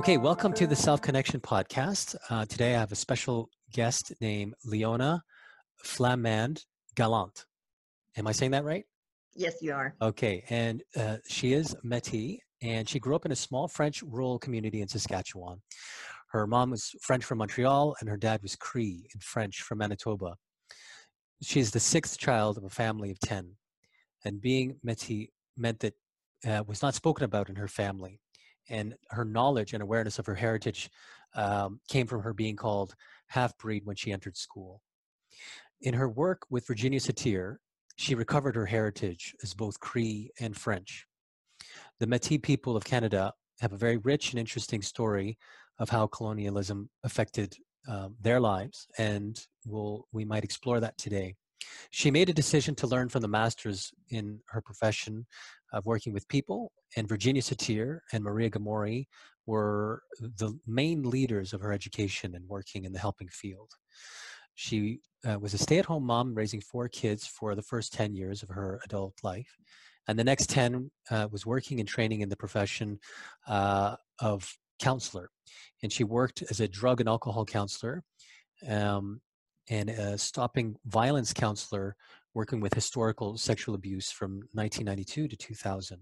Okay, 0.00 0.16
welcome 0.16 0.54
to 0.54 0.66
the 0.66 0.74
Self 0.74 1.02
Connection 1.02 1.40
Podcast. 1.40 2.16
Uh, 2.30 2.46
today 2.46 2.74
I 2.74 2.78
have 2.78 2.90
a 2.90 2.96
special 2.96 3.50
guest 3.70 4.14
named 4.22 4.54
Leona 4.64 5.22
Flamand 5.84 6.64
Gallant. 6.94 7.44
Am 8.16 8.26
I 8.26 8.32
saying 8.32 8.52
that 8.52 8.64
right? 8.64 8.86
Yes, 9.34 9.56
you 9.60 9.74
are. 9.74 9.94
Okay, 10.00 10.42
and 10.48 10.82
uh, 10.96 11.18
she 11.28 11.52
is 11.52 11.76
Métis, 11.84 12.38
and 12.62 12.88
she 12.88 12.98
grew 12.98 13.14
up 13.14 13.26
in 13.26 13.32
a 13.32 13.36
small 13.36 13.68
French 13.68 14.02
rural 14.02 14.38
community 14.38 14.80
in 14.80 14.88
Saskatchewan. 14.88 15.60
Her 16.30 16.46
mom 16.46 16.70
was 16.70 16.94
French 17.02 17.26
from 17.26 17.36
Montreal, 17.36 17.94
and 18.00 18.08
her 18.08 18.16
dad 18.16 18.40
was 18.40 18.56
Cree 18.56 19.06
in 19.14 19.20
French 19.20 19.60
from 19.60 19.76
Manitoba. 19.76 20.36
She 21.42 21.60
is 21.60 21.72
the 21.72 21.78
sixth 21.78 22.18
child 22.18 22.56
of 22.56 22.64
a 22.64 22.70
family 22.70 23.10
of 23.10 23.20
10, 23.20 23.54
and 24.24 24.40
being 24.40 24.76
Métis 24.82 25.28
meant 25.58 25.80
that 25.80 25.94
uh, 26.48 26.64
was 26.66 26.80
not 26.80 26.94
spoken 26.94 27.24
about 27.26 27.50
in 27.50 27.56
her 27.56 27.68
family. 27.68 28.18
And 28.70 28.94
her 29.10 29.24
knowledge 29.24 29.74
and 29.74 29.82
awareness 29.82 30.18
of 30.18 30.26
her 30.26 30.34
heritage 30.34 30.90
um, 31.34 31.80
came 31.88 32.06
from 32.06 32.22
her 32.22 32.32
being 32.32 32.56
called 32.56 32.94
half 33.26 33.56
breed 33.58 33.84
when 33.84 33.96
she 33.96 34.12
entered 34.12 34.36
school. 34.36 34.80
In 35.82 35.94
her 35.94 36.08
work 36.08 36.42
with 36.50 36.66
Virginia 36.66 37.00
Satir, 37.00 37.56
she 37.96 38.14
recovered 38.14 38.56
her 38.56 38.66
heritage 38.66 39.34
as 39.42 39.52
both 39.52 39.78
Cree 39.80 40.30
and 40.40 40.56
French. 40.56 41.06
The 41.98 42.06
Métis 42.06 42.42
people 42.42 42.76
of 42.76 42.84
Canada 42.84 43.32
have 43.60 43.72
a 43.72 43.76
very 43.78 43.98
rich 43.98 44.30
and 44.30 44.40
interesting 44.40 44.82
story 44.82 45.36
of 45.78 45.90
how 45.90 46.06
colonialism 46.06 46.88
affected 47.04 47.54
um, 47.88 48.14
their 48.20 48.40
lives, 48.40 48.86
and 48.98 49.46
we'll, 49.66 50.06
we 50.12 50.24
might 50.24 50.44
explore 50.44 50.80
that 50.80 50.96
today. 50.98 51.34
She 51.90 52.10
made 52.10 52.28
a 52.28 52.34
decision 52.34 52.74
to 52.76 52.86
learn 52.86 53.08
from 53.08 53.22
the 53.22 53.28
masters 53.28 53.92
in 54.10 54.40
her 54.48 54.60
profession 54.60 55.26
of 55.72 55.86
working 55.86 56.12
with 56.12 56.28
people, 56.28 56.72
and 56.96 57.08
Virginia 57.08 57.42
Satir 57.42 58.00
and 58.12 58.24
Maria 58.24 58.50
Gomori 58.50 59.06
were 59.46 60.02
the 60.20 60.58
main 60.66 61.02
leaders 61.02 61.52
of 61.52 61.60
her 61.60 61.72
education 61.72 62.34
and 62.34 62.48
working 62.48 62.84
in 62.84 62.92
the 62.92 62.98
helping 62.98 63.28
field. 63.28 63.72
She 64.54 65.00
uh, 65.28 65.38
was 65.38 65.54
a 65.54 65.58
stay 65.58 65.78
at 65.78 65.86
home 65.86 66.04
mom, 66.04 66.34
raising 66.34 66.60
four 66.60 66.88
kids 66.88 67.26
for 67.26 67.54
the 67.54 67.62
first 67.62 67.92
10 67.92 68.14
years 68.14 68.42
of 68.42 68.48
her 68.50 68.80
adult 68.84 69.14
life. 69.22 69.56
And 70.08 70.18
the 70.18 70.24
next 70.24 70.50
10 70.50 70.90
uh, 71.10 71.28
was 71.30 71.46
working 71.46 71.80
and 71.80 71.88
training 71.88 72.20
in 72.20 72.28
the 72.28 72.36
profession 72.36 72.98
uh, 73.46 73.96
of 74.18 74.52
counselor. 74.80 75.30
And 75.82 75.92
she 75.92 76.04
worked 76.04 76.42
as 76.50 76.60
a 76.60 76.68
drug 76.68 77.00
and 77.00 77.08
alcohol 77.08 77.44
counselor 77.44 78.02
um, 78.68 79.20
and 79.68 79.90
a 79.90 80.18
stopping 80.18 80.76
violence 80.86 81.32
counselor 81.32 81.96
working 82.34 82.60
with 82.60 82.74
historical 82.74 83.36
sexual 83.36 83.74
abuse 83.74 84.10
from 84.10 84.42
1992 84.52 85.28
to 85.28 85.36
2000. 85.36 85.98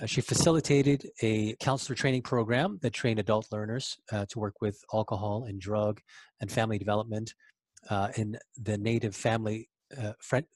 Uh, 0.00 0.06
she 0.06 0.20
facilitated 0.20 1.08
a 1.22 1.54
counselor 1.56 1.96
training 1.96 2.22
program 2.22 2.78
that 2.82 2.92
trained 2.92 3.18
adult 3.18 3.50
learners 3.50 3.96
uh, 4.12 4.26
to 4.28 4.38
work 4.38 4.60
with 4.60 4.78
alcohol 4.92 5.44
and 5.48 5.60
drug 5.60 6.00
and 6.40 6.50
family 6.50 6.78
development 6.78 7.34
uh, 7.88 8.08
in 8.16 8.36
the 8.62 8.76
Native 8.76 9.14
Family, 9.14 9.68
uh, 9.96 10.12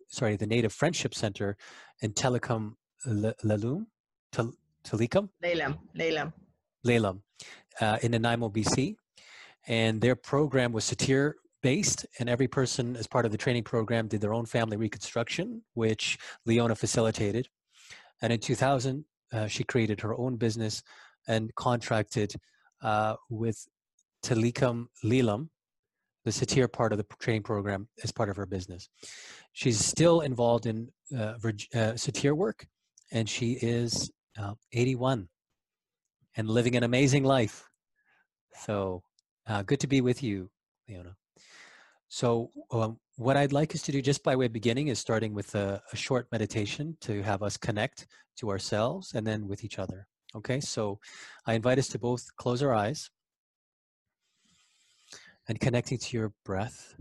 sorry, 0.08 0.36
the 0.36 0.46
Native 0.46 0.72
Friendship 0.72 1.14
Center 1.14 1.56
in 2.02 2.12
Tillicum 2.12 2.74
Lelum, 3.06 3.86
Tillicum? 4.32 5.28
Lelum, 5.42 5.78
Lelum. 5.96 6.32
Lelum, 6.86 7.20
uh, 7.80 7.98
in 8.02 8.12
Nanaimo, 8.12 8.50
BC. 8.50 8.96
And 9.68 10.00
their 10.00 10.16
program 10.16 10.72
was 10.72 10.84
satir 10.84 11.34
based, 11.62 12.06
and 12.18 12.28
every 12.28 12.48
person, 12.48 12.96
as 12.96 13.06
part 13.06 13.26
of 13.26 13.32
the 13.32 13.38
training 13.38 13.64
program, 13.64 14.08
did 14.08 14.20
their 14.20 14.34
own 14.34 14.46
family 14.46 14.76
reconstruction, 14.76 15.62
which 15.74 16.18
Leona 16.46 16.74
facilitated. 16.74 17.48
And 18.22 18.32
in 18.32 18.40
2000, 18.40 19.04
uh, 19.32 19.46
she 19.46 19.64
created 19.64 20.00
her 20.00 20.16
own 20.18 20.36
business 20.36 20.82
and 21.28 21.54
contracted 21.54 22.34
uh, 22.82 23.14
with 23.28 23.66
Tillicum 24.22 24.86
Lelum, 25.04 25.48
the 26.24 26.30
satir 26.30 26.70
part 26.70 26.92
of 26.92 26.98
the 26.98 27.06
training 27.18 27.42
program, 27.42 27.88
as 28.02 28.12
part 28.12 28.28
of 28.28 28.36
her 28.36 28.46
business. 28.46 28.88
She's 29.52 29.78
still 29.78 30.20
involved 30.20 30.66
in 30.66 30.88
uh, 31.16 31.34
uh 31.44 31.94
satir 31.96 32.36
work, 32.36 32.66
and 33.12 33.28
she 33.28 33.52
is 33.52 34.10
uh, 34.38 34.54
81 34.72 35.28
and 36.36 36.48
living 36.48 36.76
an 36.76 36.82
amazing 36.82 37.24
life. 37.24 37.64
So 38.64 39.02
good 39.66 39.80
to 39.80 39.88
be 39.88 40.00
with 40.00 40.22
you, 40.22 40.50
Leona. 40.88 41.16
So, 42.12 42.50
um, 42.72 42.98
what 43.18 43.36
I'd 43.36 43.52
like 43.52 43.72
us 43.72 43.82
to 43.82 43.92
do, 43.92 44.02
just 44.02 44.24
by 44.24 44.34
way 44.34 44.46
of 44.46 44.52
beginning, 44.52 44.88
is 44.88 44.98
starting 44.98 45.32
with 45.32 45.54
a, 45.54 45.80
a, 45.92 45.96
short 45.96 46.26
meditation 46.32 46.96
to 47.02 47.22
have 47.22 47.40
us 47.40 47.56
connect 47.56 48.08
to 48.38 48.50
ourselves 48.50 49.14
and 49.14 49.24
then 49.24 49.46
with 49.46 49.62
each 49.62 49.78
other. 49.78 50.08
Okay, 50.34 50.58
so 50.58 50.98
I 51.46 51.54
invite 51.54 51.78
us 51.78 51.86
to 51.88 52.00
both 52.00 52.34
close 52.36 52.64
our 52.64 52.74
eyes 52.74 53.10
and 55.48 55.60
connecting 55.60 55.98
to 55.98 56.16
your 56.16 56.32
breath 56.44 56.96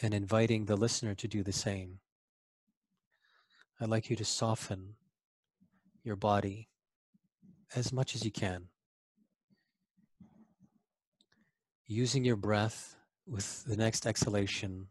and 0.00 0.14
inviting 0.14 0.64
the 0.64 0.76
listener 0.76 1.16
to 1.16 1.26
do 1.26 1.42
the 1.42 1.52
same. 1.52 1.98
I'd 3.80 3.88
like 3.88 4.08
you 4.08 4.14
to 4.14 4.24
soften 4.24 4.94
your 6.04 6.16
body 6.16 6.68
as 7.74 7.92
much 7.92 8.14
as 8.14 8.24
you 8.24 8.30
can 8.30 8.68
using 11.86 12.24
your 12.24 12.36
breath 12.36 12.96
with 13.26 13.64
the 13.64 13.76
next 13.76 14.06
exhalation, 14.06 14.88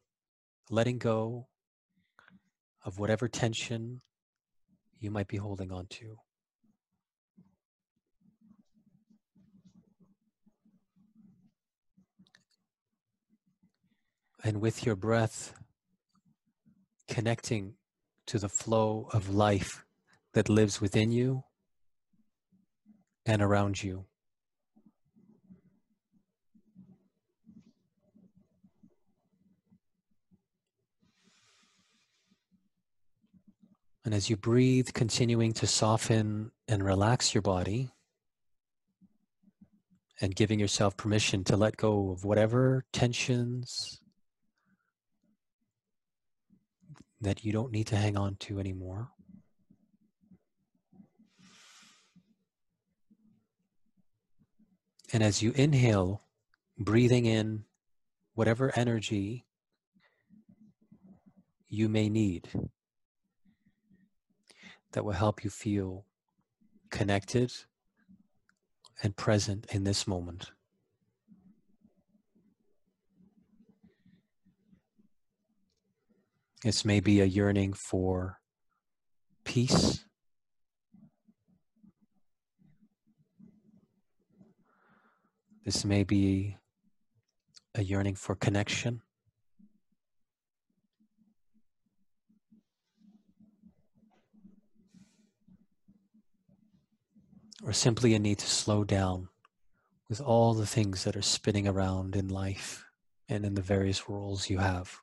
letting 0.70 0.98
go 0.98 1.48
of 2.86 3.00
whatever 3.00 3.28
tension 3.28 4.02
you 5.00 5.10
might 5.10 5.28
be 5.28 5.38
holding 5.38 5.72
on 5.72 5.88
to. 5.88 6.18
And 14.44 14.60
with 14.60 14.86
your 14.86 14.96
breath, 14.96 15.54
connecting 17.08 17.76
to 18.28 18.40
the 18.40 18.50
flow 18.50 19.08
of 19.14 19.30
life 19.30 19.86
that 20.34 20.50
lives 20.50 20.82
within 20.82 21.12
you 21.12 21.44
and 23.26 23.42
around 23.42 23.82
you. 23.82 24.06
And 34.06 34.14
as 34.14 34.30
you 34.30 34.36
breathe, 34.36 34.90
continuing 34.94 35.54
to 35.54 35.68
soften 35.68 36.52
and 36.68 36.84
relax 36.84 37.34
your 37.34 37.42
body 37.42 37.92
and 40.20 40.36
giving 40.36 40.60
yourself 40.60 40.98
permission 40.98 41.44
to 41.46 41.56
let 41.56 41.78
go 41.78 42.12
of 42.12 42.26
whatever 42.26 42.84
tensions 42.92 44.02
that 47.22 47.46
you 47.46 47.54
don't 47.54 47.72
need 47.72 47.88
to 47.88 47.96
hang 47.96 48.18
on 48.18 48.36
to 48.36 48.60
anymore. 48.60 49.10
And 55.14 55.24
as 55.24 55.42
you 55.42 55.52
inhale, 55.52 56.24
breathing 56.78 57.26
in 57.26 57.64
whatever 58.34 58.72
energy 58.76 59.46
you 61.70 61.88
may 61.88 62.10
need 62.10 62.50
that 64.94 65.04
will 65.04 65.14
help 65.14 65.44
you 65.44 65.50
feel 65.50 66.06
connected 66.90 67.52
and 69.02 69.16
present 69.16 69.66
in 69.72 69.84
this 69.84 70.08
moment. 70.08 70.52
This 76.64 76.86
may 76.86 77.02
be 77.02 77.20
a 77.20 77.26
yearning 77.26 77.74
for 77.74 78.40
peace. 79.44 80.06
This 85.66 85.84
may 85.84 86.04
be 86.04 86.58
a 87.76 87.84
yearning 87.84 88.16
for 88.16 88.36
connection. 88.36 89.02
Or 97.64 97.72
simply 97.72 98.14
a 98.14 98.20
need 98.20 98.40
to 98.40 98.50
slow 98.50 98.84
down 98.84 99.30
with 100.10 100.20
all 100.20 100.54
the 100.54 100.66
things 100.66 101.06
that 101.06 101.16
are 101.16 101.22
spinning 101.22 101.68
around 101.68 102.16
in 102.16 102.28
life 102.28 102.86
and 103.30 103.46
in 103.46 103.56
the 103.56 103.62
various 103.62 104.10
roles 104.10 104.50
you 104.50 104.58
have. 104.58 105.00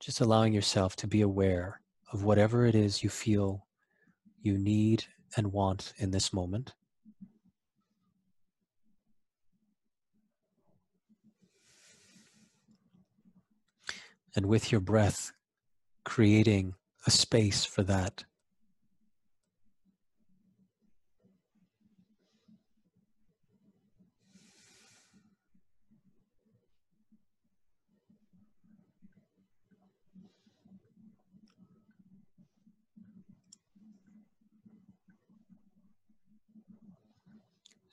Just 0.00 0.20
allowing 0.20 0.52
yourself 0.52 0.96
to 0.96 1.06
be 1.06 1.20
aware 1.20 1.80
of 2.12 2.24
whatever 2.24 2.64
it 2.64 2.74
is 2.74 3.02
you 3.02 3.10
feel 3.10 3.66
you 4.40 4.58
need 4.58 5.04
and 5.36 5.52
want 5.52 5.92
in 5.98 6.10
this 6.10 6.32
moment. 6.32 6.74
And 14.34 14.46
with 14.46 14.72
your 14.72 14.80
breath, 14.80 15.32
creating 16.04 16.74
a 17.06 17.10
space 17.10 17.64
for 17.64 17.82
that 17.84 18.24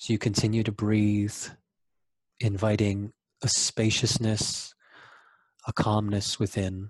So 0.01 0.13
you 0.13 0.17
continue 0.17 0.63
to 0.63 0.71
breathe, 0.71 1.35
inviting 2.39 3.13
a 3.43 3.47
spaciousness, 3.47 4.73
a 5.67 5.73
calmness 5.73 6.39
within. 6.39 6.89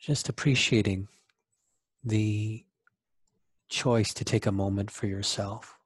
Just 0.00 0.28
appreciating 0.28 1.08
the 2.04 2.64
choice 3.68 4.14
to 4.14 4.24
take 4.24 4.46
a 4.46 4.52
moment 4.52 4.92
for 4.92 5.08
yourself, 5.08 5.76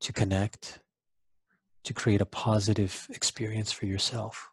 to 0.00 0.12
connect, 0.14 0.78
to 1.84 1.92
create 1.92 2.22
a 2.22 2.24
positive 2.24 3.06
experience 3.10 3.72
for 3.72 3.84
yourself, 3.84 4.48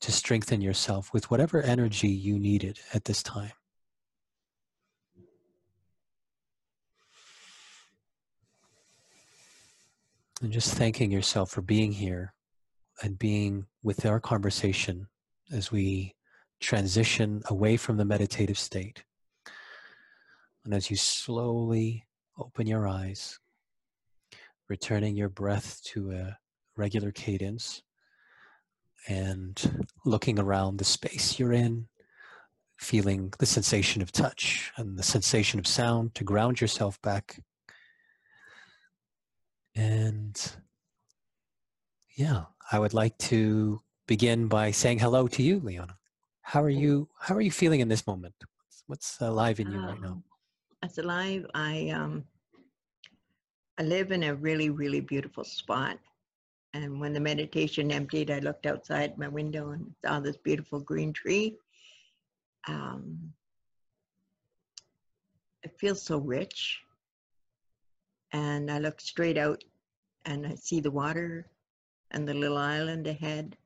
to 0.00 0.12
strengthen 0.12 0.60
yourself 0.60 1.12
with 1.12 1.30
whatever 1.30 1.62
energy 1.62 2.08
you 2.08 2.38
needed 2.38 2.78
at 2.92 3.04
this 3.04 3.22
time. 3.22 3.52
And 10.42 10.52
just 10.52 10.74
thanking 10.74 11.10
yourself 11.10 11.50
for 11.50 11.62
being 11.62 11.92
here 11.92 12.34
and 13.02 13.18
being 13.18 13.66
with 13.82 14.04
our 14.04 14.20
conversation 14.20 15.08
as 15.50 15.72
we 15.72 16.14
transition 16.60 17.42
away 17.48 17.76
from 17.76 17.96
the 17.96 18.04
meditative 18.04 18.58
state. 18.58 19.04
And 20.64 20.74
as 20.74 20.90
you 20.90 20.96
slowly 20.96 22.06
open 22.38 22.66
your 22.66 22.86
eyes, 22.86 23.38
returning 24.68 25.16
your 25.16 25.28
breath 25.28 25.80
to 25.84 26.10
a 26.12 26.38
regular 26.76 27.12
cadence 27.12 27.82
and 29.08 29.86
looking 30.04 30.38
around 30.38 30.78
the 30.78 30.84
space 30.84 31.38
you're 31.38 31.52
in, 31.52 31.86
feeling 32.76 33.32
the 33.38 33.46
sensation 33.46 34.02
of 34.02 34.12
touch 34.12 34.72
and 34.76 34.98
the 34.98 35.02
sensation 35.02 35.58
of 35.58 35.66
sound 35.66 36.14
to 36.14 36.24
ground 36.24 36.60
yourself 36.60 37.00
back 37.02 37.40
and 39.76 40.56
yeah, 42.16 42.44
I 42.72 42.78
would 42.78 42.94
like 42.94 43.16
to 43.18 43.80
begin 44.06 44.48
by 44.48 44.70
saying 44.70 44.98
hello 44.98 45.28
to 45.28 45.42
you, 45.42 45.60
Leona. 45.60 45.96
How 46.40 46.62
are 46.62 46.70
you? 46.70 47.08
How 47.20 47.34
are 47.34 47.42
you 47.42 47.50
feeling 47.50 47.80
in 47.80 47.88
this 47.88 48.06
moment? 48.06 48.34
What's, 48.86 49.20
alive 49.20 49.60
in 49.60 49.70
you 49.70 49.80
right 49.80 50.00
now? 50.00 50.22
What's 50.80 50.98
um, 50.98 51.04
alive? 51.04 51.46
I 51.54 51.90
um, 51.90 52.24
I 53.78 53.82
live 53.82 54.12
in 54.12 54.22
a 54.22 54.34
really, 54.34 54.70
really 54.70 55.00
beautiful 55.00 55.44
spot. 55.44 55.98
And 56.76 57.00
when 57.00 57.14
the 57.14 57.20
meditation 57.20 57.90
emptied, 57.90 58.30
I 58.30 58.40
looked 58.40 58.66
outside 58.66 59.16
my 59.16 59.28
window 59.28 59.70
and 59.70 59.94
saw 60.04 60.20
this 60.20 60.36
beautiful 60.36 60.78
green 60.78 61.10
tree. 61.10 61.56
Um, 62.68 63.32
it 65.62 65.74
feels 65.80 66.02
so 66.02 66.18
rich 66.18 66.80
and 68.32 68.70
I 68.70 68.78
look 68.78 69.00
straight 69.00 69.38
out 69.38 69.64
and 70.26 70.46
I 70.46 70.54
see 70.54 70.80
the 70.80 70.90
water 70.90 71.48
and 72.10 72.28
the 72.28 72.34
little 72.34 72.58
island 72.58 73.06
ahead 73.06 73.56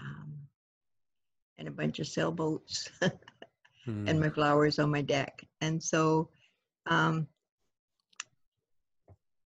um, 0.00 0.32
and 1.58 1.68
a 1.68 1.70
bunch 1.70 2.00
of 2.00 2.08
sailboats 2.08 2.90
mm. 3.02 3.12
and 3.86 4.18
my 4.18 4.30
flowers 4.30 4.80
on 4.80 4.90
my 4.90 5.02
deck. 5.02 5.46
And 5.60 5.80
so 5.80 6.28
um, 6.86 7.28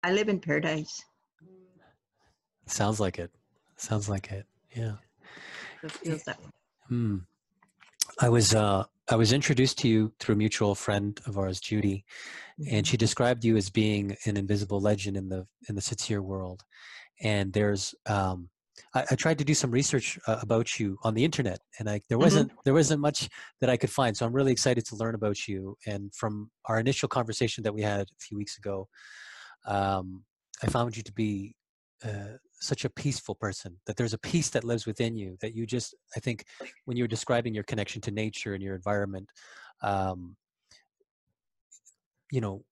I 0.03 0.13
live 0.13 0.31
in 0.31 0.41
paradise. 0.41 1.05
Sounds 2.71 3.01
like 3.01 3.19
it. 3.19 3.31
Sounds 3.77 4.09
like 4.09 4.31
it. 4.31 4.47
Yeah. 4.75 4.95
It 5.83 5.93
feels 5.93 6.25
that 6.25 6.41
way. 6.41 6.51
Hmm. 6.89 7.17
I 8.21 8.29
was 8.29 8.55
uh, 8.55 8.85
I 9.09 9.17
was 9.17 9.33
introduced 9.33 9.79
to 9.79 9.89
you 9.89 10.13
through 10.19 10.35
a 10.35 10.39
mutual 10.39 10.75
friend 10.75 11.19
of 11.27 11.39
ours, 11.39 11.61
Judy, 11.61 12.05
and 12.59 12.69
mm-hmm. 12.69 12.83
she 12.83 12.97
described 12.97 13.45
you 13.45 13.57
as 13.57 13.71
being 13.71 14.17
an 14.27 14.37
invisible 14.37 14.81
legend 14.81 15.17
in 15.17 15.29
the 15.29 15.47
in 15.69 15.75
the 15.75 15.81
Satir 15.81 16.21
world. 16.21 16.63
And 17.23 17.53
there's 17.53 17.95
um, 18.07 18.49
I, 18.95 19.05
I, 19.11 19.15
tried 19.15 19.39
to 19.39 19.45
do 19.45 19.55
some 19.55 19.71
research 19.71 20.19
uh, 20.27 20.39
about 20.43 20.79
you 20.79 20.99
on 21.03 21.15
the 21.15 21.25
internet, 21.25 21.61
and 21.79 21.89
I, 21.89 22.01
there 22.09 22.17
mm-hmm. 22.17 22.25
wasn't 22.25 22.51
mm-hmm. 22.51 22.61
there 22.65 22.75
wasn't 22.75 23.01
much 23.01 23.29
that 23.61 23.71
I 23.71 23.77
could 23.77 23.91
find. 23.91 24.17
So 24.17 24.27
I'm 24.27 24.33
really 24.33 24.53
excited 24.53 24.85
to 24.87 24.97
learn 24.97 25.15
about 25.15 25.47
you. 25.47 25.77
And 25.87 26.15
from 26.15 26.51
our 26.67 26.79
initial 26.79 27.09
conversation 27.09 27.65
that 27.65 27.75
we 27.75 27.83
had 27.83 28.03
a 28.03 28.21
few 28.21 28.37
weeks 28.37 28.59
ago, 28.59 28.89
um, 29.67 30.25
I 30.63 30.67
found 30.67 30.97
you 30.97 31.03
to 31.03 31.13
be 31.13 31.55
uh, 32.05 32.37
such 32.61 32.85
a 32.85 32.91
peaceful 32.91 33.35
person 33.35 33.77
that 33.87 33.97
there's 33.97 34.15
a 34.15 34.19
peace 34.19 34.51
that 34.51 34.65
lives 34.65 34.87
within 34.87 35.17
you 35.17 35.37
that 35.41 35.55
you 35.55 35.67
just 35.67 35.95
i 36.17 36.21
think 36.21 36.45
when 36.87 36.97
you're 36.97 37.09
describing 37.09 37.55
your 37.55 37.65
connection 37.65 38.01
to 38.01 38.11
nature 38.11 38.55
and 38.55 38.63
your 38.63 38.75
environment 38.75 39.29
um, 39.83 40.37
you 42.31 42.41
know 42.41 42.65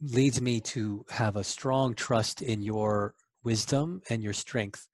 leads 0.00 0.40
me 0.40 0.60
to 0.60 1.04
have 1.10 1.36
a 1.36 1.44
strong 1.44 1.94
trust 1.94 2.42
in 2.42 2.62
your 2.62 3.14
wisdom 3.42 4.02
and 4.10 4.22
your 4.22 4.32
strength. 4.32 4.88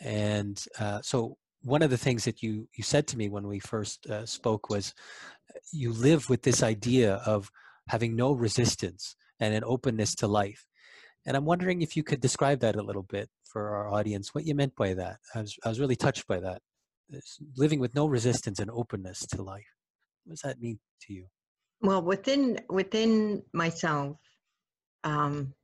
And 0.00 0.62
uh, 0.78 1.00
so 1.02 1.36
one 1.62 1.82
of 1.82 1.90
the 1.90 1.98
things 1.98 2.24
that 2.24 2.42
you 2.42 2.68
you 2.74 2.84
said 2.84 3.06
to 3.08 3.18
me 3.18 3.28
when 3.28 3.46
we 3.46 3.58
first 3.58 4.06
uh, 4.06 4.24
spoke 4.26 4.70
was 4.70 4.94
you 5.72 5.92
live 5.92 6.28
with 6.28 6.42
this 6.42 6.62
idea 6.62 7.14
of 7.26 7.50
having 7.88 8.14
no 8.14 8.32
resistance 8.32 9.16
and 9.40 9.54
an 9.54 9.64
openness 9.64 10.14
to 10.16 10.28
life 10.28 10.66
and 11.26 11.36
I'm 11.36 11.44
wondering 11.44 11.82
if 11.82 11.96
you 11.96 12.02
could 12.02 12.20
describe 12.20 12.60
that 12.60 12.76
a 12.76 12.82
little 12.82 13.02
bit 13.02 13.28
for 13.44 13.76
our 13.76 13.88
audience, 13.92 14.34
what 14.34 14.46
you 14.46 14.54
meant 14.54 14.74
by 14.76 14.94
that. 14.94 15.18
I 15.34 15.40
was, 15.40 15.56
I 15.64 15.68
was 15.68 15.80
really 15.80 15.96
touched 15.96 16.26
by 16.26 16.40
that. 16.40 16.62
It's 17.10 17.38
living 17.56 17.80
with 17.80 17.94
no 17.94 18.06
resistance 18.06 18.58
and 18.58 18.70
openness 18.70 19.20
to 19.32 19.42
life. 19.42 19.66
What 20.24 20.32
does 20.32 20.42
that 20.42 20.60
mean 20.60 20.78
to 21.02 21.12
you? 21.12 21.26
Well, 21.80 22.02
within 22.02 22.60
within 22.68 23.42
myself, 23.52 24.16
um, 25.04 25.54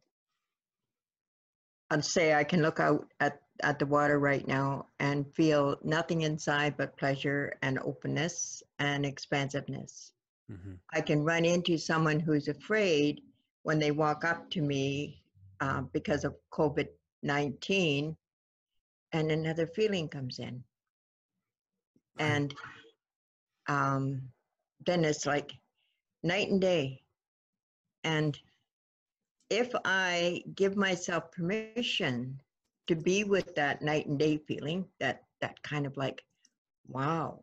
I'd 1.91 2.05
say 2.05 2.35
I 2.35 2.45
can 2.45 2.63
look 2.63 2.81
out 2.81 3.07
at, 3.21 3.41
at 3.63 3.79
the 3.79 3.87
water 3.87 4.19
right 4.19 4.47
now 4.47 4.87
and 5.01 5.33
feel 5.35 5.77
nothing 5.83 6.23
inside 6.23 6.77
but 6.77 6.97
pleasure 6.97 7.57
and 7.63 7.79
openness 7.79 8.63
and 8.79 9.05
expansiveness. 9.05 10.13
Mm-hmm. 10.51 10.75
I 10.93 11.01
can 11.01 11.25
run 11.25 11.45
into 11.45 11.79
someone 11.79 12.21
who's 12.21 12.49
afraid 12.49 13.23
when 13.63 13.79
they 13.79 13.91
walk 13.91 14.25
up 14.25 14.51
to 14.51 14.63
me 14.63 15.23
uh, 15.65 15.81
because 15.93 16.25
of 16.25 16.35
COVID 16.53 16.89
19, 17.23 18.15
and 19.13 19.31
another 19.31 19.67
feeling 19.67 20.09
comes 20.09 20.39
in. 20.39 20.63
And 22.19 22.55
um, 23.67 24.21
then 24.85 25.07
it's 25.07 25.25
like 25.25 25.53
night 26.23 26.51
and 26.51 26.61
day. 26.61 27.01
And 28.03 28.39
if 29.49 29.73
I 29.87 30.43
give 30.55 30.77
myself 30.77 31.33
permission 31.33 32.41
to 32.87 32.95
be 32.95 33.25
with 33.25 33.55
that 33.55 33.81
night 33.81 34.07
and 34.07 34.19
day 34.19 34.37
feeling, 34.37 34.85
that 35.01 35.23
that 35.41 35.63
kind 35.63 35.87
of 35.87 35.97
like, 35.97 36.23
wow. 36.87 37.43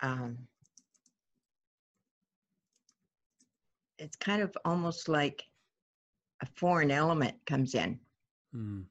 Um, 0.00 0.38
it's 3.98 4.16
kind 4.16 4.42
of 4.42 4.56
almost 4.64 5.08
like 5.08 5.42
a 6.42 6.46
foreign 6.56 6.90
element 6.90 7.36
comes 7.46 7.74
in. 7.74 7.98
Mm. 8.54 8.84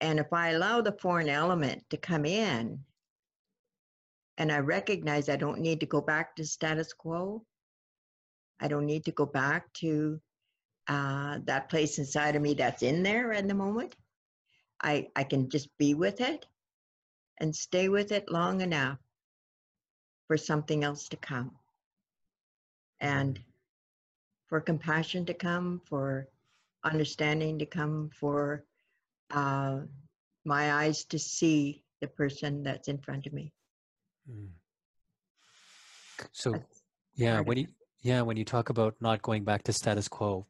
And 0.00 0.18
if 0.18 0.32
I 0.32 0.50
allow 0.50 0.80
the 0.80 0.92
foreign 0.92 1.28
element 1.28 1.84
to 1.90 1.96
come 1.96 2.24
in 2.24 2.80
and 4.38 4.50
I 4.50 4.58
recognize 4.58 5.28
I 5.28 5.36
don't 5.36 5.60
need 5.60 5.80
to 5.80 5.86
go 5.86 6.00
back 6.00 6.36
to 6.36 6.44
status 6.44 6.92
quo, 6.92 7.44
I 8.60 8.68
don't 8.68 8.86
need 8.86 9.04
to 9.04 9.12
go 9.12 9.26
back 9.26 9.72
to 9.74 10.20
uh, 10.88 11.38
that 11.44 11.68
place 11.68 11.98
inside 11.98 12.36
of 12.36 12.42
me 12.42 12.54
that's 12.54 12.82
in 12.82 13.02
there 13.02 13.32
at 13.32 13.46
the 13.46 13.54
moment. 13.54 13.94
I, 14.82 15.08
I 15.16 15.24
can 15.24 15.48
just 15.48 15.68
be 15.78 15.94
with 15.94 16.20
it 16.20 16.46
and 17.38 17.54
stay 17.54 17.88
with 17.88 18.12
it 18.12 18.30
long 18.30 18.60
enough 18.60 18.98
for 20.26 20.36
something 20.36 20.84
else 20.84 21.08
to 21.08 21.16
come 21.16 21.52
and 23.00 23.38
for 24.48 24.60
compassion 24.60 25.26
to 25.26 25.34
come, 25.34 25.80
for 25.86 26.28
understanding 26.86 27.58
to 27.58 27.66
come 27.66 28.10
for 28.18 28.64
uh, 29.30 29.80
my 30.44 30.72
eyes 30.72 31.04
to 31.04 31.18
see 31.18 31.82
the 32.00 32.06
person 32.06 32.62
that's 32.62 32.88
in 32.88 32.98
front 32.98 33.26
of 33.26 33.32
me. 33.32 33.52
Mm. 34.30 34.48
So, 36.32 36.52
that's 36.52 36.82
yeah, 37.14 37.40
when 37.40 37.58
you 37.58 37.66
yeah 38.02 38.22
when 38.22 38.36
you 38.36 38.44
talk 38.44 38.68
about 38.70 38.94
not 39.00 39.22
going 39.22 39.44
back 39.44 39.64
to 39.64 39.72
status 39.72 40.08
quo, 40.08 40.46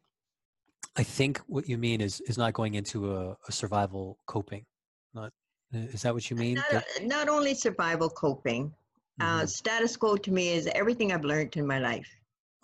I 0.95 1.03
think 1.03 1.39
what 1.47 1.67
you 1.67 1.77
mean 1.77 2.01
is 2.01 2.21
is 2.21 2.37
not 2.37 2.53
going 2.53 2.75
into 2.75 3.13
a, 3.15 3.37
a 3.47 3.51
survival 3.51 4.17
coping. 4.27 4.65
Not 5.13 5.31
is 5.73 6.01
that 6.03 6.13
what 6.13 6.29
you 6.29 6.37
mean? 6.37 6.61
Not, 6.71 6.83
not 7.03 7.29
only 7.29 7.53
survival 7.53 8.09
coping. 8.09 8.73
Uh, 9.19 9.25
mm-hmm. 9.25 9.43
Uh, 9.43 9.45
status 9.47 9.97
quo 9.97 10.15
to 10.15 10.31
me 10.31 10.49
is 10.49 10.67
everything 10.67 11.11
I've 11.11 11.25
learned 11.25 11.57
in 11.57 11.65
my 11.65 11.79
life. 11.79 12.09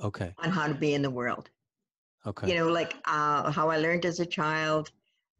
Okay. 0.01 0.34
On 0.38 0.50
how 0.50 0.68
to 0.68 0.74
be 0.74 0.94
in 0.94 1.01
the 1.01 1.10
world. 1.10 1.50
Okay. 2.25 2.50
You 2.50 2.56
know, 2.56 2.68
like 2.70 2.96
uh, 3.06 3.51
how 3.51 3.70
I 3.70 3.77
learned 3.77 4.06
as 4.06 4.20
a 4.20 4.25
child, 4.25 4.92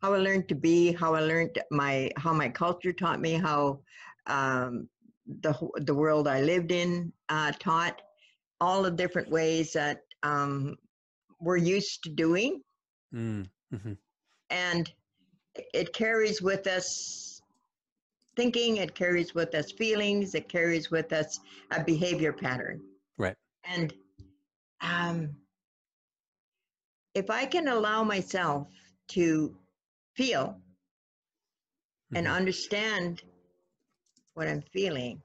how 0.02 0.14
I 0.14 0.18
learned 0.18 0.50
to 0.50 0.56
be, 0.56 0.92
how 0.92 1.16
I 1.16 1.22
learned 1.22 1.58
my 1.72 2.12
how 2.18 2.34
my 2.34 2.50
culture 2.50 2.92
taught 2.92 3.22
me 3.22 3.34
how 3.34 3.80
um, 4.28 4.90
the 5.42 5.54
the 5.78 5.94
world 5.94 6.28
I 6.28 6.42
lived 6.42 6.72
in 6.72 7.14
uh, 7.30 7.54
taught, 7.60 8.02
all 8.60 8.84
the 8.84 8.92
different 8.92 9.30
ways 9.30 9.72
that 9.74 10.02
um, 10.24 10.76
we're 11.40 11.58
used 11.58 12.04
to 12.04 12.10
doing, 12.10 12.62
mm, 13.14 13.48
mm-hmm. 13.74 13.94
and 14.50 14.92
it 15.74 15.94
carries 15.94 16.42
with 16.42 16.68
us 16.68 17.42
thinking, 18.36 18.78
it 18.78 18.96
carries 18.96 19.34
with 19.34 19.54
us 19.56 19.72
feelings, 19.72 20.36
it 20.36 20.50
carries 20.50 20.90
with 20.92 21.14
us 21.14 21.40
a 21.72 21.84
behavior 21.84 22.34
pattern. 22.34 22.82
Right. 23.18 23.36
And 23.64 23.94
um, 24.82 25.30
if 27.14 27.30
I 27.30 27.46
can 27.46 27.68
allow 27.68 28.04
myself 28.04 28.68
to 29.10 29.56
feel 30.16 30.48
mm-hmm. 30.48 32.16
and 32.16 32.28
understand 32.28 33.24
what 34.34 34.48
I'm 34.48 34.64
feeling, 34.74 35.22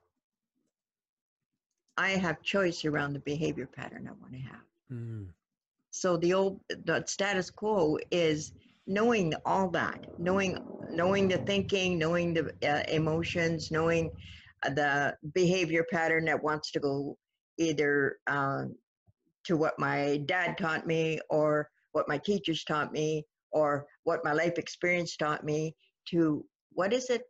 I 1.97 2.11
have 2.11 2.41
choice 2.41 2.85
around 2.85 3.13
the 3.13 3.19
behavior 3.19 3.67
pattern 3.67 4.07
I 4.07 4.11
want 4.21 4.33
to 4.33 4.39
have. 4.39 4.61
Mm. 4.91 5.27
So 5.91 6.17
the 6.17 6.33
old 6.33 6.61
the 6.69 7.03
status 7.07 7.49
quo 7.49 7.97
is 8.11 8.53
knowing 8.87 9.33
all 9.45 9.69
that, 9.71 10.05
knowing 10.17 10.63
knowing 10.91 11.27
the 11.27 11.39
thinking, 11.39 11.97
knowing 11.97 12.33
the 12.33 12.53
uh, 12.63 12.83
emotions, 12.89 13.69
knowing 13.71 14.11
uh, 14.63 14.69
the 14.69 15.17
behavior 15.33 15.85
pattern 15.91 16.25
that 16.25 16.41
wants 16.41 16.71
to 16.71 16.79
go 16.79 17.17
either 17.57 18.17
um, 18.27 18.75
to 19.43 19.57
what 19.57 19.77
my 19.77 20.21
dad 20.25 20.57
taught 20.57 20.87
me 20.87 21.19
or 21.29 21.69
what 21.99 22.07
my 22.07 22.17
teachers 22.17 22.63
taught 22.63 22.93
me 22.93 23.25
or 23.51 23.85
what 24.05 24.23
my 24.23 24.31
life 24.31 24.57
experience 24.57 25.17
taught 25.17 25.43
me 25.43 25.75
to 26.09 26.45
what 26.71 26.93
is 26.93 27.09
it 27.09 27.23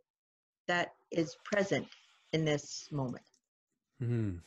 that 0.67 0.89
is 1.11 1.35
present 1.43 1.87
in 2.33 2.45
this 2.45 2.87
moment. 2.91 3.25
Mm-hmm. 4.01 4.37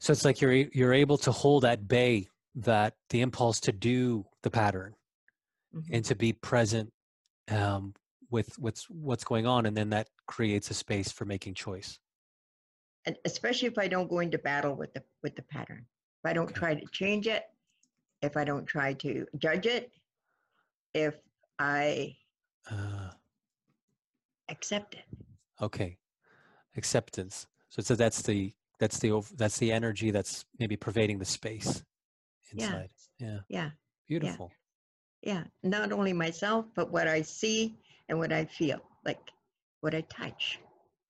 So 0.00 0.12
it's 0.12 0.24
like 0.24 0.40
you're 0.40 0.52
you're 0.52 0.92
able 0.92 1.18
to 1.18 1.30
hold 1.30 1.64
at 1.64 1.86
bay 1.86 2.28
that 2.56 2.94
the 3.10 3.20
impulse 3.20 3.60
to 3.60 3.72
do 3.72 4.24
the 4.42 4.50
pattern 4.50 4.94
mm-hmm. 5.74 5.94
and 5.94 6.04
to 6.06 6.16
be 6.16 6.32
present 6.32 6.92
um, 7.48 7.94
with 8.30 8.58
what's 8.58 8.90
what's 8.90 9.24
going 9.24 9.46
on, 9.46 9.66
and 9.66 9.76
then 9.76 9.90
that 9.90 10.08
creates 10.26 10.70
a 10.70 10.74
space 10.74 11.12
for 11.12 11.24
making 11.24 11.54
choice. 11.54 11.98
And 13.06 13.16
especially 13.24 13.68
if 13.68 13.78
I 13.78 13.86
don't 13.86 14.10
go 14.10 14.18
into 14.18 14.38
battle 14.38 14.74
with 14.74 14.92
the 14.94 15.02
with 15.22 15.36
the 15.36 15.42
pattern, 15.42 15.86
if 16.24 16.30
I 16.30 16.32
don't 16.32 16.50
okay. 16.50 16.58
try 16.58 16.74
to 16.74 16.86
change 16.92 17.28
it, 17.28 17.44
if 18.22 18.36
I 18.36 18.44
don't 18.44 18.66
try 18.66 18.92
to 18.94 19.26
judge 19.38 19.66
it, 19.66 19.90
if 20.94 21.14
I 21.58 22.16
uh, 22.70 23.10
accept 24.48 24.94
it. 24.94 25.04
Okay, 25.62 25.98
acceptance. 26.76 27.46
So, 27.68 27.82
so 27.82 27.94
that's 27.94 28.22
the 28.22 28.52
that's 28.78 28.98
the 28.98 29.22
that's 29.36 29.58
the 29.58 29.72
energy 29.72 30.10
that's 30.10 30.44
maybe 30.58 30.76
pervading 30.76 31.18
the 31.18 31.24
space 31.24 31.82
inside. 32.52 32.90
Yeah. 33.18 33.28
Yeah. 33.28 33.38
yeah. 33.48 33.70
Beautiful. 34.08 34.50
Yeah. 35.22 35.44
yeah. 35.62 35.70
Not 35.70 35.92
only 35.92 36.12
myself, 36.12 36.66
but 36.74 36.90
what 36.90 37.06
I 37.06 37.22
see 37.22 37.76
and 38.08 38.18
what 38.18 38.32
I 38.32 38.46
feel, 38.46 38.80
like 39.04 39.20
what 39.80 39.94
I 39.94 40.00
touch. 40.02 40.58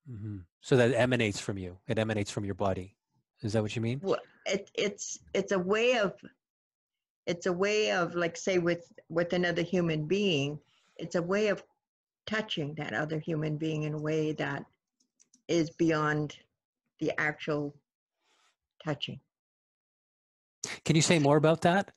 Mm-hmm. 0.09 0.37
So 0.61 0.75
that 0.77 0.93
emanates 0.93 1.39
from 1.39 1.57
you. 1.57 1.77
It 1.87 1.97
emanates 1.97 2.29
from 2.29 2.45
your 2.45 2.55
body. 2.55 2.95
Is 3.41 3.53
that 3.53 3.61
what 3.61 3.75
you 3.75 3.81
mean? 3.81 3.99
Well, 4.03 4.19
it, 4.45 4.69
it's 4.75 5.19
it's 5.33 5.51
a 5.51 5.59
way 5.59 5.97
of 5.97 6.13
it's 7.27 7.45
a 7.45 7.53
way 7.53 7.91
of 7.91 8.15
like 8.15 8.35
say 8.35 8.57
with 8.57 8.91
with 9.09 9.33
another 9.33 9.61
human 9.61 10.05
being 10.05 10.59
it's 10.97 11.15
a 11.15 11.21
way 11.21 11.47
of 11.47 11.63
touching 12.25 12.73
that 12.75 12.93
other 12.93 13.19
human 13.19 13.57
being 13.57 13.83
in 13.83 13.93
a 13.93 13.99
way 13.99 14.31
that 14.33 14.65
is 15.47 15.69
beyond 15.71 16.37
the 16.99 17.11
actual 17.19 17.75
touching. 18.83 19.19
Can 20.85 20.95
you 20.95 21.01
say 21.01 21.19
more 21.19 21.37
about 21.37 21.61
that? 21.61 21.91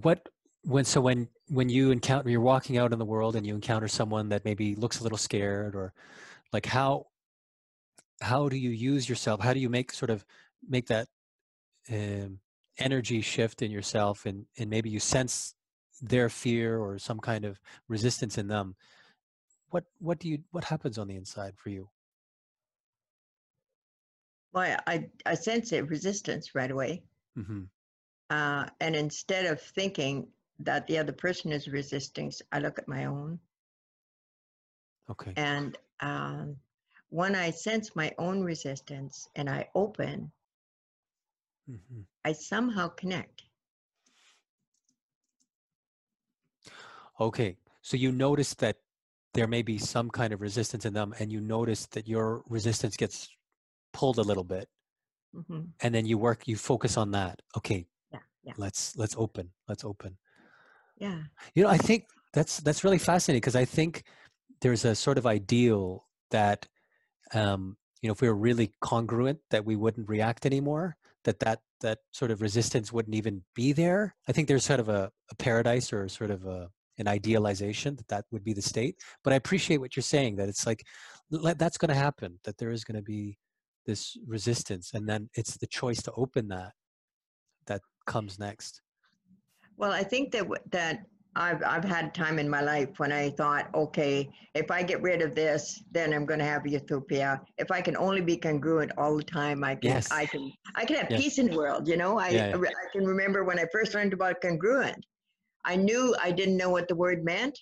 What 0.00 0.28
when 0.64 0.84
so 0.84 1.00
when 1.00 1.28
when 1.48 1.68
you 1.68 1.90
encounter 1.90 2.30
you're 2.30 2.40
walking 2.40 2.78
out 2.78 2.92
in 2.92 2.98
the 2.98 3.04
world 3.04 3.36
and 3.36 3.46
you 3.46 3.54
encounter 3.54 3.88
someone 3.88 4.28
that 4.30 4.44
maybe 4.44 4.74
looks 4.74 5.00
a 5.00 5.02
little 5.02 5.18
scared 5.18 5.74
or 5.74 5.92
like 6.52 6.66
how 6.66 7.06
how 8.20 8.48
do 8.48 8.56
you 8.56 8.70
use 8.70 9.08
yourself? 9.08 9.40
How 9.40 9.52
do 9.52 9.60
you 9.60 9.68
make 9.68 9.92
sort 9.92 10.10
of 10.10 10.24
make 10.66 10.86
that 10.86 11.08
um, 11.90 12.38
energy 12.78 13.20
shift 13.20 13.62
in 13.62 13.70
yourself 13.70 14.26
and 14.26 14.46
and 14.58 14.70
maybe 14.70 14.90
you 14.90 14.98
sense 14.98 15.54
their 16.00 16.28
fear 16.28 16.78
or 16.78 16.98
some 16.98 17.20
kind 17.20 17.44
of 17.44 17.60
resistance 17.88 18.38
in 18.38 18.48
them 18.48 18.74
what 19.72 19.84
what 19.98 20.18
do 20.18 20.28
you 20.28 20.38
what 20.50 20.64
happens 20.64 20.98
on 20.98 21.08
the 21.08 21.16
inside 21.16 21.54
for 21.56 21.70
you? 21.70 21.88
Well 24.52 24.76
i 24.86 25.08
i 25.26 25.34
sense 25.34 25.72
a 25.72 25.82
resistance 25.82 26.54
right 26.54 26.70
away. 26.70 27.02
Mm-hmm. 27.38 27.62
uh, 28.28 28.66
and 28.80 28.94
instead 28.94 29.46
of 29.46 29.58
thinking 29.58 30.28
that 30.58 30.86
the 30.86 30.98
other 30.98 31.12
person 31.12 31.50
is 31.50 31.66
resisting 31.66 32.30
i 32.52 32.58
look 32.58 32.78
at 32.78 32.86
my 32.86 33.06
own. 33.06 33.38
Okay. 35.10 35.32
And 35.36 35.78
um, 36.00 36.56
when 37.08 37.34
i 37.34 37.50
sense 37.50 37.96
my 37.96 38.12
own 38.18 38.42
resistance 38.42 39.28
and 39.36 39.48
i 39.48 39.66
open 39.74 40.30
mm-hmm. 41.70 42.00
I 42.24 42.32
somehow 42.32 42.88
connect. 42.88 43.42
Okay, 47.20 47.56
so 47.82 47.96
you 47.96 48.10
notice 48.10 48.54
that 48.54 48.76
there 49.34 49.46
may 49.46 49.62
be 49.62 49.78
some 49.78 50.10
kind 50.10 50.32
of 50.32 50.40
resistance 50.40 50.84
in 50.84 50.92
them, 50.92 51.14
and 51.18 51.30
you 51.30 51.40
notice 51.40 51.86
that 51.86 52.08
your 52.08 52.42
resistance 52.48 52.96
gets 52.96 53.28
pulled 53.92 54.18
a 54.18 54.22
little 54.22 54.44
bit, 54.44 54.68
mm-hmm. 55.34 55.62
and 55.80 55.94
then 55.94 56.06
you 56.06 56.18
work, 56.18 56.46
you 56.46 56.56
focus 56.56 56.96
on 56.96 57.12
that. 57.12 57.40
Okay, 57.56 57.86
yeah, 58.12 58.18
yeah. 58.44 58.52
let's 58.56 58.96
let's 58.96 59.14
open, 59.16 59.50
let's 59.68 59.84
open. 59.84 60.16
Yeah, 60.98 61.22
you 61.54 61.62
know, 61.62 61.68
I 61.68 61.78
think 61.78 62.04
that's 62.32 62.58
that's 62.58 62.84
really 62.84 62.98
fascinating 62.98 63.40
because 63.40 63.56
I 63.56 63.64
think 63.64 64.04
there's 64.60 64.84
a 64.84 64.94
sort 64.94 65.18
of 65.18 65.26
ideal 65.26 66.06
that 66.30 66.66
um, 67.34 67.76
you 68.00 68.08
know 68.08 68.12
if 68.12 68.20
we 68.20 68.28
were 68.28 68.36
really 68.36 68.72
congruent 68.80 69.38
that 69.50 69.64
we 69.64 69.76
wouldn't 69.76 70.08
react 70.08 70.46
anymore 70.46 70.96
that 71.24 71.38
that 71.40 71.60
that 71.80 71.98
sort 72.12 72.30
of 72.30 72.40
resistance 72.40 72.92
wouldn't 72.92 73.16
even 73.16 73.42
be 73.54 73.72
there. 73.72 74.14
I 74.28 74.32
think 74.32 74.48
there's 74.48 74.64
sort 74.64 74.80
of 74.80 74.88
a, 74.88 75.10
a 75.30 75.34
paradise 75.36 75.92
or 75.92 76.08
sort 76.08 76.30
of 76.30 76.46
a, 76.46 76.68
an 76.98 77.08
idealization 77.08 77.96
that 77.96 78.08
that 78.08 78.24
would 78.30 78.44
be 78.44 78.52
the 78.52 78.62
state. 78.62 78.96
But 79.24 79.32
I 79.32 79.36
appreciate 79.36 79.78
what 79.78 79.96
you're 79.96 80.02
saying 80.02 80.36
that 80.36 80.48
it's 80.48 80.66
like 80.66 80.84
that's 81.30 81.78
going 81.78 81.88
to 81.88 81.94
happen. 81.94 82.38
That 82.44 82.58
there 82.58 82.70
is 82.70 82.84
going 82.84 82.96
to 82.96 83.02
be 83.02 83.38
this 83.86 84.16
resistance, 84.26 84.92
and 84.94 85.08
then 85.08 85.28
it's 85.34 85.56
the 85.56 85.66
choice 85.66 86.02
to 86.02 86.12
open 86.16 86.48
that 86.48 86.72
that 87.66 87.80
comes 88.06 88.38
next. 88.38 88.80
Well, 89.76 89.92
I 89.92 90.02
think 90.02 90.32
that 90.32 90.46
that 90.70 91.00
I've 91.34 91.62
I've 91.64 91.84
had 91.84 92.14
time 92.14 92.38
in 92.38 92.48
my 92.48 92.60
life 92.60 92.98
when 92.98 93.10
I 93.10 93.30
thought, 93.30 93.68
okay, 93.74 94.28
if 94.54 94.70
I 94.70 94.82
get 94.82 95.00
rid 95.00 95.22
of 95.22 95.34
this, 95.34 95.82
then 95.90 96.12
I'm 96.12 96.26
going 96.26 96.40
to 96.40 96.44
have 96.44 96.66
utopia. 96.66 97.40
If 97.56 97.70
I 97.70 97.80
can 97.80 97.96
only 97.96 98.20
be 98.20 98.36
congruent 98.36 98.92
all 98.98 99.16
the 99.16 99.22
time, 99.22 99.64
I 99.64 99.74
can 99.76 99.90
yes. 99.90 100.10
I 100.10 100.26
can 100.26 100.52
I 100.74 100.84
can 100.84 100.96
have 100.96 101.10
yes. 101.10 101.22
peace 101.22 101.38
in 101.38 101.48
the 101.48 101.56
world. 101.56 101.88
You 101.88 101.96
know, 101.96 102.18
I 102.18 102.28
yeah, 102.28 102.48
yeah. 102.48 102.56
I 102.56 102.92
can 102.92 103.06
remember 103.06 103.44
when 103.44 103.58
I 103.58 103.64
first 103.72 103.94
learned 103.94 104.12
about 104.12 104.42
congruent. 104.42 105.04
I 105.64 105.76
knew 105.76 106.14
I 106.20 106.32
didn't 106.32 106.56
know 106.56 106.70
what 106.70 106.88
the 106.88 106.96
word 106.96 107.24
meant, 107.24 107.58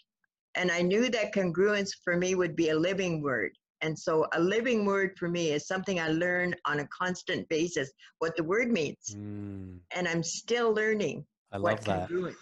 and 0.56 0.70
I 0.70 0.82
knew 0.82 1.08
that 1.08 1.32
congruence 1.32 1.90
for 2.02 2.16
me 2.16 2.34
would 2.34 2.56
be 2.56 2.70
a 2.70 2.76
living 2.76 3.22
word. 3.22 3.52
And 3.82 3.98
so, 3.98 4.26
a 4.34 4.40
living 4.40 4.84
word 4.84 5.16
for 5.16 5.28
me 5.28 5.52
is 5.52 5.66
something 5.66 6.00
I 6.00 6.08
learn 6.08 6.54
on 6.66 6.80
a 6.80 6.88
constant 6.88 7.48
basis 7.48 7.90
what 8.18 8.36
the 8.36 8.44
word 8.44 8.70
means, 8.70 9.14
mm. 9.16 9.78
and 9.94 10.08
I'm 10.08 10.24
still 10.24 10.72
learning. 10.72 11.24
I 11.52 11.58
love 11.58 11.84
that. 11.84 12.08
Congruence 12.08 12.34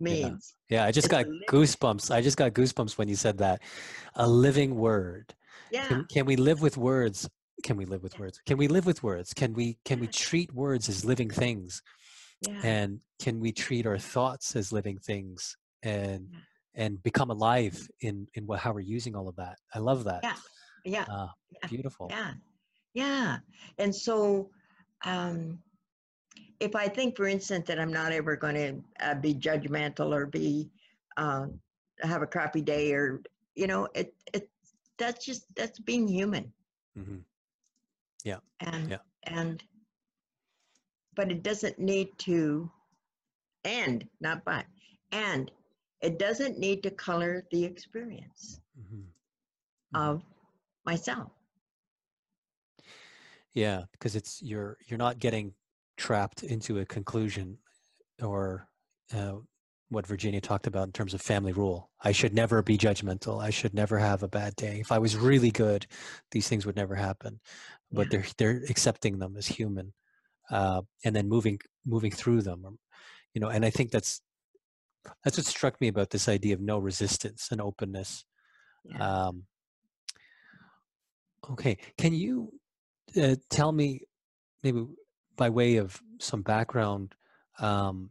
means. 0.00 0.54
Yeah, 0.63 0.63
yeah 0.68 0.84
I 0.84 0.92
just 0.92 1.06
it's 1.06 1.12
got 1.12 1.26
goosebumps. 1.48 2.10
I 2.10 2.20
just 2.20 2.36
got 2.36 2.52
goosebumps 2.52 2.98
when 2.98 3.08
you 3.08 3.16
said 3.16 3.38
that. 3.38 3.62
A 4.14 4.28
living 4.28 4.76
word. 4.76 5.34
Yeah. 5.70 5.86
Can, 5.86 6.04
can 6.04 6.26
we 6.26 6.36
live 6.36 6.62
with 6.62 6.76
words? 6.76 7.28
Can 7.62 7.76
we 7.76 7.84
live 7.84 8.02
with 8.02 8.18
words? 8.18 8.40
Can 8.46 8.58
we 8.58 8.68
live 8.68 8.86
with 8.86 9.02
words? 9.02 9.32
Can 9.32 9.54
we 9.54 9.78
can 9.84 10.00
we 10.00 10.06
treat 10.06 10.52
words 10.54 10.88
as 10.88 11.04
living 11.04 11.30
things? 11.30 11.82
Yeah. 12.40 12.60
And 12.62 13.00
can 13.20 13.40
we 13.40 13.52
treat 13.52 13.86
our 13.86 13.98
thoughts 13.98 14.56
as 14.56 14.72
living 14.72 14.98
things 14.98 15.56
and 15.82 16.28
yeah. 16.30 16.38
and 16.74 17.02
become 17.02 17.30
alive 17.30 17.88
in 18.00 18.26
in 18.34 18.46
what, 18.46 18.60
how 18.60 18.72
we're 18.72 18.80
using 18.80 19.16
all 19.16 19.28
of 19.28 19.36
that? 19.36 19.58
I 19.74 19.78
love 19.78 20.04
that. 20.04 20.22
Yeah. 20.22 20.34
Yeah. 20.84 21.04
Uh, 21.08 21.28
yeah. 21.50 21.68
Beautiful. 21.68 22.08
Yeah. 22.10 22.32
Yeah. 22.92 23.38
And 23.78 23.94
so 23.94 24.50
um 25.04 25.58
if 26.60 26.74
I 26.74 26.88
think, 26.88 27.16
for 27.16 27.26
instance, 27.26 27.66
that 27.68 27.78
I'm 27.78 27.92
not 27.92 28.12
ever 28.12 28.36
going 28.36 28.54
to 28.54 29.06
uh, 29.06 29.14
be 29.14 29.34
judgmental 29.34 30.14
or 30.14 30.26
be 30.26 30.70
uh, 31.16 31.46
have 32.02 32.22
a 32.22 32.26
crappy 32.26 32.60
day 32.60 32.92
or 32.92 33.22
you 33.54 33.66
know, 33.66 33.88
it 33.94 34.14
it 34.32 34.50
that's 34.98 35.24
just 35.24 35.44
that's 35.54 35.78
being 35.78 36.08
human. 36.08 36.52
Mm-hmm. 36.98 37.18
Yeah. 38.24 38.38
And 38.60 38.90
yeah. 38.90 38.98
and 39.24 39.62
but 41.14 41.30
it 41.30 41.42
doesn't 41.42 41.78
need 41.78 42.08
to 42.18 42.70
and 43.64 44.06
not 44.20 44.44
but 44.44 44.64
and 45.12 45.50
it 46.00 46.18
doesn't 46.18 46.58
need 46.58 46.82
to 46.82 46.90
color 46.90 47.44
the 47.50 47.64
experience 47.64 48.60
mm-hmm. 48.78 48.96
Mm-hmm. 48.96 49.96
of 49.96 50.22
myself 50.84 51.30
Yeah, 53.54 53.82
because 53.92 54.16
it's 54.16 54.42
you're 54.42 54.76
you're 54.86 54.98
not 54.98 55.18
getting 55.18 55.54
trapped 55.96 56.42
into 56.42 56.78
a 56.78 56.84
conclusion 56.84 57.58
or 58.22 58.68
uh, 59.14 59.34
what 59.90 60.06
Virginia 60.06 60.40
talked 60.40 60.66
about 60.66 60.86
in 60.86 60.92
terms 60.92 61.14
of 61.14 61.20
family 61.20 61.52
rule. 61.52 61.90
I 62.02 62.12
should 62.12 62.34
never 62.34 62.62
be 62.62 62.76
judgmental. 62.76 63.42
I 63.42 63.50
should 63.50 63.74
never 63.74 63.98
have 63.98 64.22
a 64.22 64.28
bad 64.28 64.56
day. 64.56 64.80
If 64.80 64.92
I 64.92 64.98
was 64.98 65.16
really 65.16 65.50
good, 65.50 65.86
these 66.30 66.48
things 66.48 66.66
would 66.66 66.76
never 66.76 66.94
happen. 66.94 67.40
But 67.92 68.10
they're 68.10 68.24
they're 68.38 68.62
accepting 68.68 69.20
them 69.20 69.36
as 69.36 69.46
human, 69.46 69.92
uh, 70.50 70.82
and 71.04 71.14
then 71.14 71.28
moving 71.28 71.60
moving 71.86 72.10
through 72.10 72.42
them. 72.42 72.78
You 73.34 73.40
know, 73.40 73.48
and 73.48 73.64
I 73.64 73.70
think 73.70 73.92
that's 73.92 74.20
that's 75.22 75.36
what 75.36 75.46
struck 75.46 75.80
me 75.80 75.88
about 75.88 76.10
this 76.10 76.28
idea 76.28 76.54
of 76.54 76.60
no 76.60 76.78
resistance 76.78 77.48
and 77.52 77.60
openness. 77.60 78.24
Yeah. 78.84 79.26
Um, 79.26 79.44
okay, 81.50 81.78
can 81.96 82.14
you 82.14 82.52
uh, 83.20 83.36
tell 83.48 83.70
me 83.70 84.00
maybe 84.64 84.84
by 85.36 85.50
way 85.50 85.76
of 85.76 86.00
some 86.18 86.42
background 86.42 87.14
um, 87.58 88.10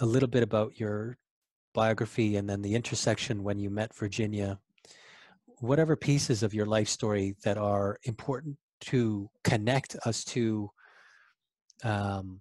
a 0.00 0.06
little 0.06 0.28
bit 0.28 0.42
about 0.42 0.78
your 0.78 1.16
biography 1.74 2.36
and 2.36 2.48
then 2.48 2.62
the 2.62 2.74
intersection 2.74 3.42
when 3.42 3.58
you 3.58 3.70
met 3.70 3.94
Virginia, 3.94 4.58
whatever 5.58 5.96
pieces 5.96 6.42
of 6.42 6.54
your 6.54 6.66
life 6.66 6.88
story 6.88 7.34
that 7.44 7.58
are 7.58 7.98
important 8.04 8.56
to 8.80 9.28
connect 9.42 9.96
us 10.04 10.24
to, 10.24 10.70
um, 11.82 12.40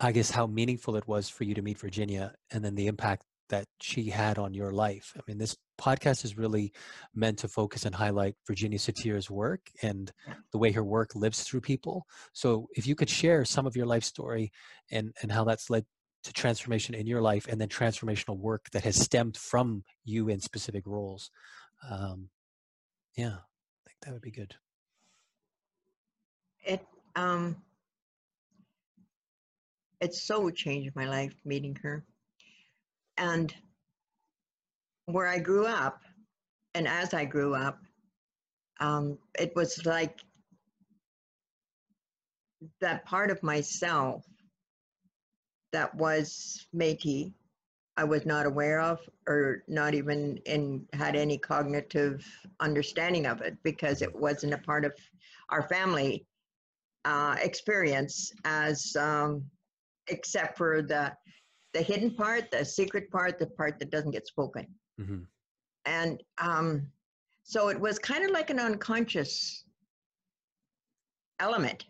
I 0.00 0.12
guess, 0.12 0.30
how 0.30 0.46
meaningful 0.46 0.96
it 0.96 1.06
was 1.06 1.28
for 1.28 1.44
you 1.44 1.54
to 1.54 1.62
meet 1.62 1.78
Virginia 1.78 2.34
and 2.50 2.64
then 2.64 2.74
the 2.74 2.88
impact 2.88 3.24
that 3.52 3.66
she 3.82 4.08
had 4.08 4.38
on 4.38 4.54
your 4.54 4.72
life. 4.72 5.12
I 5.14 5.20
mean, 5.28 5.36
this 5.36 5.58
podcast 5.78 6.24
is 6.24 6.38
really 6.38 6.72
meant 7.14 7.38
to 7.40 7.48
focus 7.48 7.84
and 7.84 7.94
highlight 7.94 8.34
Virginia 8.46 8.78
Satir's 8.78 9.30
work 9.30 9.60
and 9.82 10.10
the 10.52 10.58
way 10.58 10.72
her 10.72 10.82
work 10.82 11.14
lives 11.14 11.42
through 11.42 11.60
people. 11.60 12.06
So 12.32 12.68
if 12.74 12.86
you 12.86 12.94
could 12.94 13.10
share 13.10 13.44
some 13.44 13.66
of 13.66 13.76
your 13.76 13.84
life 13.84 14.04
story 14.04 14.52
and, 14.90 15.12
and 15.20 15.30
how 15.30 15.44
that's 15.44 15.68
led 15.68 15.84
to 16.24 16.32
transformation 16.32 16.94
in 16.94 17.06
your 17.06 17.20
life 17.20 17.46
and 17.46 17.60
then 17.60 17.68
transformational 17.68 18.38
work 18.38 18.70
that 18.72 18.84
has 18.84 18.96
stemmed 18.96 19.36
from 19.36 19.84
you 20.02 20.30
in 20.30 20.40
specific 20.40 20.86
roles. 20.86 21.30
Um, 21.90 22.30
yeah, 23.18 23.36
I 23.36 23.84
think 23.86 23.98
that 24.02 24.12
would 24.14 24.22
be 24.22 24.30
good. 24.30 24.54
It 26.64 26.80
um, 27.16 27.56
it 30.00 30.14
so 30.14 30.48
changed 30.48 30.96
my 30.96 31.04
life 31.04 31.34
meeting 31.44 31.76
her, 31.82 32.02
and 33.16 33.54
where 35.06 35.26
I 35.26 35.38
grew 35.38 35.66
up, 35.66 36.02
and 36.74 36.86
as 36.88 37.14
I 37.14 37.24
grew 37.24 37.54
up, 37.54 37.78
um, 38.80 39.18
it 39.38 39.54
was 39.54 39.84
like 39.84 40.20
that 42.80 43.04
part 43.04 43.30
of 43.30 43.42
myself 43.42 44.24
that 45.72 45.94
was 45.94 46.66
Métis 46.74 47.32
I 47.96 48.04
was 48.04 48.24
not 48.24 48.46
aware 48.46 48.80
of 48.80 49.00
or 49.28 49.64
not 49.68 49.94
even 49.94 50.38
in 50.46 50.86
had 50.94 51.14
any 51.14 51.36
cognitive 51.36 52.26
understanding 52.60 53.26
of 53.26 53.42
it 53.42 53.56
because 53.62 54.00
it 54.00 54.14
wasn't 54.14 54.54
a 54.54 54.58
part 54.58 54.84
of 54.84 54.92
our 55.50 55.62
family 55.68 56.26
uh, 57.04 57.36
experience 57.42 58.32
as 58.44 58.96
um, 58.96 59.44
except 60.08 60.56
for 60.56 60.80
the 60.80 61.12
the 61.74 61.82
hidden 61.82 62.14
part, 62.14 62.50
the 62.50 62.64
secret 62.64 63.10
part, 63.10 63.38
the 63.38 63.46
part 63.46 63.78
that 63.78 63.90
doesn't 63.90 64.10
get 64.10 64.26
spoken. 64.26 64.66
Mm-hmm. 65.00 65.20
And 65.86 66.22
um, 66.38 66.88
so 67.42 67.68
it 67.68 67.80
was 67.80 67.98
kind 67.98 68.24
of 68.24 68.30
like 68.30 68.50
an 68.50 68.60
unconscious 68.60 69.64
element. 71.40 71.84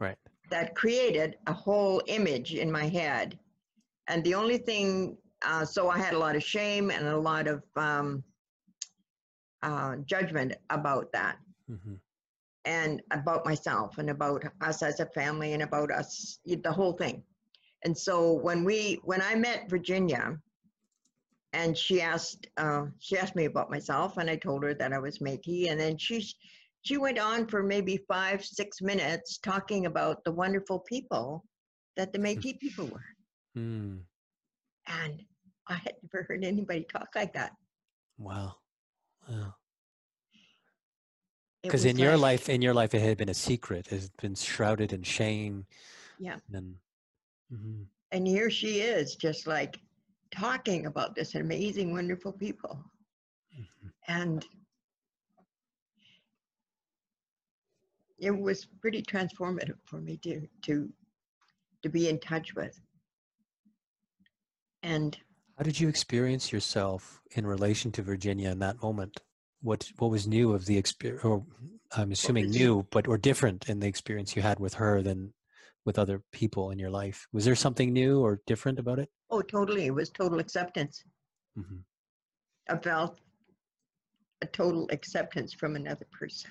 Right 0.00 0.16
that 0.50 0.74
created 0.74 1.36
a 1.46 1.52
whole 1.52 2.02
image 2.06 2.54
in 2.54 2.70
my 2.70 2.88
head. 2.88 3.38
And 4.06 4.24
the 4.24 4.34
only 4.34 4.58
thing, 4.58 5.18
uh, 5.42 5.64
so 5.64 5.88
I 5.88 5.98
had 5.98 6.14
a 6.14 6.18
lot 6.18 6.36
of 6.36 6.42
shame 6.42 6.90
and 6.90 7.06
a 7.06 7.18
lot 7.18 7.46
of 7.46 7.62
um, 7.76 8.24
uh, 9.62 9.96
judgment 10.04 10.54
about 10.70 11.12
that. 11.12 11.36
Mm-hmm. 11.70 11.94
And 12.64 13.00
about 13.12 13.46
myself 13.46 13.96
and 13.96 14.10
about 14.10 14.44
us 14.60 14.82
as 14.82 15.00
a 15.00 15.06
family 15.06 15.54
and 15.54 15.62
about 15.62 15.90
us, 15.90 16.38
the 16.44 16.72
whole 16.72 16.92
thing. 16.92 17.22
And 17.84 17.96
so 17.96 18.32
when 18.32 18.64
we, 18.64 19.00
when 19.04 19.22
I 19.22 19.34
met 19.34 19.70
Virginia, 19.70 20.38
and 21.52 21.76
she 21.76 22.02
asked, 22.02 22.46
uh, 22.58 22.86
she 22.98 23.16
asked 23.16 23.34
me 23.34 23.46
about 23.46 23.70
myself, 23.70 24.18
and 24.18 24.28
I 24.28 24.36
told 24.36 24.62
her 24.64 24.74
that 24.74 24.92
I 24.92 24.98
was 24.98 25.18
Métis, 25.18 25.70
and 25.70 25.80
then 25.80 25.96
she 25.96 26.26
she 26.82 26.96
went 26.96 27.18
on 27.18 27.46
for 27.46 27.62
maybe 27.62 27.98
five, 28.08 28.44
six 28.44 28.80
minutes 28.80 29.38
talking 29.38 29.86
about 29.86 30.22
the 30.24 30.32
wonderful 30.32 30.80
people 30.80 31.44
that 31.96 32.12
the 32.12 32.18
Métis 32.18 32.58
people 32.60 32.86
were. 32.86 33.04
Mm. 33.56 34.00
And 34.86 35.22
I 35.68 35.74
had 35.74 35.94
never 36.02 36.24
heard 36.28 36.44
anybody 36.44 36.86
talk 36.90 37.08
like 37.14 37.32
that. 37.34 37.52
Wow. 38.18 38.56
Wow. 39.28 39.54
Because 41.62 41.84
in 41.84 41.96
like, 41.96 42.02
your 42.02 42.16
life, 42.16 42.48
in 42.48 42.62
your 42.62 42.74
life, 42.74 42.94
it 42.94 43.00
had 43.00 43.18
been 43.18 43.28
a 43.28 43.34
secret. 43.34 43.88
It 43.90 44.02
had 44.02 44.16
been 44.22 44.34
shrouded 44.34 44.92
in 44.92 45.02
shame. 45.02 45.66
Yeah. 46.18 46.36
And, 46.52 46.76
mm-hmm. 47.52 47.82
and 48.12 48.26
here 48.26 48.50
she 48.50 48.80
is, 48.80 49.16
just 49.16 49.46
like 49.46 49.78
talking 50.30 50.86
about 50.86 51.14
this 51.14 51.34
amazing, 51.34 51.92
wonderful 51.92 52.32
people. 52.32 52.84
Mm-hmm. 53.58 53.88
And 54.08 54.46
it 58.18 58.36
was 58.36 58.66
pretty 58.80 59.02
transformative 59.02 59.78
for 59.84 60.00
me 60.00 60.16
to 60.18 60.46
to 60.62 60.88
to 61.82 61.88
be 61.88 62.08
in 62.08 62.18
touch 62.18 62.54
with. 62.54 62.78
And 64.82 65.16
how 65.56 65.64
did 65.64 65.78
you 65.78 65.88
experience 65.88 66.52
yourself 66.52 67.20
in 67.32 67.46
relation 67.46 67.90
to 67.92 68.02
Virginia 68.02 68.50
in 68.50 68.58
that 68.60 68.82
moment? 68.82 69.20
What 69.60 69.90
what 69.98 70.10
was 70.10 70.26
new 70.26 70.52
of 70.52 70.66
the 70.66 70.78
experience, 70.78 71.24
or 71.24 71.44
I'm 71.96 72.12
assuming 72.12 72.50
new, 72.50 72.86
but 72.90 73.08
or 73.08 73.18
different 73.18 73.68
in 73.68 73.80
the 73.80 73.88
experience 73.88 74.36
you 74.36 74.42
had 74.42 74.60
with 74.60 74.74
her 74.74 75.02
than 75.02 75.32
with 75.88 75.98
other 75.98 76.22
people 76.32 76.70
in 76.70 76.78
your 76.78 76.90
life? 76.90 77.26
Was 77.32 77.46
there 77.46 77.56
something 77.56 77.94
new 77.94 78.20
or 78.20 78.42
different 78.46 78.78
about 78.78 78.98
it? 78.98 79.08
Oh, 79.30 79.40
totally. 79.40 79.86
It 79.86 79.94
was 79.94 80.10
total 80.10 80.38
acceptance. 80.38 81.02
Mm-hmm. 81.58 82.76
Felt 82.82 83.18
a 84.42 84.46
total 84.46 84.86
acceptance 84.92 85.54
from 85.54 85.76
another 85.76 86.06
person. 86.12 86.50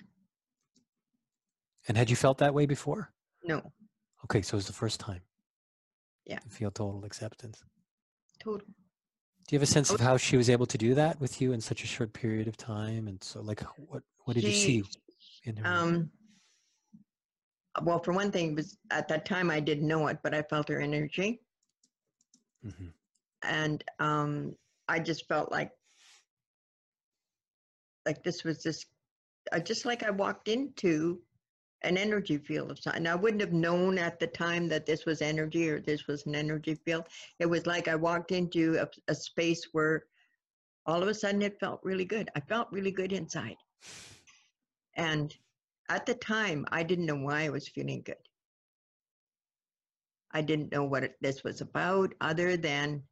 And 1.88 1.96
had 1.96 2.10
you 2.10 2.16
felt 2.16 2.40
that 2.40 2.56
way 2.56 2.66
before? 2.66 3.14
No. 3.44 3.62
Okay, 4.26 4.42
so 4.42 4.56
it 4.56 4.58
was 4.58 4.66
the 4.66 4.74
first 4.74 5.00
time. 5.00 5.22
Yeah. 6.26 6.40
To 6.40 6.50
feel 6.50 6.72
total 6.72 7.06
acceptance. 7.06 7.64
Total. 8.44 8.66
Do 8.66 9.56
you 9.56 9.60
have 9.60 9.70
a 9.70 9.72
sense 9.72 9.92
of 9.92 10.00
how 10.00 10.18
she 10.18 10.36
was 10.36 10.50
able 10.50 10.66
to 10.66 10.80
do 10.80 10.96
that 10.96 11.22
with 11.22 11.40
you 11.40 11.54
in 11.54 11.62
such 11.62 11.84
a 11.84 11.88
short 11.88 12.12
period 12.12 12.48
of 12.48 12.58
time? 12.58 13.08
And 13.08 13.24
so, 13.24 13.42
like, 13.42 13.62
what 13.78 14.02
what 14.26 14.34
did 14.34 14.44
she, 14.44 14.50
you 14.50 14.84
see 14.84 14.84
in 15.44 15.58
her? 15.58 15.68
Um, 15.68 16.10
well, 17.84 18.00
for 18.00 18.14
one 18.14 18.32
thing, 18.32 18.56
was 18.56 18.78
at 18.92 19.08
that 19.08 19.26
time 19.26 19.50
I 19.50 19.60
didn't 19.60 19.88
know 19.88 20.08
it, 20.08 20.18
but 20.24 20.34
I 20.34 20.42
felt 20.42 20.70
her 20.70 20.80
energy, 20.80 21.42
mm-hmm. 22.66 22.88
and 23.44 23.84
um, 24.00 24.56
I 24.88 25.00
just 25.00 25.28
felt 25.28 25.52
like 25.52 25.72
like 28.08 28.24
this 28.24 28.44
was 28.44 28.64
just, 28.64 28.86
uh, 29.52 29.60
just 29.60 29.86
like 29.86 30.02
I 30.02 30.12
walked 30.12 30.48
into 30.48 31.20
an 31.84 31.98
energy 31.98 32.38
field 32.38 32.72
of 32.72 32.80
something. 32.80 33.06
I 33.06 33.16
wouldn't 33.16 33.42
have 33.42 33.54
known 33.54 33.98
at 33.98 34.20
the 34.20 34.28
time 34.28 34.68
that 34.70 34.86
this 34.86 35.06
was 35.06 35.22
energy 35.22 35.70
or 35.70 35.80
this 35.80 36.08
was 36.08 36.26
an 36.26 36.34
energy 36.34 36.76
field. 36.86 37.04
It 37.40 37.46
was 37.46 37.68
like 37.68 37.88
I 37.88 37.96
walked 37.96 38.32
into 38.32 38.78
a, 38.78 38.88
a 39.12 39.14
space 39.14 39.68
where 39.74 40.06
all 40.86 41.04
of 41.04 41.10
a 41.10 41.14
sudden 41.14 41.42
it 41.42 41.60
felt 41.60 41.82
really 41.84 42.06
good. 42.06 42.30
I 42.36 42.40
felt 42.40 42.72
really 42.72 42.92
good 42.92 43.12
inside. 43.12 43.58
And 44.96 45.36
at 45.90 46.06
the 46.06 46.16
time, 46.16 46.66
I 46.72 46.84
didn't 46.84 47.06
know 47.06 47.16
why 47.16 47.44
I 47.44 47.50
was 47.50 47.68
feeling 47.68 48.02
good. 48.06 48.16
I 50.32 50.42
didn't 50.42 50.72
know 50.72 50.84
what 50.84 51.04
it, 51.04 51.16
this 51.22 51.44
was 51.44 51.62
about, 51.62 52.14
other 52.20 52.58
than 52.58 53.04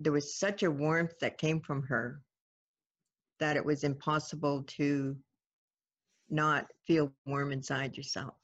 there 0.00 0.12
was 0.12 0.38
such 0.38 0.62
a 0.62 0.70
warmth 0.70 1.18
that 1.20 1.38
came 1.38 1.60
from 1.60 1.82
her 1.84 2.20
that 3.38 3.56
it 3.56 3.64
was 3.64 3.84
impossible 3.84 4.64
to 4.78 5.16
not 6.30 6.66
feel 6.86 7.12
warm 7.26 7.52
inside 7.52 7.96
yourself. 7.96 8.34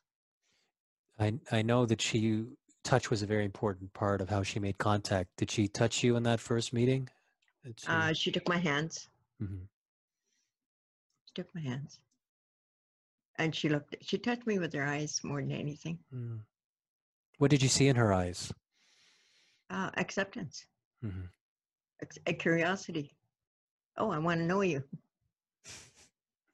I 1.19 1.35
I 1.51 1.63
know 1.63 1.87
that 1.87 2.01
she 2.01 2.45
touch 2.85 3.11
was 3.11 3.23
a 3.23 3.27
very 3.27 3.45
important 3.45 3.93
part 3.93 4.21
of 4.21 4.29
how 4.29 4.43
she 4.43 4.61
made 4.61 4.79
contact. 4.79 5.31
Did 5.37 5.51
she 5.51 5.69
touch 5.69 6.03
you 6.03 6.17
in 6.17 6.23
that 6.25 6.41
first 6.41 6.73
meeting? 6.73 7.09
She... 7.77 7.87
Uh, 7.87 8.13
she 8.13 8.31
took 8.31 8.49
my 8.49 8.57
hands. 8.57 9.09
Mm-hmm. 9.43 9.65
She 11.27 11.33
took 11.35 11.55
my 11.55 11.61
hands, 11.61 12.01
and 13.38 13.55
she 13.55 13.68
looked. 13.68 13.96
She 14.03 14.18
touched 14.18 14.46
me 14.46 14.59
with 14.59 14.72
her 14.74 14.85
eyes 14.85 15.20
more 15.22 15.40
than 15.40 15.53
anything. 15.53 15.98
Mm. 16.14 16.40
What 17.38 17.51
did 17.51 17.62
you 17.62 17.68
see 17.68 17.88
in 17.88 17.96
her 17.96 18.12
eyes? 18.12 18.53
Uh, 19.70 19.90
acceptance, 19.96 20.66
mm-hmm. 21.05 21.27
a 22.27 22.33
curiosity. 22.33 23.14
Oh, 23.96 24.11
I 24.11 24.18
want 24.18 24.40
to 24.40 24.46
know 24.46 24.61
you. 24.61 24.83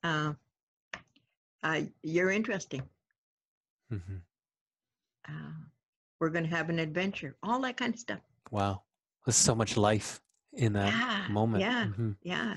Uh, 0.03 0.35
uh, 1.63 1.81
you're 2.03 2.31
interesting. 2.31 2.83
Mm-hmm. 3.91 4.17
Uh, 5.27 5.53
we're 6.21 6.29
going 6.29 6.45
to 6.45 6.51
have 6.51 6.69
an 6.69 6.79
adventure. 6.79 7.37
All 7.43 7.59
that 7.63 7.79
kind 7.79 7.95
of 7.95 7.99
stuff. 7.99 8.21
Wow, 8.51 8.83
there's 9.25 9.37
so 9.37 9.55
much 9.55 9.79
life 9.79 10.21
in 10.53 10.75
that 10.75 10.93
yeah, 10.93 11.27
moment. 11.31 11.63
Yeah, 11.63 11.85
mm-hmm. 11.85 12.11
yeah, 12.23 12.57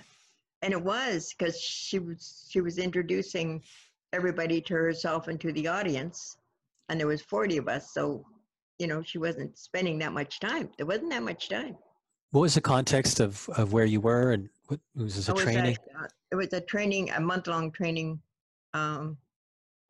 and 0.62 0.74
it 0.74 0.82
was 0.82 1.34
because 1.38 1.58
she 1.58 2.00
was 2.00 2.50
she 2.50 2.60
was 2.60 2.78
introducing 2.78 3.64
everybody 4.18 4.60
to 4.62 4.74
herself 4.74 5.28
and 5.30 5.40
to 5.40 5.52
the 5.54 5.68
audience, 5.68 6.38
and 6.90 7.00
there 7.00 7.08
was 7.08 7.22
forty 7.22 7.58
of 7.58 7.68
us, 7.68 7.94
so 7.94 8.26
you 8.80 8.88
know 8.88 9.02
she 9.02 9.18
wasn't 9.18 9.58
spending 9.58 9.98
that 10.00 10.12
much 10.12 10.40
time. 10.40 10.70
There 10.78 10.86
wasn't 10.86 11.12
that 11.12 11.24
much 11.24 11.48
time. 11.48 11.78
What 12.32 12.42
was 12.42 12.56
the 12.56 12.62
context 12.62 13.20
of, 13.22 13.48
of 13.56 13.72
where 13.72 13.86
you 13.86 14.02
were 14.02 14.32
and 14.34 14.50
what 14.68 14.80
was 14.96 15.16
this 15.16 15.30
a 15.30 15.34
was 15.34 15.44
training? 15.44 15.78
A, 15.96 16.04
uh, 16.04 16.08
it 16.32 16.36
was 16.36 16.52
a 16.52 16.60
training, 16.60 17.10
a 17.12 17.22
month 17.22 17.48
long 17.48 17.72
training 17.72 18.20
um, 18.74 19.18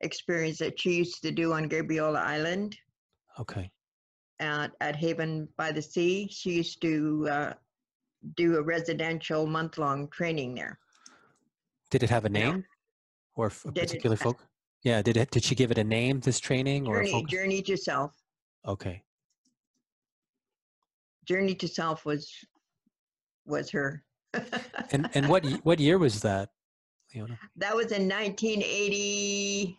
experience 0.02 0.58
that 0.58 0.78
she 0.78 0.92
used 0.94 1.20
to 1.22 1.32
do 1.32 1.52
on 1.52 1.68
Gabriola 1.68 2.18
Island. 2.18 2.76
Okay. 3.40 3.70
At, 4.38 4.70
at 4.80 4.94
Haven 4.94 5.48
by 5.56 5.72
the 5.72 5.82
Sea. 5.82 6.28
She 6.30 6.52
used 6.52 6.80
to 6.82 7.28
uh, 7.28 7.52
do 8.36 8.56
a 8.56 8.62
residential 8.62 9.46
month 9.46 9.78
long 9.78 10.08
training 10.08 10.54
there. 10.54 10.78
Did 11.90 12.04
it 12.04 12.10
have 12.10 12.24
a 12.24 12.28
name 12.28 12.64
or 13.38 13.46
a 13.46 13.72
particular 13.72 14.14
it, 14.14 14.20
folk? 14.20 14.44
Yeah, 14.82 15.00
did 15.00 15.16
it? 15.16 15.30
Did 15.30 15.44
she 15.44 15.54
give 15.54 15.70
it 15.70 15.78
a 15.78 15.84
name? 15.84 16.20
This 16.20 16.38
training 16.38 16.84
journey, 16.84 17.12
or 17.12 17.26
journey 17.26 17.62
to 17.62 17.76
self? 17.76 18.12
Okay. 18.66 19.02
Journey 21.24 21.54
to 21.56 21.68
Self 21.68 22.04
was 22.04 22.32
was 23.46 23.70
her. 23.70 24.02
and 24.90 25.08
and 25.14 25.28
what 25.28 25.44
what 25.64 25.78
year 25.78 25.98
was 25.98 26.20
that, 26.22 26.50
Leona? 27.14 27.38
That 27.56 27.74
was 27.76 27.92
in 27.92 28.08
1980. 28.08 29.78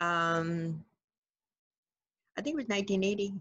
Um, 0.00 0.84
I 2.36 2.42
think 2.42 2.54
it 2.54 2.56
was 2.56 2.68
1980. 2.68 3.32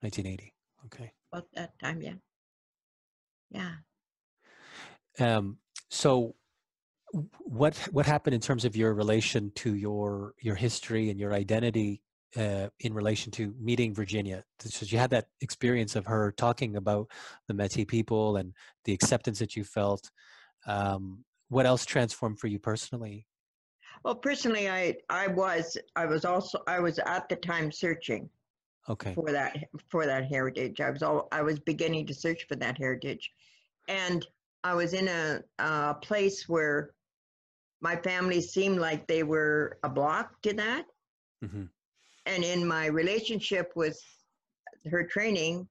1980. 0.00 0.52
Okay. 0.86 1.12
About 1.32 1.46
that 1.54 1.78
time, 1.78 2.02
yeah. 2.02 2.12
Yeah. 5.18 5.36
Um. 5.36 5.58
So, 5.88 6.34
what 7.12 7.76
what 7.92 8.06
happened 8.06 8.34
in 8.34 8.40
terms 8.40 8.64
of 8.64 8.74
your 8.74 8.94
relation 8.94 9.52
to 9.56 9.74
your 9.74 10.34
your 10.40 10.54
history 10.54 11.10
and 11.10 11.20
your 11.20 11.34
identity 11.34 12.02
uh, 12.36 12.68
in 12.80 12.94
relation 12.94 13.30
to 13.32 13.54
meeting 13.60 13.94
Virginia? 13.94 14.44
So 14.60 14.86
you 14.86 14.98
had 14.98 15.10
that 15.10 15.26
experience 15.40 15.94
of 15.94 16.06
her 16.06 16.32
talking 16.32 16.76
about 16.76 17.08
the 17.48 17.54
Métis 17.54 17.86
people 17.86 18.36
and 18.36 18.54
the 18.84 18.92
acceptance 18.92 19.38
that 19.40 19.56
you 19.56 19.64
felt. 19.64 20.10
Um, 20.66 21.24
what 21.48 21.66
else 21.66 21.84
transformed 21.84 22.38
for 22.38 22.46
you 22.46 22.58
personally? 22.58 23.26
Well, 24.04 24.14
personally, 24.14 24.70
I 24.70 24.96
I 25.10 25.26
was 25.26 25.76
I 25.94 26.06
was 26.06 26.24
also 26.24 26.60
I 26.66 26.80
was 26.80 26.98
at 26.98 27.28
the 27.28 27.36
time 27.36 27.70
searching. 27.70 28.28
Okay. 28.88 29.14
For 29.14 29.30
that 29.30 29.56
for 29.90 30.06
that 30.06 30.24
heritage, 30.24 30.80
I 30.80 30.90
was 30.90 31.02
all 31.02 31.28
I 31.30 31.42
was 31.42 31.60
beginning 31.60 32.06
to 32.06 32.14
search 32.14 32.46
for 32.48 32.56
that 32.56 32.78
heritage, 32.78 33.30
and 33.86 34.26
I 34.64 34.74
was 34.74 34.92
in 34.92 35.08
a, 35.08 35.40
a 35.58 35.94
place 35.94 36.48
where 36.48 36.90
my 37.82 37.96
family 37.96 38.40
seemed 38.40 38.78
like 38.78 39.06
they 39.06 39.22
were 39.22 39.78
a 39.82 39.88
block 39.88 40.40
to 40.42 40.54
that. 40.54 40.86
Mm-hmm 41.44 41.64
and 42.26 42.44
in 42.44 42.66
my 42.66 42.86
relationship 42.86 43.72
with 43.74 43.98
her 44.90 45.04
training 45.04 45.68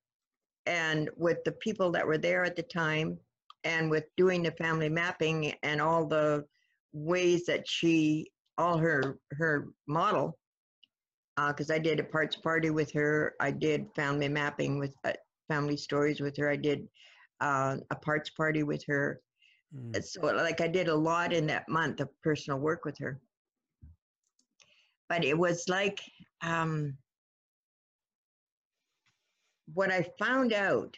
and 0.65 1.09
with 1.17 1.43
the 1.43 1.51
people 1.53 1.91
that 1.91 2.05
were 2.05 2.17
there 2.17 2.43
at 2.43 2.55
the 2.55 2.63
time 2.63 3.17
and 3.63 3.89
with 3.89 4.05
doing 4.17 4.43
the 4.43 4.51
family 4.51 4.89
mapping 4.89 5.53
and 5.63 5.81
all 5.81 6.05
the 6.05 6.45
ways 6.93 7.45
that 7.45 7.67
she 7.67 8.29
all 8.57 8.77
her 8.77 9.17
her 9.31 9.69
model 9.87 10.37
because 11.47 11.71
uh, 11.71 11.75
I 11.75 11.79
did 11.79 11.99
a 11.99 12.03
parts 12.03 12.35
party 12.35 12.69
with 12.69 12.91
her. 12.91 13.33
I 13.39 13.51
did 13.51 13.87
family 13.95 14.27
mapping 14.27 14.77
with 14.77 14.93
uh, 15.03 15.13
family 15.47 15.77
stories 15.77 16.19
with 16.19 16.37
her. 16.37 16.49
I 16.49 16.57
did 16.57 16.87
uh, 17.39 17.77
a 17.89 17.95
parts 17.95 18.29
party 18.29 18.63
with 18.63 18.83
her. 18.87 19.21
Mm. 19.75 20.03
So, 20.03 20.21
like, 20.21 20.61
I 20.61 20.67
did 20.67 20.87
a 20.87 20.95
lot 20.95 21.33
in 21.33 21.47
that 21.47 21.69
month 21.69 21.99
of 21.99 22.09
personal 22.21 22.59
work 22.59 22.85
with 22.85 22.97
her. 22.99 23.19
But 25.07 25.23
it 25.23 25.37
was 25.37 25.67
like 25.67 26.01
um, 26.41 26.97
what 29.73 29.91
I 29.91 30.07
found 30.19 30.53
out 30.53 30.97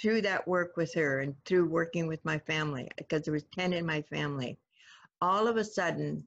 through 0.00 0.22
that 0.22 0.46
work 0.48 0.76
with 0.76 0.94
her 0.94 1.20
and 1.20 1.34
through 1.44 1.68
working 1.68 2.06
with 2.06 2.24
my 2.24 2.38
family, 2.38 2.88
because 2.96 3.22
there 3.22 3.34
was 3.34 3.44
10 3.54 3.72
in 3.72 3.84
my 3.84 4.02
family, 4.02 4.58
all 5.20 5.46
of 5.46 5.56
a 5.56 5.64
sudden, 5.64 6.24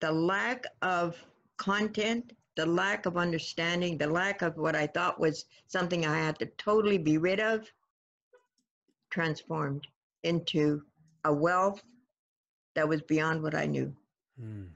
the 0.00 0.10
lack 0.10 0.64
of 0.82 1.16
content, 1.56 2.32
the 2.58 2.66
lack 2.66 3.06
of 3.06 3.16
understanding, 3.16 3.96
the 3.96 4.08
lack 4.08 4.42
of 4.42 4.56
what 4.56 4.74
I 4.74 4.88
thought 4.88 5.20
was 5.20 5.44
something 5.68 6.04
I 6.04 6.18
had 6.18 6.40
to 6.40 6.46
totally 6.58 6.98
be 6.98 7.16
rid 7.16 7.38
of, 7.38 7.70
transformed 9.10 9.86
into 10.24 10.82
a 11.24 11.32
wealth 11.32 11.80
that 12.74 12.88
was 12.88 13.00
beyond 13.02 13.44
what 13.44 13.54
I 13.54 13.66
knew. 13.66 13.94
Mm. 14.42 14.70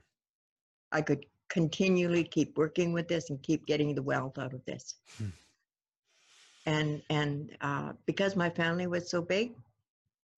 I 0.93 1.01
could 1.01 1.25
continually 1.49 2.23
keep 2.23 2.57
working 2.57 2.93
with 2.93 3.09
this 3.09 3.29
and 3.29 3.43
keep 3.43 3.65
getting 3.65 3.93
the 3.93 4.01
wealth 4.01 4.37
out 4.37 4.53
of 4.53 4.63
this. 4.63 4.95
Mm. 5.21 5.33
And 6.65 7.01
and 7.09 7.57
uh, 7.59 7.91
because 8.05 8.37
my 8.37 8.49
family 8.49 8.87
was 8.87 9.09
so 9.09 9.21
big, 9.21 9.51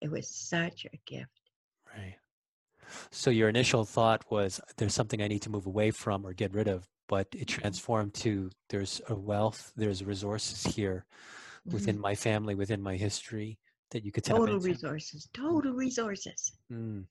it 0.00 0.10
was 0.10 0.26
such 0.26 0.84
a 0.86 0.96
gift. 1.06 1.30
Right. 1.96 2.16
So 3.12 3.30
your 3.30 3.48
initial 3.48 3.84
thought 3.84 4.28
was 4.32 4.60
there's 4.78 4.94
something 4.94 5.22
I 5.22 5.28
need 5.28 5.42
to 5.42 5.50
move 5.50 5.66
away 5.66 5.92
from 5.92 6.26
or 6.26 6.32
get 6.32 6.52
rid 6.52 6.66
of, 6.66 6.88
but 7.08 7.28
it 7.32 7.46
transformed 7.46 8.14
to 8.14 8.50
there's 8.68 9.00
a 9.08 9.14
wealth, 9.14 9.72
there's 9.76 10.04
resources 10.04 10.62
here 10.74 11.06
within 11.64 11.96
mm-hmm. 11.96 12.02
my 12.02 12.14
family, 12.14 12.54
within 12.54 12.82
my 12.82 12.96
history 12.96 13.58
that 13.90 14.04
you 14.04 14.12
could 14.12 14.24
tap 14.24 14.36
total 14.36 14.56
into. 14.56 14.66
resources, 14.66 15.28
total 15.32 15.72
resources. 15.72 16.52
Mm. 16.72 17.04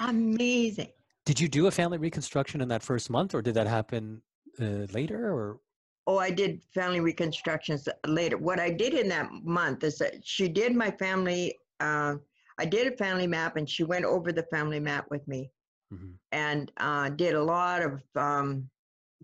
Amazing. 0.00 0.92
Did 1.24 1.40
you 1.40 1.48
do 1.48 1.66
a 1.66 1.70
family 1.70 1.98
reconstruction 1.98 2.60
in 2.60 2.68
that 2.68 2.82
first 2.82 3.10
month, 3.10 3.34
or 3.34 3.42
did 3.42 3.54
that 3.54 3.66
happen 3.66 4.22
uh, 4.60 4.86
later? 4.92 5.32
Or 5.32 5.60
oh, 6.06 6.18
I 6.18 6.30
did 6.30 6.62
family 6.74 7.00
reconstructions 7.00 7.88
later. 8.06 8.38
What 8.38 8.58
I 8.58 8.70
did 8.70 8.94
in 8.94 9.08
that 9.10 9.30
month 9.44 9.84
is 9.84 9.98
that 9.98 10.16
she 10.24 10.48
did 10.48 10.74
my 10.74 10.90
family. 10.90 11.58
Uh, 11.80 12.16
I 12.58 12.64
did 12.64 12.92
a 12.92 12.96
family 12.96 13.26
map, 13.26 13.56
and 13.56 13.68
she 13.68 13.84
went 13.84 14.04
over 14.04 14.32
the 14.32 14.42
family 14.44 14.80
map 14.80 15.06
with 15.10 15.26
me, 15.28 15.50
mm-hmm. 15.92 16.12
and 16.32 16.72
uh, 16.78 17.10
did 17.10 17.34
a 17.34 17.42
lot 17.42 17.82
of 17.82 18.02
um, 18.16 18.68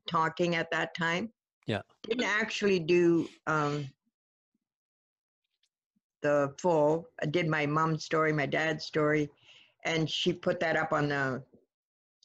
talking 0.08 0.54
at 0.54 0.70
that 0.70 0.94
time. 0.94 1.30
Yeah, 1.66 1.82
didn't 2.02 2.24
actually 2.24 2.80
do 2.80 3.28
um, 3.46 3.86
the 6.22 6.54
full. 6.58 7.08
I 7.22 7.26
did 7.26 7.46
my 7.46 7.66
mom's 7.66 8.04
story, 8.04 8.32
my 8.32 8.46
dad's 8.46 8.84
story, 8.84 9.28
and 9.84 10.08
she 10.08 10.32
put 10.32 10.60
that 10.60 10.76
up 10.76 10.92
on 10.92 11.08
the 11.08 11.42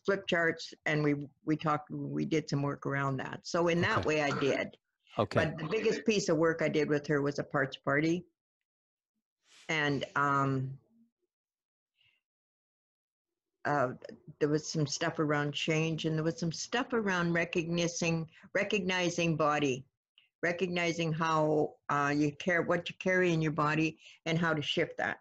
flip 0.05 0.27
charts 0.27 0.73
and 0.85 1.03
we 1.03 1.15
we 1.45 1.55
talked 1.55 1.89
we 1.89 2.25
did 2.25 2.49
some 2.49 2.61
work 2.61 2.85
around 2.85 3.17
that 3.17 3.39
so 3.43 3.67
in 3.69 3.79
that 3.81 3.99
okay. 3.99 4.07
way 4.07 4.21
i 4.21 4.29
did 4.39 4.75
okay 5.17 5.45
but 5.45 5.57
the 5.57 5.67
biggest 5.69 6.05
piece 6.05 6.29
of 6.29 6.37
work 6.37 6.61
i 6.61 6.67
did 6.67 6.89
with 6.89 7.07
her 7.07 7.21
was 7.21 7.39
a 7.39 7.43
parts 7.43 7.77
party 7.77 8.25
and 9.69 10.05
um 10.15 10.77
uh, 13.65 13.89
there 14.39 14.49
was 14.49 14.67
some 14.67 14.85
stuff 14.85 15.19
around 15.19 15.53
change 15.53 16.05
and 16.05 16.17
there 16.17 16.23
was 16.23 16.39
some 16.39 16.51
stuff 16.51 16.93
around 16.93 17.33
recognizing 17.33 18.27
recognizing 18.53 19.35
body 19.35 19.85
recognizing 20.41 21.13
how 21.13 21.73
uh, 21.89 22.13
you 22.15 22.31
care 22.33 22.61
what 22.61 22.89
you 22.89 22.95
carry 22.99 23.31
in 23.31 23.41
your 23.41 23.53
body 23.53 23.97
and 24.25 24.37
how 24.37 24.53
to 24.53 24.61
shift 24.61 24.97
that 24.97 25.19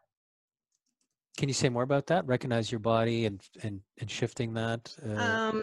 can 1.37 1.49
you 1.49 1.55
say 1.55 1.69
more 1.69 1.83
about 1.83 2.07
that? 2.09 2.27
Recognize 2.27 2.71
your 2.71 2.79
body 2.79 3.27
and 3.27 3.41
and, 3.63 3.81
and 3.99 4.11
shifting 4.11 4.53
that. 4.55 4.95
Uh... 5.05 5.15
Um, 5.15 5.63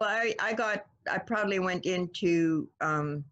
well, 0.00 0.10
I 0.10 0.34
I 0.40 0.52
got 0.52 0.84
I 1.10 1.18
probably 1.18 1.58
went 1.58 1.86
into 1.86 2.68
um, 2.80 3.24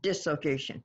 dissociation. 0.00 0.82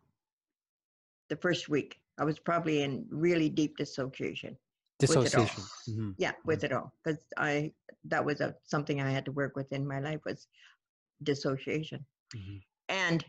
The 1.30 1.36
first 1.38 1.68
week, 1.68 2.00
I 2.20 2.26
was 2.26 2.40
probably 2.40 2.84
in 2.84 3.06
really 3.10 3.50
deep 3.50 3.78
dissociation. 3.78 4.58
Dissociation. 5.00 5.64
Mm-hmm. 5.90 6.12
Yeah, 6.18 6.34
with 6.46 6.60
mm-hmm. 6.60 6.66
it 6.66 6.74
all, 6.74 6.94
because 7.04 7.20
I 7.38 7.72
that 8.06 8.24
was 8.24 8.42
a 8.42 8.56
something 8.64 9.02
I 9.02 9.10
had 9.10 9.26
to 9.26 9.32
work 9.32 9.56
with 9.56 9.72
in 9.72 9.88
my 9.88 10.00
life 10.00 10.20
was 10.26 10.48
dissociation, 11.24 12.06
mm-hmm. 12.36 12.58
and 12.90 13.26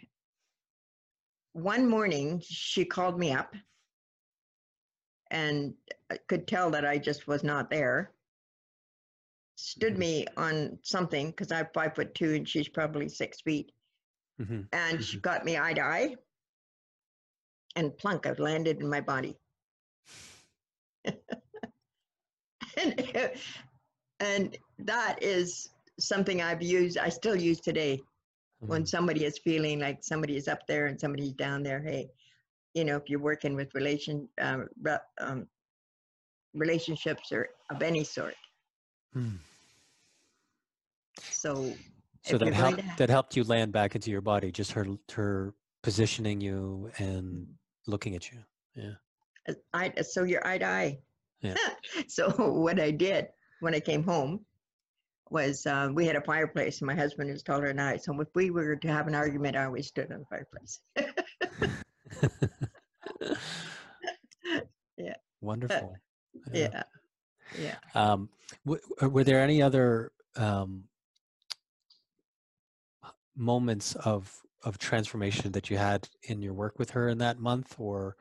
one 1.52 1.88
morning 1.88 2.42
she 2.44 2.84
called 2.84 3.18
me 3.18 3.32
up 3.32 3.54
and 5.30 5.74
could 6.28 6.46
tell 6.46 6.70
that 6.70 6.84
I 6.84 6.98
just 6.98 7.26
was 7.26 7.42
not 7.42 7.70
there. 7.70 8.12
Stood 9.56 9.92
mm-hmm. 9.92 10.00
me 10.00 10.26
on 10.36 10.78
something 10.82 11.30
because 11.30 11.52
I'm 11.52 11.68
five 11.72 11.94
foot 11.94 12.14
two 12.14 12.34
and 12.34 12.48
she's 12.48 12.68
probably 12.68 13.08
six 13.08 13.40
feet. 13.40 13.72
Mm-hmm. 14.40 14.62
And 14.72 14.98
mm-hmm. 14.98 15.00
she 15.00 15.18
got 15.18 15.44
me 15.44 15.58
eye 15.58 15.74
to 15.74 15.82
eye. 15.82 16.16
And 17.76 17.96
plunk, 17.96 18.26
I've 18.26 18.38
landed 18.38 18.80
in 18.80 18.88
my 18.88 19.00
body. 19.00 19.36
and, 21.04 21.14
and 24.20 24.56
that 24.78 25.22
is 25.22 25.70
something 25.98 26.42
I've 26.42 26.62
used, 26.62 26.98
I 26.98 27.08
still 27.08 27.36
use 27.36 27.60
today. 27.60 28.00
Mm-hmm. 28.62 28.70
When 28.70 28.86
somebody 28.86 29.24
is 29.24 29.38
feeling 29.38 29.80
like 29.80 29.98
somebody 30.02 30.36
is 30.36 30.48
up 30.48 30.66
there 30.66 30.86
and 30.86 30.98
somebody's 30.98 31.32
down 31.32 31.62
there, 31.62 31.82
hey, 31.82 32.08
you 32.74 32.84
know, 32.84 32.96
if 32.96 33.08
you're 33.08 33.20
working 33.20 33.54
with 33.54 33.74
relation 33.74 34.28
uh, 34.40 34.58
um, 35.20 35.46
relationships 36.54 37.32
or 37.32 37.48
of 37.70 37.82
any 37.82 38.04
sort. 38.04 38.34
Hmm. 39.12 39.36
So, 41.20 41.72
so 42.22 42.38
that 42.38 42.52
helped 42.52 42.80
have, 42.80 42.96
that 42.96 43.10
helped 43.10 43.36
you 43.36 43.44
land 43.44 43.72
back 43.72 43.94
into 43.94 44.10
your 44.10 44.20
body. 44.20 44.50
Just 44.50 44.72
her 44.72 44.86
her 45.12 45.54
positioning 45.82 46.40
you 46.40 46.90
and 46.98 47.46
looking 47.86 48.14
at 48.14 48.30
you. 48.30 48.38
Yeah. 48.74 48.92
I 49.72 49.92
so 50.02 50.24
you're 50.24 50.46
eye 50.46 50.58
to 50.58 50.66
eye. 50.66 50.98
Yeah. 51.40 51.54
so 52.08 52.28
what 52.30 52.78
I 52.80 52.90
did 52.90 53.28
when 53.60 53.74
I 53.74 53.80
came 53.80 54.02
home 54.02 54.44
was 55.30 55.64
uh, 55.66 55.88
we 55.92 56.06
had 56.06 56.16
a 56.16 56.20
fireplace, 56.20 56.80
and 56.80 56.86
my 56.86 56.94
husband 56.94 57.30
is 57.30 57.42
taller 57.42 57.68
than 57.68 57.80
I. 57.80 57.96
So 57.96 58.18
if 58.20 58.28
we 58.34 58.50
were 58.50 58.76
to 58.76 58.88
have 58.88 59.06
an 59.06 59.14
argument, 59.14 59.56
I 59.56 59.64
always 59.64 59.88
stood 59.88 60.12
on 60.12 60.20
the 60.20 60.26
fireplace. 60.26 60.80
yeah. 64.96 65.14
Wonderful. 65.40 65.96
Yeah. 66.52 66.82
Yeah. 67.56 67.76
Um, 67.94 68.28
w- 68.66 68.82
uh, 69.00 69.08
were 69.08 69.22
there 69.22 69.40
any 69.40 69.62
other 69.62 70.10
um, 70.34 70.88
moments 73.36 73.94
of 73.94 74.42
of 74.64 74.78
transformation 74.78 75.52
that 75.52 75.70
you 75.70 75.76
had 75.76 76.08
in 76.24 76.42
your 76.42 76.54
work 76.54 76.78
with 76.78 76.90
her 76.90 77.08
in 77.08 77.18
that 77.18 77.38
month, 77.38 77.76
or 77.78 78.16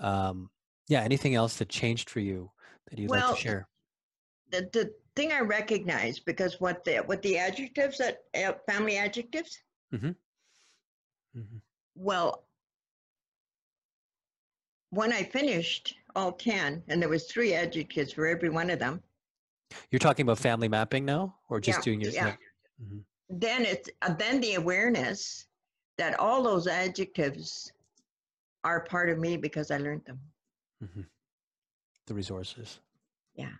um, 0.00 0.50
yeah, 0.88 1.00
anything 1.02 1.34
else 1.34 1.56
that 1.56 1.68
changed 1.68 2.10
for 2.10 2.20
you 2.20 2.50
that 2.90 2.98
you'd 2.98 3.10
well, 3.10 3.28
like 3.28 3.36
to 3.36 3.42
share? 3.42 3.68
The 4.50 4.68
the 4.72 4.92
thing 5.16 5.32
I 5.32 5.40
recognize 5.40 6.18
because 6.18 6.60
what 6.60 6.84
the 6.84 6.98
what 6.98 7.22
the 7.22 7.38
adjectives 7.38 7.98
that 7.98 8.18
uh, 8.34 8.52
family 8.68 8.96
adjectives. 8.96 9.58
Mm-hmm. 9.92 10.08
Mm-hmm. 11.38 11.56
Well, 11.94 12.44
when 14.90 15.12
I 15.12 15.22
finished 15.22 15.96
all 16.16 16.32
10, 16.32 16.82
and 16.88 17.02
there 17.02 17.08
was 17.08 17.24
three 17.24 17.54
adjectives 17.54 18.12
for 18.12 18.26
every 18.26 18.48
one 18.48 18.70
of 18.70 18.78
them. 18.78 19.02
You're 19.90 19.98
talking 19.98 20.24
about 20.24 20.38
family 20.38 20.68
mapping 20.68 21.04
now, 21.04 21.36
or 21.48 21.60
just 21.60 21.78
yeah, 21.78 21.82
doing 21.82 22.00
your? 22.00 22.12
Yeah. 22.12 22.34
Mm-hmm. 22.82 22.98
Then 23.30 23.64
it's 23.64 23.88
uh, 24.02 24.14
then 24.14 24.40
the 24.40 24.54
awareness 24.54 25.46
that 25.98 26.18
all 26.18 26.42
those 26.42 26.66
adjectives 26.66 27.72
are 28.64 28.80
part 28.80 29.10
of 29.10 29.18
me 29.18 29.36
because 29.36 29.70
I 29.70 29.78
learned 29.78 30.04
them. 30.06 30.18
Mm-hmm. 30.82 31.02
The 32.06 32.14
resources. 32.14 32.80
Yeah. 33.34 33.52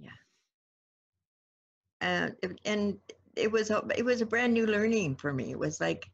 Yeah. 0.00 0.10
And 2.00 2.34
and 2.64 2.98
it 3.36 3.50
was 3.50 3.70
a, 3.70 3.82
it 3.96 4.04
was 4.04 4.20
a 4.20 4.26
brand 4.26 4.52
new 4.52 4.66
learning 4.66 5.16
for 5.16 5.32
me. 5.32 5.50
It 5.50 5.58
was 5.58 5.80
like 5.80 6.10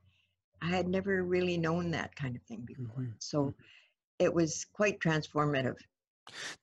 I 0.63 0.67
had 0.67 0.89
never 0.89 1.23
really 1.23 1.57
known 1.57 1.91
that 1.93 2.15
kind 2.17 2.37
of 2.37 2.43
thing 2.43 2.63
before. 2.67 3.05
Mm-hmm. 3.05 3.13
So 3.19 3.43
mm-hmm. 3.43 3.51
it 4.19 4.33
was 4.33 4.67
quite 4.73 5.01
transformative. 5.01 5.77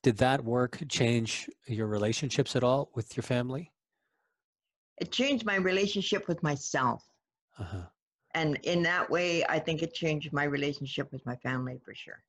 Did 0.03 0.17
that 0.17 0.43
work 0.43 0.79
change 0.87 1.49
your 1.65 1.87
relationships 1.87 2.55
at 2.55 2.63
all 2.63 2.89
with 2.95 3.17
your 3.17 3.23
family? 3.23 3.71
It 4.99 5.11
changed 5.11 5.45
my 5.45 5.55
relationship 5.55 6.27
with 6.27 6.41
myself. 6.41 7.03
Uh-huh. 7.59 7.83
And 8.33 8.59
in 8.63 8.83
that 8.83 9.09
way, 9.09 9.43
I 9.45 9.59
think 9.59 9.81
it 9.81 9.93
changed 9.93 10.31
my 10.31 10.43
relationship 10.43 11.11
with 11.11 11.25
my 11.25 11.35
family 11.37 11.79
for 11.83 11.95
sure. 11.95 12.21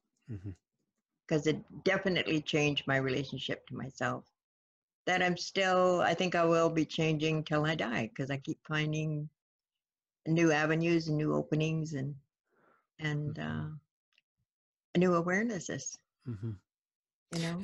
Because 1.26 1.42
mm-hmm. 1.46 1.58
it 1.58 1.84
definitely 1.84 2.40
changed 2.40 2.86
my 2.86 2.96
relationship 2.96 3.66
to 3.66 3.76
myself. 3.76 4.24
That 5.06 5.22
I'm 5.22 5.36
still, 5.36 6.00
I 6.00 6.14
think 6.14 6.34
I 6.34 6.44
will 6.44 6.70
be 6.70 6.84
changing 6.84 7.44
till 7.44 7.64
I 7.66 7.74
die 7.74 8.10
because 8.12 8.30
I 8.30 8.36
keep 8.36 8.58
finding 8.66 9.28
new 10.26 10.52
avenues 10.52 11.08
and 11.08 11.16
new 11.16 11.34
openings 11.34 11.94
and 11.94 12.14
and 12.98 13.34
mm-hmm. 13.34 13.66
uh, 13.66 14.98
new 14.98 15.10
awarenesses. 15.10 15.96
Mm-hmm. 16.28 16.50
You 17.34 17.42
know, 17.42 17.62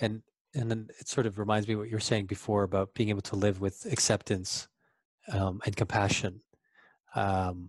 and 0.00 0.22
and 0.54 0.70
then 0.70 0.88
it 0.98 1.08
sort 1.08 1.26
of 1.26 1.38
reminds 1.38 1.66
me 1.66 1.76
what 1.76 1.88
you 1.88 1.96
were 1.96 2.00
saying 2.00 2.26
before 2.26 2.62
about 2.62 2.94
being 2.94 3.08
able 3.08 3.22
to 3.22 3.36
live 3.36 3.60
with 3.60 3.86
acceptance 3.90 4.68
um, 5.32 5.60
and 5.64 5.76
compassion, 5.76 6.40
um, 7.14 7.68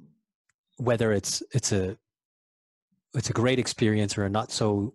whether 0.77 1.11
it's 1.11 1.43
it's 1.51 1.71
a 1.71 1.97
it's 3.13 3.29
a 3.29 3.33
great 3.33 3.59
experience 3.59 4.17
or 4.17 4.25
a 4.25 4.29
not 4.29 4.51
so 4.51 4.93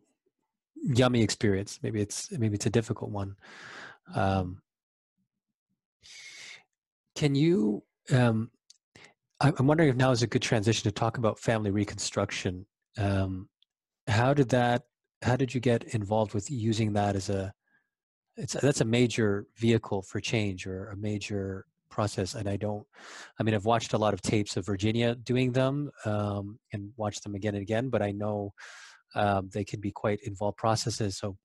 yummy 0.77 1.23
experience. 1.23 1.79
Maybe 1.83 2.01
it's 2.01 2.31
maybe 2.33 2.55
it's 2.55 2.67
a 2.67 2.71
difficult 2.71 3.11
one. 3.11 3.37
Um, 4.15 4.63
can 7.15 7.35
you 7.35 7.83
um, 8.13 8.51
I'm 9.41 9.67
wondering 9.67 9.91
if 9.91 9.97
now 9.97 10.11
is 10.11 10.23
a 10.23 10.27
good 10.27 10.43
transition 10.43 10.83
to 10.85 10.93
talk 10.93 11.19
about 11.19 11.39
family 11.39 11.71
reconstruction. 11.71 12.67
Um, 12.97 13.49
how 14.09 14.35
did 14.35 14.49
that? 14.49 14.83
How 15.23 15.37
did 15.37 15.55
you 15.55 15.61
get 15.61 15.85
involved 15.95 16.35
with 16.35 16.51
using 16.51 16.93
that 16.95 17.15
as 17.15 17.29
a? 17.29 17.53
It's 18.37 18.55
that's 18.55 18.81
a 18.81 18.85
major 18.85 19.47
vehicle 19.57 20.03
for 20.03 20.21
change 20.21 20.67
or 20.67 20.89
a 20.89 20.97
major 20.97 21.67
process. 21.91 22.35
And 22.35 22.49
I 22.49 22.57
don't. 22.57 22.87
I 23.39 23.43
mean, 23.43 23.55
I've 23.55 23.65
watched 23.65 23.93
a 23.93 23.99
lot 23.99 24.15
of 24.15 24.23
tapes 24.23 24.57
of 24.57 24.67
Virginia 24.67 25.15
doing 25.15 25.53
them 25.53 25.91
um, 26.05 26.59
and 26.73 26.93
watched 26.97 27.23
them 27.23 27.35
again 27.35 27.55
and 27.55 27.63
again. 27.63 27.89
But 27.89 28.03
I 28.03 28.13
know 28.13 28.53
um, 29.15 29.51
they 29.53 29.65
can 29.65 29.81
be 29.81 29.91
quite 29.91 30.21
involved 30.25 30.57
processes. 30.57 31.19
So, 31.19 31.37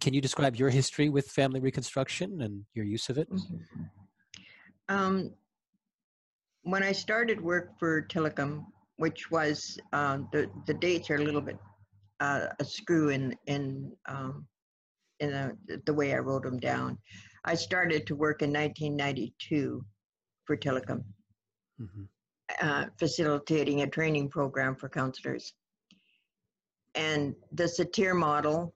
can 0.00 0.14
you 0.14 0.20
describe 0.20 0.56
your 0.56 0.70
history 0.70 1.08
with 1.08 1.26
family 1.28 1.60
reconstruction 1.60 2.42
and 2.42 2.64
your 2.74 2.84
use 2.84 3.08
of 3.08 3.18
it? 3.18 3.28
Um, 4.88 5.32
when 6.62 6.82
I 6.82 6.92
started 6.92 7.40
work 7.40 7.78
for 7.78 8.02
Tillicum, 8.02 8.66
which 8.96 9.30
was 9.30 9.78
uh, 9.92 10.18
the 10.32 10.50
the 10.66 10.74
dates 10.74 11.10
are 11.10 11.16
a 11.16 11.24
little 11.24 11.40
bit 11.40 11.58
uh, 12.20 12.46
a 12.58 12.64
screw 12.64 13.08
in 13.08 13.34
in 13.46 13.92
um, 14.06 14.46
in 15.20 15.30
the, 15.30 15.82
the 15.86 15.94
way 15.94 16.14
I 16.14 16.18
wrote 16.18 16.42
them 16.42 16.58
down. 16.58 16.98
I 17.44 17.54
started 17.54 18.06
to 18.06 18.16
work 18.16 18.42
in 18.42 18.52
1992 18.52 19.84
for 20.44 20.56
Tillicum, 20.56 21.04
mm-hmm. 21.80 22.02
uh, 22.60 22.86
facilitating 22.98 23.82
a 23.82 23.86
training 23.86 24.28
program 24.28 24.76
for 24.76 24.88
counselors. 24.88 25.54
And 26.94 27.34
the 27.52 27.64
Satir 27.64 28.16
model 28.16 28.74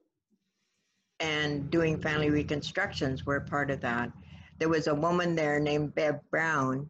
and 1.21 1.71
doing 1.71 2.01
family 2.01 2.31
reconstructions 2.31 3.27
were 3.27 3.41
part 3.41 3.71
of 3.71 3.81
that. 3.81 4.13
There 4.59 4.69
was 4.69 4.87
a 4.87 4.95
woman 4.95 5.35
there 5.35 5.59
named 5.59 5.95
Bev 5.95 6.21
Brown 6.31 6.89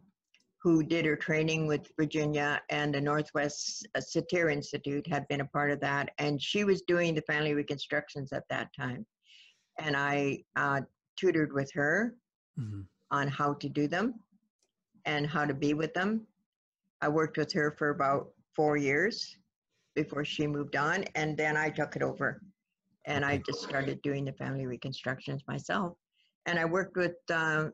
who 0.61 0.81
did 0.81 1.05
her 1.05 1.15
training 1.15 1.67
with 1.67 1.91
Virginia 1.95 2.59
and 2.71 2.93
the 2.93 2.99
Northwest 2.99 3.87
uh, 3.93 3.99
Satir 3.99 4.51
Institute 4.51 5.05
had 5.05 5.27
been 5.27 5.41
a 5.41 5.45
part 5.45 5.69
of 5.69 5.79
that. 5.81 6.09
And 6.17 6.41
she 6.41 6.63
was 6.63 6.81
doing 6.87 7.13
the 7.13 7.21
family 7.21 7.53
reconstructions 7.53 8.33
at 8.33 8.45
that 8.49 8.69
time. 8.75 9.05
And 9.77 9.95
I 9.95 10.39
uh, 10.55 10.81
tutored 11.15 11.53
with 11.53 11.71
her 11.73 12.15
mm-hmm. 12.59 12.81
on 13.11 13.27
how 13.27 13.53
to 13.55 13.69
do 13.69 13.87
them 13.87 14.15
and 15.05 15.27
how 15.27 15.45
to 15.45 15.53
be 15.53 15.73
with 15.73 15.93
them. 15.93 16.25
I 17.01 17.09
worked 17.09 17.37
with 17.37 17.51
her 17.53 17.75
for 17.77 17.89
about 17.89 18.29
four 18.55 18.77
years 18.77 19.37
before 19.95 20.25
she 20.25 20.47
moved 20.47 20.75
on. 20.75 21.03
And 21.15 21.37
then 21.37 21.57
I 21.57 21.69
took 21.69 21.95
it 21.95 22.01
over 22.01 22.41
and 23.05 23.23
I 23.23 23.41
just 23.45 23.61
started 23.61 24.01
doing 24.01 24.25
the 24.25 24.33
family 24.33 24.65
reconstructions 24.65 25.43
myself. 25.47 25.97
And 26.45 26.59
I 26.59 26.65
worked 26.65 26.97
with 26.97 27.15
uh, 27.31 27.65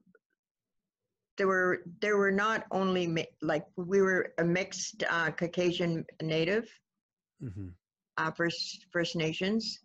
there 1.37 1.47
were 1.47 1.83
there 2.01 2.17
were 2.17 2.31
not 2.31 2.65
only 2.71 3.27
like 3.41 3.65
we 3.75 4.01
were 4.01 4.33
a 4.37 4.43
mixed 4.43 5.03
uh, 5.09 5.31
Caucasian 5.31 6.05
native, 6.21 6.69
mm-hmm. 7.43 7.67
uh, 8.17 8.31
First 8.31 8.85
First 8.91 9.15
Nations, 9.15 9.79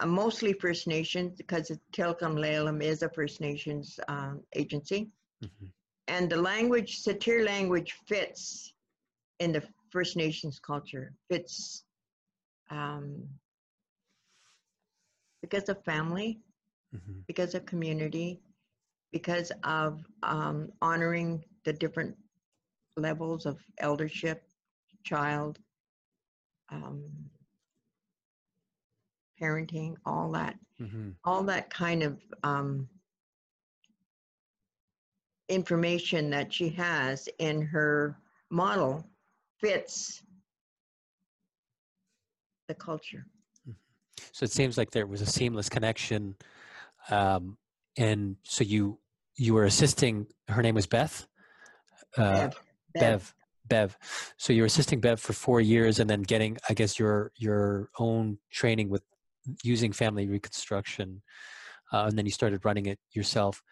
uh, 0.00 0.06
mostly 0.06 0.52
First 0.52 0.86
Nations 0.86 1.34
because 1.36 1.70
Tillicum 1.92 2.36
Lelum 2.36 2.82
is 2.82 3.02
a 3.02 3.08
First 3.08 3.40
Nations 3.40 3.98
um, 4.08 4.40
agency, 4.54 5.10
mm-hmm. 5.44 5.66
and 6.08 6.30
the 6.30 6.36
language 6.36 7.02
Satir 7.02 7.44
language 7.44 7.94
fits 8.06 8.72
in 9.40 9.52
the 9.52 9.62
First 9.90 10.16
Nations 10.16 10.58
culture 10.58 11.12
fits 11.30 11.84
um, 12.70 13.22
because 15.40 15.68
of 15.68 15.84
family, 15.84 16.40
mm-hmm. 16.94 17.20
because 17.26 17.54
of 17.54 17.66
community, 17.66 18.40
because 19.12 19.52
of 19.62 20.04
um, 20.22 20.70
honoring 20.82 21.44
the 21.64 21.72
different 21.72 22.16
levels 22.96 23.46
of 23.46 23.58
eldership, 23.78 24.42
child, 25.04 25.58
um, 26.72 27.04
parenting, 29.40 29.94
all 30.06 30.30
that, 30.32 30.56
mm-hmm. 30.80 31.10
all 31.24 31.42
that 31.44 31.70
kind 31.70 32.02
of 32.02 32.18
um, 32.42 32.88
information 35.48 36.30
that 36.30 36.52
she 36.52 36.68
has 36.70 37.28
in 37.38 37.62
her 37.62 38.16
model 38.50 39.04
fits 39.60 40.22
the 42.68 42.74
culture. 42.74 43.26
So 44.32 44.44
it 44.44 44.52
seems 44.52 44.78
like 44.78 44.90
there 44.90 45.06
was 45.06 45.20
a 45.20 45.26
seamless 45.26 45.68
connection, 45.68 46.34
um, 47.10 47.56
and 47.96 48.36
so 48.42 48.64
you 48.64 48.98
you 49.36 49.54
were 49.54 49.64
assisting. 49.64 50.26
Her 50.48 50.62
name 50.62 50.74
was 50.74 50.86
Beth. 50.86 51.26
Uh, 52.16 52.48
Bev. 52.48 52.54
Bev. 52.94 53.34
Bev. 53.66 53.98
So 54.36 54.52
you 54.52 54.62
were 54.62 54.66
assisting 54.66 55.00
Bev 55.00 55.20
for 55.20 55.32
four 55.32 55.60
years, 55.60 55.98
and 55.98 56.08
then 56.08 56.22
getting, 56.22 56.56
I 56.68 56.74
guess, 56.74 56.98
your 56.98 57.32
your 57.36 57.90
own 57.98 58.38
training 58.50 58.88
with 58.88 59.02
using 59.62 59.92
family 59.92 60.26
reconstruction, 60.28 61.22
uh, 61.92 62.04
and 62.08 62.18
then 62.18 62.24
you 62.24 62.32
started 62.32 62.64
running 62.64 62.86
it 62.86 62.98
yourself. 63.12 63.62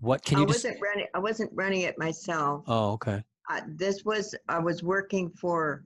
What 0.00 0.24
can 0.24 0.38
you? 0.38 0.44
I 0.44 0.46
wasn't 0.46 0.78
running. 0.82 1.06
I 1.14 1.18
wasn't 1.18 1.50
running 1.54 1.82
it 1.82 1.98
myself. 1.98 2.64
Oh, 2.66 2.92
okay. 2.92 3.22
Uh, 3.48 3.60
this 3.68 4.04
was 4.04 4.34
I 4.48 4.58
was 4.58 4.82
working 4.82 5.30
for 5.30 5.84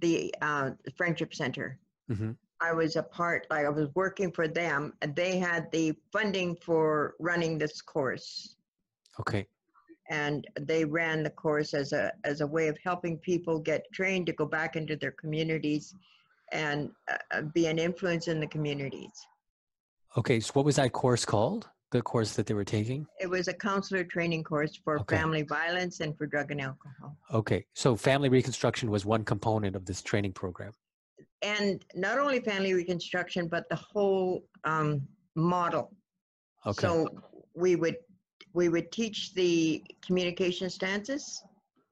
the 0.00 0.34
uh, 0.40 0.70
Friendship 0.96 1.34
Center. 1.34 1.78
Mm-hmm. 2.10 2.32
I 2.60 2.72
was 2.72 2.96
a 2.96 3.02
part, 3.02 3.46
like 3.50 3.64
I 3.64 3.70
was 3.70 3.88
working 3.94 4.30
for 4.32 4.46
them, 4.46 4.92
and 5.00 5.16
they 5.16 5.38
had 5.38 5.70
the 5.72 5.94
funding 6.12 6.56
for 6.56 7.14
running 7.18 7.58
this 7.58 7.80
course. 7.80 8.56
Okay. 9.18 9.46
And 10.10 10.46
they 10.58 10.84
ran 10.84 11.22
the 11.22 11.30
course 11.30 11.72
as 11.72 11.92
a 11.92 12.12
as 12.24 12.40
a 12.40 12.46
way 12.46 12.68
of 12.68 12.76
helping 12.84 13.18
people 13.18 13.58
get 13.58 13.84
trained 13.92 14.26
to 14.26 14.32
go 14.32 14.44
back 14.44 14.76
into 14.76 14.96
their 14.96 15.12
communities 15.12 15.94
and 16.52 16.90
uh, 17.10 17.16
uh 17.32 17.42
be 17.42 17.66
an 17.66 17.78
influence 17.78 18.28
in 18.28 18.40
the 18.40 18.46
communities. 18.46 19.12
Okay, 20.16 20.40
so 20.40 20.52
what 20.54 20.64
was 20.64 20.76
that 20.76 20.92
course 20.92 21.24
called? 21.24 21.68
The 21.92 22.02
course 22.02 22.34
that 22.34 22.46
they 22.46 22.54
were 22.54 22.64
taking? 22.64 23.06
It 23.20 23.28
was 23.28 23.48
a 23.48 23.52
counselor 23.52 24.04
training 24.04 24.44
course 24.44 24.78
for 24.84 25.00
okay. 25.00 25.16
family 25.16 25.42
violence 25.42 25.98
and 26.00 26.16
for 26.16 26.26
drug 26.26 26.52
and 26.52 26.60
alcohol. 26.60 27.16
Okay, 27.32 27.66
so 27.74 27.96
family 27.96 28.28
reconstruction 28.28 28.90
was 28.90 29.04
one 29.04 29.24
component 29.24 29.74
of 29.74 29.86
this 29.86 30.00
training 30.00 30.32
program 30.32 30.72
and 31.42 31.84
not 31.94 32.18
only 32.18 32.40
family 32.40 32.74
reconstruction, 32.74 33.48
but 33.48 33.68
the 33.68 33.76
whole 33.76 34.44
um, 34.64 35.02
model. 35.34 35.90
Okay. 36.66 36.80
So 36.80 37.08
we 37.54 37.76
would 37.76 37.96
we 38.52 38.68
would 38.68 38.90
teach 38.90 39.32
the 39.34 39.82
communication 40.04 40.68
stances, 40.68 41.42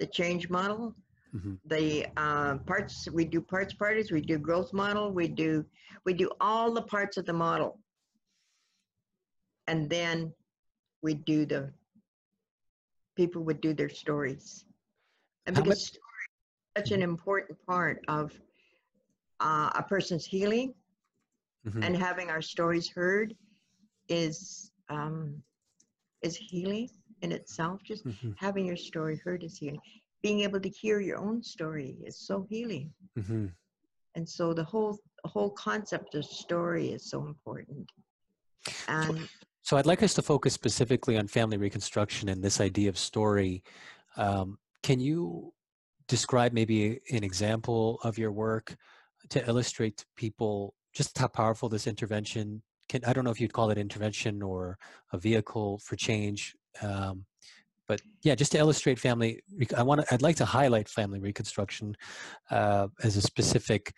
the 0.01 0.07
change 0.07 0.51
model, 0.51 0.95
mm-hmm. 1.35 1.55
the 1.67 2.07
uh, 2.17 2.59
parts. 2.59 3.09
We 3.11 3.25
do 3.25 3.41
parts 3.41 3.75
parties. 3.75 4.11
We 4.11 4.21
do 4.21 4.39
growth 4.39 4.73
model. 4.73 5.13
We 5.13 5.29
do 5.29 5.65
we 6.05 6.15
do 6.15 6.31
all 6.41 6.73
the 6.73 6.83
parts 6.83 7.17
of 7.17 7.27
the 7.27 7.33
model, 7.33 7.79
and 9.67 9.89
then 9.89 10.33
we 11.03 11.15
do 11.15 11.47
the 11.47 11.71
people 13.17 13.43
would 13.45 13.61
do 13.61 13.75
their 13.75 13.89
stories, 13.89 14.65
and 15.47 15.57
because 15.57 15.87
story 15.87 16.03
is 16.77 16.83
such 16.83 16.93
an 16.93 17.03
important 17.03 17.59
part 17.67 18.05
of 18.09 18.33
uh, 19.41 19.71
a 19.75 19.83
person's 19.83 20.25
healing 20.25 20.75
mm-hmm. 21.67 21.83
and 21.83 21.97
having 21.97 22.31
our 22.31 22.43
stories 22.43 22.89
heard 22.89 23.35
is 24.09 24.71
um, 24.89 25.43
is 26.23 26.37
healing 26.37 26.89
in 27.23 27.33
itself. 27.33 27.81
Just 27.85 28.07
mm-hmm. 28.07 28.31
having 28.37 28.67
your 28.67 28.77
story 28.77 29.21
heard 29.25 29.43
is 29.43 29.59
healing. 29.59 29.81
Being 30.23 30.41
able 30.41 30.61
to 30.61 30.69
hear 30.69 31.01
your 31.01 31.19
own 31.19 31.43
story 31.43 31.97
is 32.05 32.19
so 32.19 32.47
healing. 32.49 32.93
Mm-hmm. 33.19 33.47
And 34.15 34.29
so 34.29 34.53
the 34.53 34.65
whole 34.65 34.99
whole 35.25 35.51
concept 35.51 36.15
of 36.15 36.25
story 36.25 36.89
is 36.89 37.09
so 37.11 37.27
important. 37.27 37.91
And 38.89 39.19
so, 39.19 39.25
so 39.63 39.77
I'd 39.77 39.87
like 39.87 40.03
us 40.03 40.15
to 40.15 40.23
focus 40.23 40.55
specifically 40.55 41.19
on 41.19 41.27
family 41.27 41.57
reconstruction 41.57 42.29
and 42.29 42.43
this 42.43 42.61
idea 42.61 42.89
of 42.89 42.99
story. 42.99 43.63
Um, 44.17 44.59
can 44.83 45.01
you 45.01 45.53
describe 46.09 46.53
maybe 46.53 47.01
an 47.13 47.23
example 47.23 48.01
of 48.03 48.19
your 48.19 48.33
work 48.33 48.77
to 49.29 49.47
illustrate 49.47 49.99
to 49.99 50.07
people 50.17 50.75
just 50.95 51.17
how 51.19 51.29
powerful 51.29 51.69
this 51.69 51.87
intervention 51.87 52.63
can 52.89 53.05
i 53.05 53.13
don't 53.13 53.25
know 53.25 53.31
if 53.31 53.41
you'd 53.41 53.53
call 53.53 53.71
it 53.71 53.79
intervention 53.79 54.43
or 54.43 54.79
a 55.13 55.19
vehicle 55.19 55.79
for 55.79 55.97
change 55.97 56.57
um, 56.83 57.25
but 57.89 58.01
yeah 58.23 58.35
just 58.35 58.53
to 58.53 58.59
illustrate 58.59 58.99
family 58.99 59.41
i 59.77 59.83
want 59.83 60.01
to 60.01 60.15
i'd 60.15 60.23
like 60.23 60.37
to 60.37 60.45
highlight 60.45 60.89
family 60.89 61.19
reconstruction 61.19 61.97
uh, 62.51 62.87
as 63.03 63.17
a 63.17 63.23
specific 63.23 63.93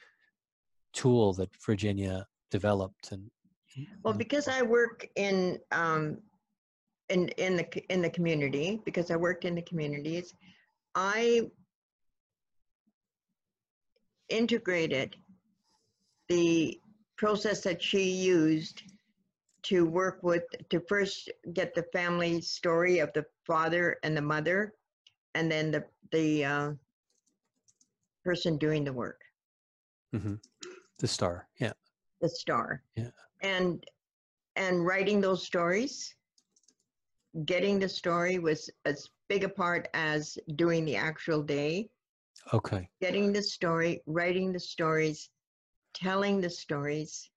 tool 0.93 1.33
that 1.35 1.51
virginia 1.67 2.27
developed 2.51 3.13
and 3.13 3.31
well 4.03 4.15
because 4.15 4.49
i 4.49 4.63
work 4.63 5.07
in 5.17 5.59
um, 5.73 6.17
in 7.11 7.29
in 7.31 7.57
the 7.57 7.93
in 7.93 8.01
the 8.01 8.11
community 8.11 8.81
because 8.85 9.11
i 9.11 9.17
worked 9.17 9.45
in 9.45 9.55
the 9.55 9.63
communities 9.63 10.35
i 10.95 11.43
integrated 14.29 15.17
the 16.29 16.81
process 17.17 17.61
that 17.61 17.83
she 17.83 18.11
used 18.11 18.83
to 19.63 19.87
work 19.87 20.23
with 20.23 20.45
to 20.71 20.81
first 20.89 21.31
get 21.53 21.75
the 21.75 21.85
family 21.93 22.41
story 22.41 22.99
of 22.99 23.13
the 23.13 23.25
father 23.47 23.97
and 24.03 24.17
the 24.17 24.23
mother 24.23 24.75
and 25.35 25.51
then 25.51 25.71
the 25.71 25.85
the 26.13 26.45
uh, 26.45 26.71
person 28.25 28.57
doing 28.59 28.85
the 28.85 28.93
work. 28.93 29.21
Mm-hmm. 30.15 30.35
the 30.99 31.07
star 31.07 31.47
yeah. 31.59 31.73
The 32.21 32.29
star. 32.29 32.83
Yeah. 32.97 33.11
And 33.43 33.85
and 34.57 34.85
writing 34.85 35.21
those 35.21 35.45
stories 35.45 36.15
getting 37.45 37.79
the 37.79 37.89
story 37.89 38.39
was 38.39 38.71
as 38.85 39.09
big 39.29 39.45
a 39.45 39.49
part 39.49 39.89
as 39.95 40.39
doing 40.57 40.85
the 40.85 40.97
actual 40.97 41.43
day. 41.43 41.89
Okay. 42.53 42.89
Getting 43.01 43.33
the 43.33 43.43
story, 43.43 44.03
writing 44.07 44.53
the 44.53 44.61
stories, 44.61 45.31
telling 45.95 46.41
the 46.41 46.51
stories, 46.51 47.31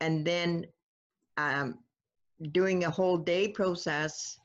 and 0.00 0.26
then 0.26 0.66
um, 1.36 1.78
doing 2.52 2.84
a 2.84 2.90
whole 2.90 3.16
day 3.16 3.48
process 3.48 4.38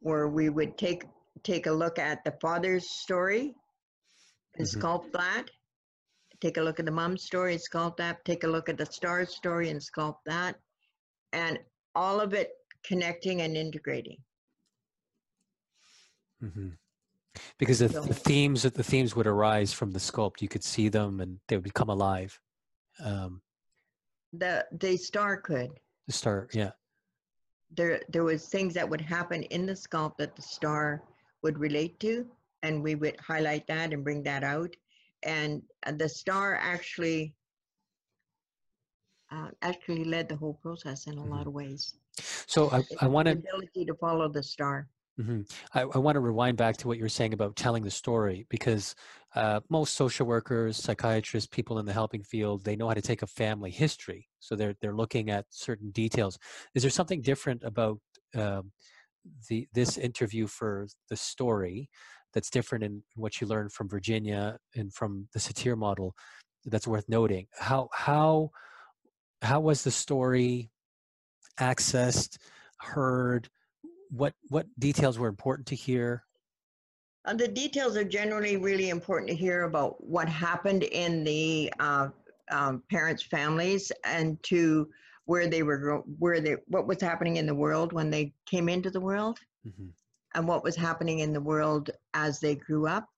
where 0.00 0.28
we 0.28 0.48
would 0.48 0.76
take 0.76 1.04
take 1.42 1.66
a 1.66 1.72
look 1.72 1.98
at 1.98 2.24
the 2.24 2.34
father's 2.40 2.90
story 2.90 3.54
and 4.56 4.66
mm-hmm. 4.66 4.80
sculpt 4.80 5.12
that. 5.12 5.46
Take 6.40 6.56
a 6.56 6.62
look 6.62 6.80
at 6.80 6.86
the 6.86 6.92
mom's 6.92 7.24
story 7.24 7.54
and 7.54 7.62
sculpt 7.62 7.96
that. 7.98 8.24
Take 8.24 8.44
a 8.44 8.48
look 8.48 8.68
at 8.68 8.76
the 8.76 8.86
star's 8.86 9.34
story 9.34 9.70
and 9.70 9.80
sculpt 9.80 10.18
that. 10.26 10.56
And 11.32 11.58
all 11.94 12.20
of 12.20 12.34
it 12.34 12.50
connecting 12.84 13.42
and 13.42 13.56
integrating. 13.56 14.18
Mm-hmm 16.42 16.68
because 17.58 17.78
the, 17.78 17.88
the 17.88 18.14
themes 18.14 18.62
that 18.62 18.74
the 18.74 18.82
themes 18.82 19.16
would 19.16 19.26
arise 19.26 19.72
from 19.72 19.92
the 19.92 19.98
sculpt 19.98 20.40
you 20.40 20.48
could 20.48 20.64
see 20.64 20.88
them 20.88 21.20
and 21.20 21.38
they 21.48 21.56
would 21.56 21.64
become 21.64 21.88
alive 21.88 22.38
um, 23.02 23.40
the 24.32 24.64
the 24.72 24.96
star 24.96 25.36
could 25.36 25.70
the 26.06 26.12
star 26.12 26.48
yeah 26.52 26.70
there 27.74 28.00
there 28.08 28.24
was 28.24 28.48
things 28.48 28.74
that 28.74 28.88
would 28.88 29.00
happen 29.00 29.42
in 29.44 29.66
the 29.66 29.72
sculpt 29.72 30.16
that 30.18 30.36
the 30.36 30.42
star 30.42 31.02
would 31.42 31.58
relate 31.58 31.98
to 32.00 32.26
and 32.62 32.82
we 32.82 32.94
would 32.94 33.18
highlight 33.20 33.66
that 33.66 33.92
and 33.92 34.04
bring 34.04 34.22
that 34.22 34.44
out 34.44 34.74
and 35.22 35.62
the 35.96 36.08
star 36.08 36.58
actually 36.60 37.34
uh, 39.30 39.48
actually 39.62 40.04
led 40.04 40.28
the 40.28 40.36
whole 40.36 40.58
process 40.62 41.06
in 41.06 41.14
a 41.14 41.16
mm-hmm. 41.16 41.30
lot 41.30 41.46
of 41.46 41.52
ways 41.52 41.94
so 42.46 42.70
i, 42.70 42.82
I 43.00 43.06
want 43.06 43.26
to 43.26 43.32
ability 43.32 43.84
to 43.86 43.94
follow 43.94 44.28
the 44.28 44.42
star 44.42 44.88
Mm-hmm. 45.20 45.42
I, 45.74 45.82
I, 45.82 45.98
want 45.98 46.16
to 46.16 46.20
rewind 46.20 46.56
back 46.56 46.78
to 46.78 46.88
what 46.88 46.96
you 46.96 47.04
were 47.04 47.08
saying 47.10 47.34
about 47.34 47.54
telling 47.54 47.84
the 47.84 47.90
story 47.90 48.46
because 48.48 48.94
uh, 49.34 49.60
most 49.68 49.94
social 49.94 50.26
workers, 50.26 50.76
psychiatrists, 50.76 51.48
people 51.48 51.78
in 51.78 51.86
the 51.86 51.92
helping 51.92 52.22
field, 52.22 52.64
they 52.64 52.76
know 52.76 52.88
how 52.88 52.94
to 52.94 53.00
take 53.00 53.22
a 53.22 53.26
family 53.26 53.70
history. 53.70 54.28
So 54.40 54.56
they're 54.56 54.74
they're 54.80 54.94
looking 54.94 55.30
at 55.30 55.46
certain 55.50 55.90
details. 55.90 56.38
Is 56.74 56.82
there 56.82 56.90
something 56.90 57.22
different 57.22 57.62
about 57.64 57.98
um, 58.34 58.72
the 59.48 59.66
this 59.72 59.96
interview 59.98 60.46
for 60.46 60.86
the 61.08 61.16
story 61.16 61.88
that's 62.34 62.50
different 62.50 62.84
in 62.84 63.02
what 63.14 63.40
you 63.40 63.46
learned 63.46 63.72
from 63.72 63.88
Virginia 63.88 64.58
and 64.74 64.92
from 64.92 65.28
the 65.32 65.40
Satir 65.40 65.76
model 65.76 66.14
that's 66.66 66.86
worth 66.86 67.08
noting? 67.08 67.46
How 67.58 67.88
how 67.92 68.50
how 69.40 69.60
was 69.60 69.82
the 69.82 69.90
story 69.90 70.70
accessed, 71.58 72.36
heard? 72.78 73.48
what 74.12 74.34
what 74.48 74.66
details 74.78 75.18
were 75.18 75.28
important 75.28 75.66
to 75.68 75.74
hear? 75.74 76.24
Uh, 77.24 77.34
the 77.34 77.48
details 77.48 77.96
are 77.96 78.04
generally 78.04 78.56
really 78.56 78.88
important 78.88 79.28
to 79.28 79.34
hear 79.34 79.62
about 79.62 80.02
what 80.04 80.28
happened 80.28 80.82
in 80.82 81.22
the 81.22 81.72
uh, 81.78 82.08
um, 82.50 82.82
parents' 82.90 83.22
families 83.22 83.92
and 84.04 84.42
to 84.42 84.88
where 85.26 85.46
they 85.46 85.62
were, 85.62 86.02
where 86.18 86.40
they, 86.40 86.56
what 86.66 86.86
was 86.86 87.00
happening 87.00 87.36
in 87.36 87.46
the 87.46 87.54
world 87.54 87.92
when 87.92 88.10
they 88.10 88.32
came 88.46 88.68
into 88.68 88.90
the 88.90 89.00
world, 89.00 89.38
mm-hmm. 89.66 89.86
and 90.34 90.48
what 90.48 90.64
was 90.64 90.74
happening 90.74 91.20
in 91.20 91.32
the 91.32 91.40
world 91.40 91.90
as 92.14 92.40
they 92.40 92.56
grew 92.56 92.88
up, 92.88 93.08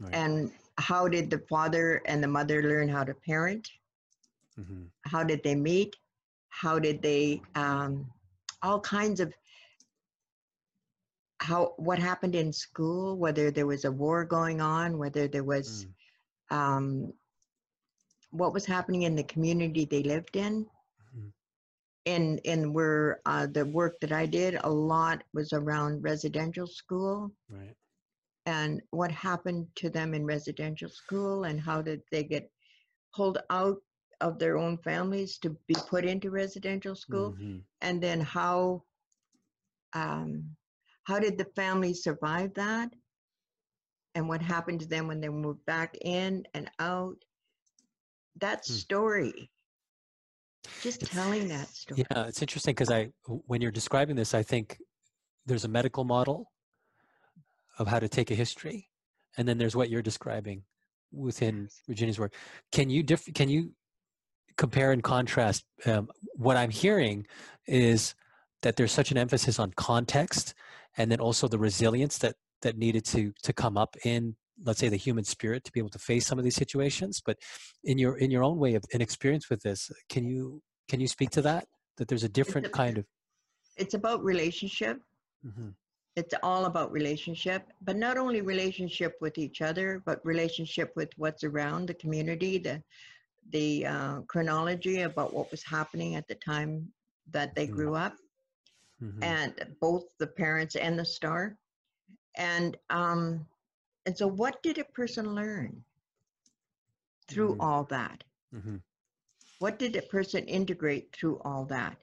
right. 0.00 0.14
and 0.14 0.50
how 0.78 1.06
did 1.06 1.28
the 1.28 1.38
father 1.50 2.00
and 2.06 2.22
the 2.22 2.28
mother 2.28 2.62
learn 2.62 2.88
how 2.88 3.04
to 3.04 3.14
parent? 3.14 3.68
Mm-hmm. 4.58 4.84
How 5.02 5.22
did 5.22 5.42
they 5.44 5.54
meet? 5.54 5.94
How 6.48 6.78
did 6.78 7.02
they? 7.02 7.42
Um, 7.54 8.10
all 8.62 8.80
kinds 8.80 9.20
of 9.20 9.32
how 11.38 11.74
what 11.76 11.98
happened 11.98 12.34
in 12.34 12.52
school, 12.52 13.16
whether 13.16 13.50
there 13.50 13.66
was 13.66 13.84
a 13.84 13.92
war 13.92 14.24
going 14.24 14.60
on, 14.60 14.98
whether 14.98 15.28
there 15.28 15.44
was 15.44 15.86
mm. 16.50 16.56
um, 16.56 17.12
what 18.30 18.52
was 18.52 18.66
happening 18.66 19.02
in 19.02 19.14
the 19.14 19.24
community 19.24 19.84
they 19.84 20.02
lived 20.02 20.36
in. 20.36 20.64
Mm-hmm. 20.64 21.28
And 22.06 22.40
and 22.44 22.74
where 22.74 23.20
uh, 23.26 23.46
the 23.46 23.66
work 23.66 24.00
that 24.00 24.12
I 24.12 24.26
did 24.26 24.58
a 24.62 24.70
lot 24.70 25.22
was 25.32 25.52
around 25.52 26.02
residential 26.02 26.66
school. 26.66 27.32
Right. 27.48 27.74
And 28.46 28.82
what 28.90 29.10
happened 29.10 29.66
to 29.76 29.88
them 29.88 30.12
in 30.12 30.26
residential 30.26 30.90
school 30.90 31.44
and 31.44 31.58
how 31.58 31.80
did 31.80 32.02
they 32.12 32.24
get 32.24 32.50
pulled 33.14 33.38
out 33.48 33.78
of 34.20 34.38
their 34.38 34.58
own 34.58 34.76
families 34.78 35.38
to 35.38 35.56
be 35.66 35.74
put 35.88 36.04
into 36.04 36.30
residential 36.30 36.94
school 36.94 37.32
mm-hmm. 37.32 37.58
and 37.80 38.02
then 38.02 38.20
how 38.20 38.82
um, 39.94 40.44
how 41.04 41.18
did 41.18 41.38
the 41.38 41.46
family 41.56 41.94
survive 41.94 42.54
that? 42.54 42.90
And 44.14 44.28
what 44.28 44.40
happened 44.40 44.80
to 44.80 44.86
them 44.86 45.08
when 45.08 45.20
they 45.20 45.28
moved 45.28 45.64
back 45.66 45.96
in 46.00 46.44
and 46.54 46.70
out? 46.78 47.16
That 48.40 48.64
hmm. 48.66 48.72
story. 48.72 49.50
Just 50.80 51.00
telling 51.00 51.48
that 51.48 51.68
story. 51.68 52.04
Yeah 52.10 52.26
it's 52.26 52.40
interesting 52.40 52.72
because 52.72 52.90
i 52.90 53.10
when 53.26 53.60
you're 53.60 53.70
describing 53.70 54.16
this 54.16 54.32
i 54.32 54.42
think 54.42 54.78
there's 55.44 55.64
a 55.64 55.68
medical 55.68 56.04
model 56.04 56.50
of 57.78 57.86
how 57.86 57.98
to 57.98 58.08
take 58.08 58.30
a 58.30 58.34
history 58.34 58.88
and 59.36 59.46
then 59.46 59.58
there's 59.58 59.76
what 59.76 59.90
you're 59.90 60.00
describing 60.00 60.62
within 61.12 61.68
virginia's 61.86 62.18
work. 62.18 62.34
Can 62.72 62.88
you 62.88 63.02
diff- 63.02 63.32
can 63.34 63.48
you 63.48 63.72
compare 64.56 64.92
and 64.92 65.02
contrast 65.02 65.64
um, 65.86 66.08
what 66.34 66.56
i'm 66.56 66.70
hearing 66.70 67.26
is 67.66 68.14
that 68.62 68.76
there's 68.76 68.92
such 68.92 69.10
an 69.10 69.18
emphasis 69.18 69.58
on 69.58 69.72
context 69.76 70.54
and 70.96 71.10
then 71.10 71.20
also 71.20 71.48
the 71.48 71.58
resilience 71.58 72.18
that 72.18 72.34
that 72.62 72.76
needed 72.76 73.04
to 73.04 73.32
to 73.42 73.52
come 73.52 73.76
up 73.76 73.96
in 74.04 74.34
let's 74.64 74.78
say 74.78 74.88
the 74.88 74.96
human 74.96 75.24
spirit 75.24 75.64
to 75.64 75.72
be 75.72 75.80
able 75.80 75.90
to 75.90 75.98
face 75.98 76.26
some 76.26 76.38
of 76.38 76.44
these 76.44 76.54
situations 76.54 77.22
but 77.24 77.36
in 77.84 77.98
your 77.98 78.16
in 78.18 78.30
your 78.30 78.42
own 78.42 78.58
way 78.58 78.74
of 78.74 78.84
an 78.92 79.00
experience 79.00 79.50
with 79.50 79.60
this 79.62 79.90
can 80.08 80.24
you 80.24 80.62
can 80.88 81.00
you 81.00 81.08
speak 81.08 81.30
to 81.30 81.42
that 81.42 81.66
that 81.96 82.08
there's 82.08 82.24
a 82.24 82.28
different 82.28 82.70
kind 82.72 82.98
of 82.98 83.04
it's 83.76 83.94
about 83.94 84.22
relationship 84.22 85.00
mm-hmm. 85.46 85.68
it's 86.16 86.34
all 86.42 86.66
about 86.66 86.92
relationship 86.92 87.64
but 87.82 87.96
not 87.96 88.16
only 88.16 88.40
relationship 88.40 89.14
with 89.20 89.38
each 89.38 89.60
other 89.60 90.02
but 90.06 90.24
relationship 90.24 90.92
with 90.94 91.10
what's 91.16 91.44
around 91.44 91.86
the 91.86 91.94
community 91.94 92.58
the 92.58 92.82
the 93.50 93.84
uh, 93.84 94.20
chronology 94.22 95.02
about 95.02 95.34
what 95.34 95.50
was 95.50 95.62
happening 95.62 96.14
at 96.14 96.26
the 96.28 96.34
time 96.36 96.88
that 97.30 97.54
they 97.54 97.66
mm-hmm. 97.66 97.76
grew 97.76 97.94
up 97.94 98.14
mm-hmm. 99.04 99.22
and 99.22 99.54
both 99.80 100.04
the 100.18 100.26
parents 100.26 100.76
and 100.76 100.98
the 100.98 101.04
star 101.04 101.56
and 102.36 102.76
um, 102.90 103.46
and 104.06 104.16
so, 104.16 104.26
what 104.26 104.62
did 104.62 104.78
a 104.78 104.84
person 104.84 105.34
learn 105.34 105.82
through 107.28 107.52
mm-hmm. 107.52 107.60
all 107.60 107.84
that? 107.84 108.22
Mm-hmm. 108.54 108.76
What 109.60 109.78
did 109.78 109.96
a 109.96 110.02
person 110.02 110.44
integrate 110.44 111.14
through 111.14 111.40
all 111.44 111.64
that? 111.66 111.96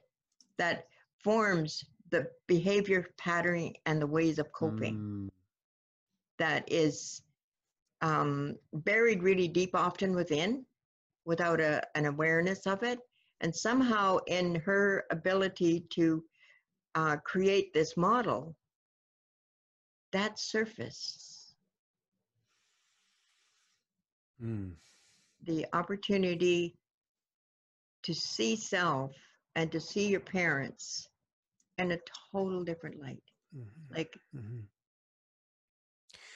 That 0.58 0.86
forms 1.22 1.84
the 2.10 2.28
behavior 2.46 3.06
pattern 3.18 3.72
and 3.86 4.00
the 4.00 4.06
ways 4.06 4.38
of 4.38 4.52
coping. 4.52 4.96
Mm. 4.96 5.28
That 6.38 6.70
is 6.70 7.22
um, 8.00 8.56
buried 8.72 9.22
really 9.22 9.46
deep, 9.46 9.74
often 9.74 10.14
within, 10.14 10.64
without 11.24 11.60
a, 11.60 11.82
an 11.94 12.06
awareness 12.06 12.66
of 12.66 12.82
it. 12.82 12.98
And 13.40 13.54
somehow, 13.54 14.18
in 14.26 14.56
her 14.56 15.04
ability 15.10 15.86
to 15.90 16.24
uh, 16.94 17.16
create 17.24 17.72
this 17.72 17.96
model, 17.96 18.54
that 20.12 20.38
surface. 20.38 21.54
Mm. 24.42 24.72
The 25.44 25.66
opportunity 25.72 26.76
to 28.02 28.14
see 28.14 28.56
self 28.56 29.12
and 29.54 29.70
to 29.72 29.80
see 29.80 30.08
your 30.08 30.20
parents 30.20 31.08
in 31.78 31.92
a 31.92 31.98
total 32.32 32.64
different 32.64 33.00
light. 33.00 33.22
Mm-hmm. 33.56 33.96
Like 33.96 34.16
mm-hmm. 34.36 34.60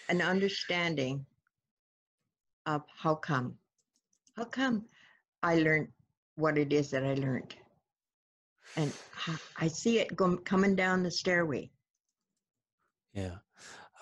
an 0.08 0.22
understanding 0.22 1.24
of 2.66 2.82
how 2.96 3.14
come. 3.14 3.54
How 4.36 4.44
come 4.44 4.84
I 5.42 5.56
learned 5.56 5.88
what 6.34 6.58
it 6.58 6.72
is 6.72 6.90
that 6.90 7.04
I 7.04 7.14
learned? 7.14 7.54
And 8.76 8.92
I 9.58 9.68
see 9.68 9.98
it 9.98 10.14
go, 10.14 10.36
coming 10.36 10.76
down 10.76 11.02
the 11.02 11.10
stairway. 11.10 11.70
Yeah. 13.14 13.36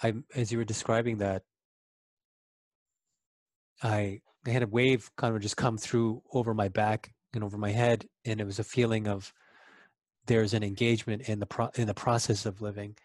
I 0.03 0.15
as 0.35 0.51
you 0.51 0.59
were 0.59 0.65
describing 0.65 1.19
that, 1.19 1.43
I 3.83 4.21
I 4.47 4.51
had 4.51 4.63
a 4.63 4.67
wave 4.67 5.11
kind 5.17 5.35
of 5.35 5.41
just 5.41 5.57
come 5.57 5.79
through 5.79 6.23
over 6.33 6.53
my 6.53 6.69
back 6.69 7.13
and 7.33 7.43
over 7.45 7.57
my 7.57 7.71
head, 7.71 8.07
and 8.25 8.41
it 8.41 8.45
was 8.45 8.59
a 8.59 8.65
feeling 8.65 9.09
of 9.09 9.33
there's 10.27 10.55
an 10.55 10.63
engagement 10.63 11.29
in 11.29 11.39
the 11.39 11.47
pro, 11.47 11.69
in 11.77 11.87
the 11.87 11.95
process 11.95 12.47
of 12.47 12.61
living, 12.61 12.97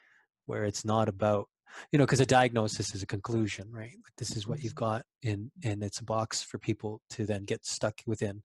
where 0.45 0.65
it's 0.65 0.83
not 0.83 1.07
about 1.07 1.47
you 1.91 1.99
know 1.99 2.05
because 2.05 2.19
a 2.19 2.25
diagnosis 2.25 2.95
is 2.95 3.03
a 3.03 3.07
conclusion, 3.07 3.71
right? 3.71 3.95
Like 4.03 4.15
this 4.17 4.35
is 4.35 4.47
what 4.47 4.63
you've 4.63 4.73
mm-hmm. 4.73 4.85
got, 4.85 5.05
in 5.21 5.51
and 5.63 5.83
it's 5.83 5.99
a 5.99 6.05
box 6.05 6.41
for 6.41 6.57
people 6.57 7.01
to 7.11 7.25
then 7.25 7.45
get 7.45 7.65
stuck 7.65 8.01
within. 8.05 8.41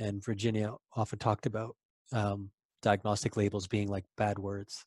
And 0.00 0.24
Virginia 0.24 0.74
often 0.96 1.18
talked 1.18 1.44
about 1.44 1.76
um, 2.12 2.50
diagnostic 2.82 3.36
labels 3.36 3.66
being 3.66 3.88
like 3.88 4.04
bad 4.16 4.38
words 4.38 4.84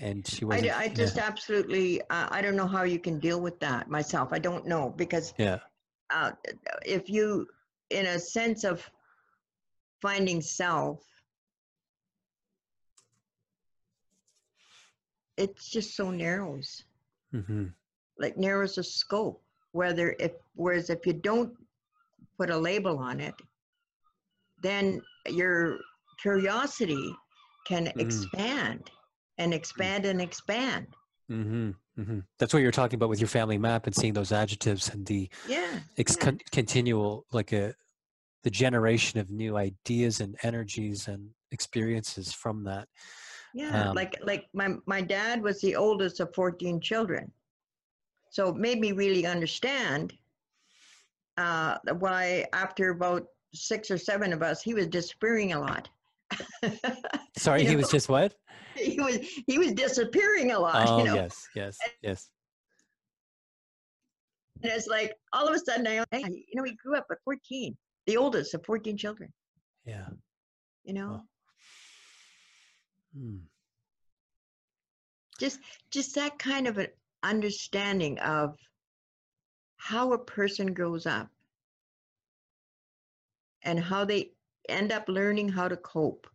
and 0.00 0.26
she 0.26 0.44
was 0.44 0.62
I, 0.62 0.84
I, 0.84 0.88
just 0.88 1.16
yeah. 1.16 1.26
absolutely 1.26 2.00
uh, 2.02 2.28
i 2.30 2.40
don't 2.40 2.56
know 2.56 2.66
how 2.66 2.84
you 2.84 2.98
can 2.98 3.18
deal 3.18 3.40
with 3.40 3.58
that 3.60 3.90
myself 3.90 4.32
i 4.32 4.38
don't 4.38 4.66
know 4.66 4.94
because 4.96 5.34
yeah 5.38 5.58
uh, 6.10 6.32
if 6.86 7.10
you 7.10 7.46
in 7.90 8.06
a 8.06 8.18
sense 8.18 8.64
of 8.64 8.88
finding 10.00 10.40
self 10.40 11.02
it's 15.36 15.68
just 15.68 15.94
so 15.96 16.10
narrows 16.10 16.84
mm-hmm. 17.34 17.66
like 18.18 18.36
narrows 18.36 18.76
the 18.76 18.84
scope 18.84 19.42
whether 19.72 20.16
if 20.18 20.32
whereas 20.54 20.90
if 20.90 21.06
you 21.06 21.12
don't 21.12 21.52
put 22.38 22.50
a 22.50 22.56
label 22.56 22.98
on 22.98 23.20
it 23.20 23.34
then 24.62 25.00
your 25.28 25.78
curiosity 26.20 27.14
can 27.66 27.86
mm. 27.86 28.00
expand 28.00 28.90
and 29.38 29.54
expand 29.54 30.04
and 30.04 30.20
expand. 30.20 30.86
Mm-hmm, 31.30 31.70
mm-hmm. 32.00 32.18
That's 32.38 32.54
what 32.54 32.62
you're 32.62 32.72
talking 32.72 32.96
about 32.96 33.10
with 33.10 33.20
your 33.20 33.28
family 33.28 33.58
map 33.58 33.86
and 33.86 33.94
seeing 33.94 34.14
those 34.14 34.32
adjectives 34.32 34.88
and 34.88 35.04
the 35.06 35.28
yeah, 35.46 35.80
ex- 35.98 36.16
yeah. 36.18 36.24
Con- 36.24 36.40
continual 36.50 37.26
like 37.32 37.52
a 37.52 37.74
the 38.44 38.50
generation 38.50 39.20
of 39.20 39.30
new 39.30 39.56
ideas 39.56 40.20
and 40.20 40.36
energies 40.42 41.08
and 41.08 41.28
experiences 41.50 42.32
from 42.32 42.64
that. 42.64 42.88
Yeah, 43.54 43.90
um, 43.90 43.96
like 43.96 44.16
like 44.22 44.46
my 44.54 44.76
my 44.86 45.00
dad 45.00 45.42
was 45.42 45.60
the 45.60 45.76
oldest 45.76 46.20
of 46.20 46.34
14 46.34 46.80
children, 46.80 47.30
so 48.30 48.48
it 48.48 48.56
made 48.56 48.80
me 48.80 48.92
really 48.92 49.26
understand 49.26 50.14
uh, 51.36 51.76
why 51.98 52.46
after 52.52 52.90
about 52.90 53.26
six 53.54 53.90
or 53.90 53.98
seven 53.98 54.32
of 54.32 54.42
us, 54.42 54.62
he 54.62 54.74
was 54.74 54.86
disappearing 54.86 55.52
a 55.52 55.60
lot. 55.60 55.88
Sorry, 57.36 57.64
he 57.64 57.72
know? 57.72 57.78
was 57.78 57.90
just 57.90 58.08
what? 58.08 58.34
He 58.74 59.00
was 59.00 59.18
he 59.46 59.58
was 59.58 59.72
disappearing 59.72 60.52
a 60.52 60.58
lot. 60.58 60.88
Oh 60.88 60.98
you 60.98 61.04
know? 61.04 61.14
yes, 61.14 61.48
yes, 61.54 61.78
yes. 62.02 62.30
And 64.62 64.72
it's 64.72 64.86
like 64.86 65.14
all 65.32 65.46
of 65.46 65.54
a 65.54 65.58
sudden, 65.58 65.86
I 65.86 66.04
you 66.12 66.54
know, 66.54 66.64
he 66.64 66.74
grew 66.74 66.96
up 66.96 67.06
at 67.10 67.18
14, 67.24 67.76
the 68.06 68.16
oldest 68.16 68.54
of 68.54 68.64
14 68.64 68.96
children. 68.96 69.32
Yeah. 69.84 70.08
You 70.84 70.94
know. 70.94 71.22
Hmm. 73.16 73.36
Just 75.38 75.60
just 75.90 76.14
that 76.16 76.38
kind 76.38 76.66
of 76.66 76.78
an 76.78 76.88
understanding 77.22 78.18
of 78.18 78.56
how 79.76 80.12
a 80.12 80.18
person 80.18 80.74
grows 80.74 81.06
up 81.06 81.28
and 83.62 83.78
how 83.78 84.04
they 84.04 84.32
end 84.68 84.92
up 84.92 85.08
learning 85.08 85.48
how 85.48 85.68
to 85.68 85.76
cope. 85.76 86.26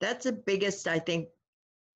That's 0.00 0.24
the 0.24 0.32
biggest, 0.32 0.86
I 0.88 0.98
think, 0.98 1.28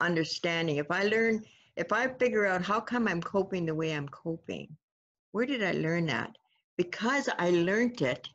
understanding. 0.01 0.76
If 0.76 0.91
I 0.91 1.05
learn, 1.05 1.45
if 1.76 1.93
I 1.93 2.09
figure 2.09 2.47
out 2.47 2.62
how 2.62 2.81
come 2.81 3.07
I'm 3.09 3.20
coping 3.20 3.66
the 3.66 3.74
way 3.74 3.93
I'm 3.93 4.09
coping, 4.09 4.68
where 5.33 5.47
did 5.47 5.62
I 5.62 5.72
learn 5.72 6.07
that? 6.07 6.37
Because 6.76 7.28
I 7.39 7.51
learned 7.51 8.01
it, 8.03 8.28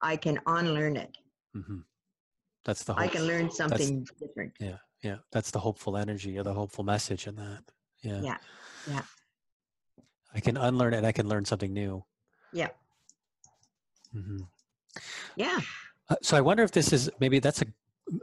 I 0.00 0.16
can 0.16 0.40
unlearn 0.46 0.96
it. 0.96 1.16
Mm-hmm. 1.56 1.78
That's 2.64 2.84
the. 2.84 2.94
Hope. 2.94 3.02
I 3.02 3.08
can 3.08 3.26
learn 3.26 3.50
something 3.50 4.00
That's, 4.00 4.20
different. 4.20 4.52
Yeah, 4.60 4.78
yeah. 5.02 5.16
That's 5.30 5.50
the 5.50 5.58
hopeful 5.58 5.96
energy 5.96 6.38
or 6.38 6.42
the 6.42 6.54
hopeful 6.54 6.84
message 6.84 7.26
in 7.26 7.36
that. 7.36 7.62
Yeah. 8.02 8.20
Yeah. 8.20 8.36
Yeah. 8.90 9.02
I 10.34 10.40
can 10.40 10.56
unlearn 10.56 10.94
it. 10.94 11.04
I 11.04 11.12
can 11.12 11.28
learn 11.28 11.44
something 11.44 11.72
new. 11.72 12.04
Yeah. 12.52 12.68
Mm-hmm. 14.14 14.38
Yeah. 15.36 15.60
Uh, 16.08 16.16
so 16.22 16.36
I 16.36 16.40
wonder 16.40 16.62
if 16.62 16.72
this 16.72 16.92
is 16.92 17.10
maybe 17.20 17.38
that's 17.38 17.62
a, 17.62 17.66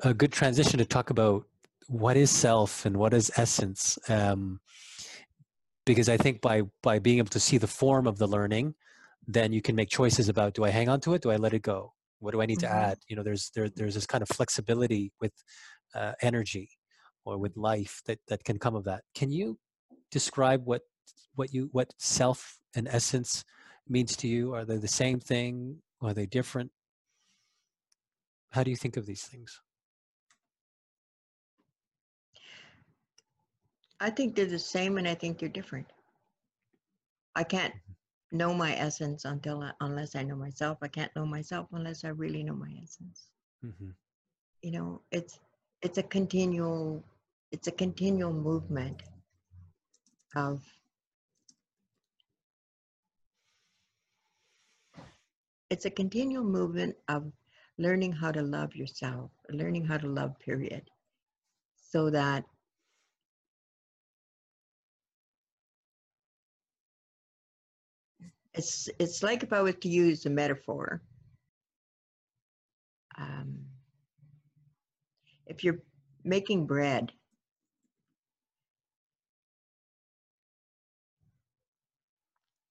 a 0.04 0.14
good 0.14 0.32
transition 0.32 0.80
to 0.80 0.86
talk 0.86 1.10
about 1.10 1.46
what 1.88 2.18
is 2.18 2.30
self 2.30 2.86
and 2.86 2.98
what 2.98 3.14
is 3.14 3.32
essence. 3.36 3.98
Um, 4.08 4.60
because 5.86 6.10
I 6.10 6.18
think 6.18 6.42
by 6.42 6.64
by 6.84 7.00
being 7.00 7.18
able 7.18 7.30
to 7.30 7.40
see 7.40 7.58
the 7.58 7.68
form 7.68 8.06
of 8.08 8.18
the 8.18 8.28
learning, 8.28 8.76
then 9.28 9.54
you 9.54 9.62
can 9.62 9.76
make 9.76 9.90
choices 9.90 10.30
about 10.30 10.54
do 10.54 10.64
I 10.64 10.70
hang 10.70 10.90
on 10.90 11.00
to 11.02 11.14
it, 11.14 11.22
do 11.22 11.32
I 11.32 11.38
let 11.38 11.54
it 11.54 11.62
go? 11.62 11.94
what 12.20 12.32
do 12.32 12.42
i 12.42 12.46
need 12.46 12.60
mm-hmm. 12.60 12.74
to 12.74 12.88
add 12.88 12.98
you 13.08 13.16
know 13.16 13.24
there's 13.24 13.52
there, 13.56 13.70
there's 13.70 13.96
this 13.96 14.06
kind 14.06 14.22
of 14.22 14.30
flexibility 14.30 15.12
with 15.20 15.34
uh, 15.96 16.14
energy 16.22 16.70
or 17.26 17.38
with 17.38 17.56
life 17.58 18.02
that 18.06 18.20
that 18.28 18.44
can 18.44 18.60
come 18.60 18.76
of 18.76 18.84
that 18.84 19.04
can 19.16 19.32
you 19.32 19.58
describe 20.12 20.66
what 20.66 20.82
what 21.36 21.54
you 21.54 21.70
what 21.72 21.94
self 21.98 22.58
and 22.76 22.88
essence 22.88 23.44
means 23.88 24.16
to 24.16 24.28
you 24.28 24.54
are 24.54 24.66
they 24.66 24.78
the 24.78 24.88
same 24.88 25.20
thing 25.20 25.78
are 26.02 26.14
they 26.14 26.26
different 26.26 26.72
how 28.52 28.64
do 28.64 28.72
you 28.72 28.78
think 28.78 28.98
of 28.98 29.06
these 29.06 29.24
things 29.24 29.62
i 34.00 34.10
think 34.10 34.36
they're 34.36 34.46
the 34.46 34.60
same 34.60 34.98
and 34.98 35.08
i 35.08 35.14
think 35.14 35.38
they're 35.38 35.50
different 35.50 35.88
i 37.36 37.44
can't 37.44 37.74
mm-hmm. 37.74 38.38
know 38.38 38.54
my 38.54 38.76
essence 38.76 39.26
until 39.26 39.62
I, 39.62 39.72
unless 39.82 40.16
i 40.16 40.24
know 40.24 40.36
myself 40.36 40.78
i 40.82 40.88
can't 40.88 41.16
know 41.16 41.26
myself 41.26 41.68
unless 41.74 42.04
i 42.04 42.10
really 42.10 42.44
know 42.44 42.56
my 42.56 42.74
essence 42.84 43.30
mm-hmm. 43.66 43.90
you 44.62 44.72
know 44.72 45.02
it's 45.12 45.40
it's 45.82 45.98
a 45.98 46.04
continual 46.04 47.04
it's 47.52 47.68
a 47.68 47.72
continual 47.72 48.34
movement 48.34 49.02
of 50.36 50.62
it's 55.70 55.86
a 55.86 55.90
continual 55.90 56.44
movement 56.44 56.96
of 57.08 57.32
learning 57.80 58.12
how 58.12 58.30
to 58.30 58.42
love 58.42 58.76
yourself, 58.76 59.32
learning 59.50 59.86
how 59.86 59.98
to 59.98 60.08
love, 60.08 60.38
period. 60.40 60.84
So 61.78 62.10
that 62.12 62.44
it's 68.54 68.90
it's 69.00 69.24
like 69.24 69.42
if 69.44 69.54
I 69.54 69.62
was 69.62 69.76
to 69.76 69.90
use 69.90 70.26
a 70.26 70.30
metaphor. 70.30 71.02
Um, 73.18 73.66
if 75.46 75.64
you're 75.64 75.80
making 76.24 76.68
bread, 76.68 77.12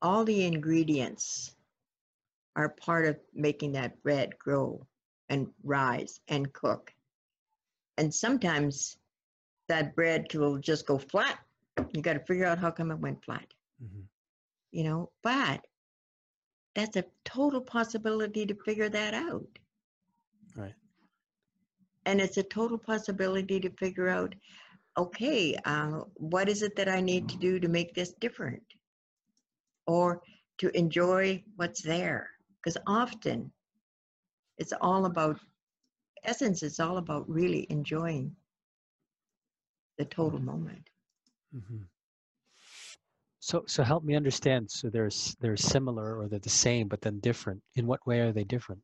all 0.01 0.25
the 0.25 0.45
ingredients 0.45 1.55
are 2.57 2.69
part 2.69 3.07
of 3.07 3.17
making 3.35 3.73
that 3.73 4.03
bread 4.03 4.39
grow 4.39 4.87
and 5.29 5.49
rise 5.63 6.21
and 6.29 6.53
cook. 6.53 6.93
And 7.97 8.13
sometimes 8.15 8.97
that 9.69 9.95
bread 9.95 10.27
will 10.35 10.59
just 10.59 10.87
go 10.87 10.99
flat. 10.99 11.39
You 11.93 12.03
got 12.03 12.15
to 12.15 12.21
figure 12.21 12.47
out 12.47 12.59
how 12.59 12.71
come 12.71 12.91
it 12.91 12.99
went 12.99 13.25
flat. 13.25 13.47
Mm-hmm. 13.83 14.03
You 14.73 14.85
know, 14.85 15.11
but 15.23 15.67
that's 16.75 16.97
a 16.97 17.05
total 17.25 17.61
possibility 17.61 18.47
to 18.47 18.55
figure 18.55 18.89
that 18.89 19.15
out. 19.15 19.59
Right. 20.57 20.75
And 22.07 22.21
it's 22.21 22.37
a 22.37 22.43
total 22.43 22.79
possibility 22.79 23.61
to 23.61 23.71
figure 23.71 24.09
out, 24.09 24.35
okay, 24.97 25.57
uh, 25.65 26.03
what 26.15 26.49
is 26.49 26.63
it 26.63 26.77
that 26.77 26.89
I 26.89 27.01
need 27.01 27.29
to 27.29 27.37
do 27.37 27.61
to 27.61 27.69
make 27.69 27.95
this 27.95 28.15
different? 28.21 28.63
Or 29.87 30.23
to 30.59 30.77
enjoy 30.77 31.43
what's 31.57 31.83
there 31.83 32.31
because 32.63 32.77
often 32.87 33.51
it's 34.59 34.73
all 34.81 35.07
about 35.07 35.39
essence 36.25 36.63
it's 36.63 36.81
all 36.81 36.99
about 36.99 37.29
really 37.29 37.67
enjoying 37.71 38.35
the 39.99 40.05
total 40.05 40.39
moment. 40.39 40.89
Mm-hmm. 41.55 41.83
so 43.41 43.65
so 43.67 43.83
help 43.83 44.05
me 44.05 44.15
understand. 44.15 44.71
So 44.71 44.89
there's 44.89 45.37
they're 45.41 45.57
similar 45.57 46.19
or 46.19 46.29
they're 46.29 46.39
the 46.39 46.49
same 46.49 46.89
but 46.89 47.01
then 47.01 47.19
different. 47.21 47.61
In 47.75 47.87
what 47.87 48.07
way 48.07 48.21
are 48.21 48.33
they 48.33 48.45
different? 48.45 48.81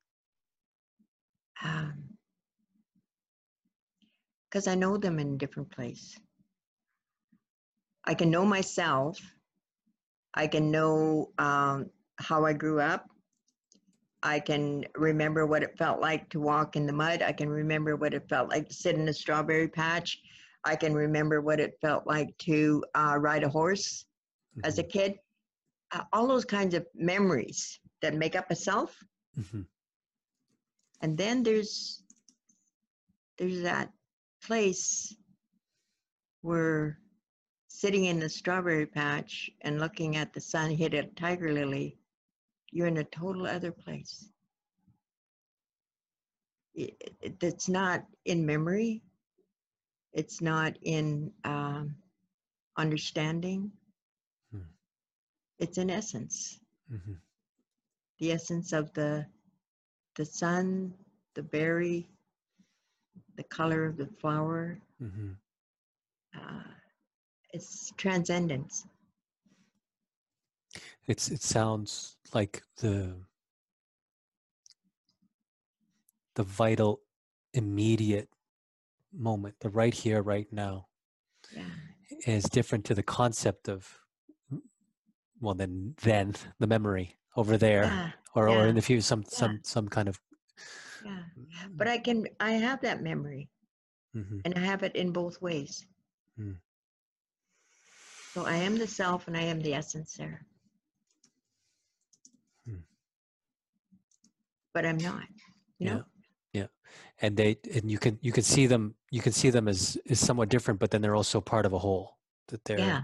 Because 4.51 4.66
um, 4.66 4.72
i 4.72 4.75
know 4.75 4.97
them 4.97 5.18
in 5.18 5.35
a 5.35 5.37
different 5.37 5.70
place. 5.70 6.18
I 8.07 8.14
can 8.14 8.31
know 8.31 8.45
myself. 8.45 9.18
I 10.35 10.47
can 10.49 10.70
know 10.70 11.31
um, 11.39 11.91
how 12.18 12.45
i 12.45 12.53
grew 12.53 12.81
up 12.81 13.07
I 14.25 14.41
can 14.41 14.87
remember 14.97 15.45
what 15.45 15.62
it 15.62 15.77
felt 15.77 16.01
like 16.01 16.31
to 16.31 16.41
walk 16.41 16.77
in 16.77 16.87
the 16.87 16.93
mud. 16.95 17.20
I 17.20 17.33
can 17.33 17.51
remember 17.51 17.95
what 17.95 18.14
it 18.14 18.27
felt 18.27 18.49
like 18.49 18.68
to 18.68 18.75
sit 18.75 18.97
in 18.97 19.07
a 19.07 19.12
strawberry 19.12 19.68
patch. 19.68 20.18
I 20.64 20.77
can 20.77 20.95
remember 20.95 21.43
what 21.43 21.61
it 21.61 21.79
felt 21.83 22.07
like 22.07 22.37
to 22.39 22.83
uh, 22.95 23.18
ride 23.20 23.45
a 23.45 23.51
horse 23.51 24.07
mm-hmm. 24.57 24.66
as 24.66 24.79
a 24.79 24.83
mm-hmm. 24.83 24.99
kid. 24.99 25.14
Uh, 25.93 26.05
all 26.14 26.27
those 26.27 26.47
kinds 26.47 26.75
of 26.75 26.87
memories 26.95 27.79
that 28.01 28.14
make 28.14 28.35
up 28.35 28.51
a 28.51 28.57
self. 28.57 28.97
Mm-hmm. 29.39 29.61
And 31.03 31.18
then 31.18 31.43
there's 31.43 32.03
there's 33.37 33.61
that 33.62 33.93
place 34.43 35.14
where 36.41 36.99
sitting 37.68 38.07
in 38.07 38.20
the 38.20 38.29
strawberry 38.29 38.87
patch 38.87 39.51
and 39.61 39.81
looking 39.81 40.16
at 40.16 40.33
the 40.33 40.41
sun 40.41 40.70
hit 40.70 40.95
a 40.95 41.03
tiger 41.03 41.53
lily 41.53 41.99
you're 42.75 42.89
in 42.89 42.99
a 42.99 43.05
total 43.05 43.47
other 43.47 43.70
place. 43.70 44.29
It, 46.75 46.97
it, 47.22 47.37
it's 47.41 47.68
not 47.68 48.05
in 48.25 48.45
memory. 48.45 49.01
It's 50.12 50.43
not 50.43 50.77
in 50.83 51.31
um, 51.45 51.95
understanding. 52.77 53.70
Hmm. 54.53 54.66
It's 55.61 55.79
in 55.79 55.89
essence. 55.89 56.59
Mm-hmm. 56.93 57.12
The 58.18 58.33
essence 58.33 58.72
of 58.72 58.93
the 58.93 59.25
the 60.16 60.25
sun, 60.25 60.95
the 61.35 61.43
berry, 61.43 62.09
the 63.37 63.45
color 63.45 63.85
of 63.85 63.97
the 63.97 64.09
flower. 64.20 64.79
Mm-hmm. 65.01 65.31
Uh, 66.37 66.70
it's 67.53 67.93
transcendence. 67.97 68.87
It's 71.07 71.31
it 71.31 71.43
sounds 71.43 72.16
like 72.35 72.62
the 72.78 73.14
the 76.35 76.43
vital 76.43 77.01
immediate 77.53 78.28
moment, 79.12 79.55
the 79.61 79.68
right 79.68 79.95
here, 79.95 80.20
right 80.20 80.49
now, 80.53 80.89
yeah. 81.55 81.62
is 82.26 82.45
different 82.45 82.85
to 82.87 82.95
the 82.95 83.03
concept 83.03 83.68
of 83.68 84.01
well 85.41 85.55
then 85.55 85.95
then 86.03 86.35
the 86.59 86.66
memory 86.66 87.16
over 87.37 87.57
there 87.57 87.85
yeah. 87.85 88.11
or 88.35 88.49
yeah. 88.49 88.57
or 88.57 88.66
in 88.66 88.74
the 88.74 88.82
future 88.82 89.03
some 89.03 89.24
some 89.24 89.61
some 89.62 89.89
kind 89.89 90.09
of 90.09 90.20
yeah 91.05 91.18
but 91.74 91.89
i 91.89 91.99
can 91.99 92.26
i 92.41 92.53
have 92.53 92.80
that 92.80 93.03
memory 93.03 93.49
mm-hmm. 94.16 94.39
and 94.45 94.55
i 94.57 94.61
have 94.61 94.82
it 94.82 94.95
in 94.97 95.12
both 95.12 95.43
ways 95.43 95.87
mm. 96.39 96.57
so 98.32 98.47
i 98.47 98.55
am 98.55 98.78
the 98.78 98.87
self 98.87 99.26
and 99.26 99.37
i 99.37 99.43
am 99.43 99.61
the 99.61 99.74
essence 99.74 100.14
there 100.14 100.47
but 104.75 104.85
I'm 104.85 104.99
not. 104.99 105.22
You 105.79 105.91
know? 105.91 106.05
Yeah. 106.53 106.62
Yeah. 106.62 106.66
And 107.22 107.37
they 107.37 107.57
and 107.72 107.91
you 107.91 107.99
can 107.99 108.18
you 108.20 108.33
can 108.33 108.43
see 108.43 108.66
them 108.66 108.95
you 109.11 109.22
can 109.22 109.33
see 109.33 109.49
them 109.51 109.68
as 109.68 109.97
is 110.05 110.20
somewhat 110.20 110.51
different, 110.51 110.81
but 110.81 110.91
then 110.91 111.01
they're 111.01 111.16
also 111.16 111.41
part 111.41 111.64
of 111.64 111.72
a 111.72 111.79
whole. 111.79 112.18
That 112.49 112.64
they're 112.64 112.79
yeah. 112.79 113.03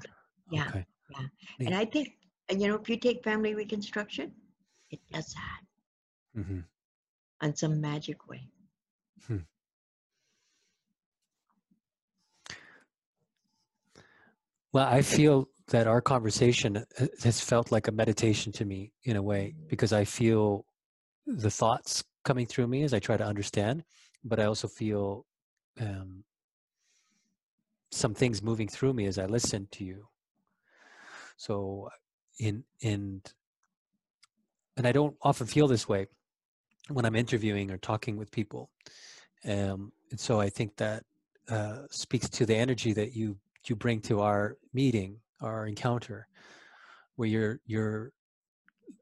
Yeah. 0.51 0.69
Okay. 0.69 0.87
Yeah. 1.11 1.67
And 1.67 1.75
I 1.75 1.85
think 1.85 2.11
you 2.51 2.69
know, 2.69 2.75
if 2.75 2.89
you 2.89 2.97
take 2.97 3.23
family 3.25 3.55
reconstruction, 3.55 4.33
it 4.91 5.01
does 5.13 5.33
that. 5.35 6.41
Mm-hmm. 6.41 6.61
On 7.43 7.57
some 7.57 7.81
magic 7.81 8.29
way. 8.29 8.43
Hmm. 9.27 9.39
Well, 14.73 14.87
I 14.87 15.03
feel 15.03 15.49
that 15.69 15.87
our 15.87 16.01
conversation 16.01 16.85
has 17.23 17.41
felt 17.41 17.73
like 17.73 17.89
a 17.89 17.93
meditation 17.93 18.53
to 18.53 18.65
me 18.65 18.93
in 19.05 19.17
a 19.17 19.23
way 19.23 19.55
because 19.69 19.93
I 19.93 20.05
feel 20.05 20.65
the 21.27 21.51
thoughts 21.51 22.05
coming 22.25 22.47
through 22.47 22.67
me 22.67 22.83
as 22.83 22.95
I 22.95 22.99
try 22.99 23.17
to 23.17 23.25
understand, 23.25 23.85
but 24.25 24.41
I 24.41 24.45
also 24.45 24.69
feel 24.69 25.27
um, 25.81 26.25
some 27.91 28.15
things 28.15 28.43
moving 28.43 28.69
through 28.69 28.93
me 28.93 29.07
as 29.07 29.19
I 29.19 29.27
listen 29.27 29.69
to 29.73 29.85
you. 29.85 30.09
So, 31.37 31.89
in 32.39 32.65
in 32.81 33.23
and 34.77 34.87
I 34.87 34.93
don't 34.93 35.17
often 35.23 35.47
feel 35.47 35.69
this 35.69 35.89
way 35.89 36.07
when 36.89 37.05
I'm 37.05 37.17
interviewing 37.17 37.71
or 37.71 37.79
talking 37.79 38.17
with 38.17 38.31
people, 38.31 38.71
um, 39.45 39.93
and 40.11 40.19
so 40.19 40.41
I 40.41 40.49
think 40.49 40.77
that 40.77 41.05
uh, 41.49 41.83
speaks 41.91 42.29
to 42.31 42.47
the 42.47 42.57
energy 42.57 42.93
that 42.93 43.15
you 43.15 43.37
you 43.67 43.77
bring 43.77 44.01
to 44.03 44.21
our 44.21 44.57
meeting, 44.73 45.17
our 45.41 45.67
encounter, 45.67 46.29
where 47.17 47.29
you're 47.29 47.61
you're 47.67 48.13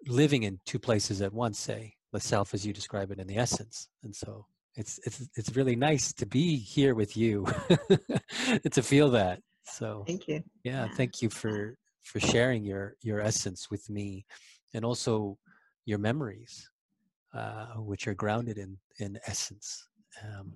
living 0.06 0.44
in 0.44 0.60
two 0.64 0.78
places 0.78 1.20
at 1.22 1.32
once, 1.32 1.58
say, 1.58 1.94
the 2.12 2.20
self 2.20 2.54
as 2.54 2.66
you 2.66 2.72
describe 2.72 3.10
it 3.10 3.18
in 3.18 3.26
the 3.26 3.36
essence 3.36 3.88
and 4.02 4.14
so 4.14 4.46
it's 4.76 4.98
it's 5.04 5.28
it's 5.36 5.56
really 5.56 5.76
nice 5.76 6.12
to 6.12 6.26
be 6.26 6.56
here 6.56 6.94
with 6.94 7.16
you 7.16 7.46
to 8.70 8.82
feel 8.82 9.10
that 9.10 9.40
so 9.64 10.04
thank 10.06 10.28
you 10.28 10.42
yeah, 10.64 10.86
yeah, 10.86 10.88
thank 10.94 11.20
you 11.20 11.28
for 11.28 11.76
for 12.02 12.20
sharing 12.20 12.64
your 12.64 12.94
your 13.02 13.20
essence 13.20 13.70
with 13.70 13.88
me 13.90 14.24
and 14.74 14.84
also 14.84 15.36
your 15.84 15.98
memories 15.98 16.70
uh, 17.34 17.66
which 17.76 18.08
are 18.08 18.14
grounded 18.14 18.58
in 18.58 18.76
in 18.98 19.18
essence. 19.26 19.88
Um, 20.24 20.52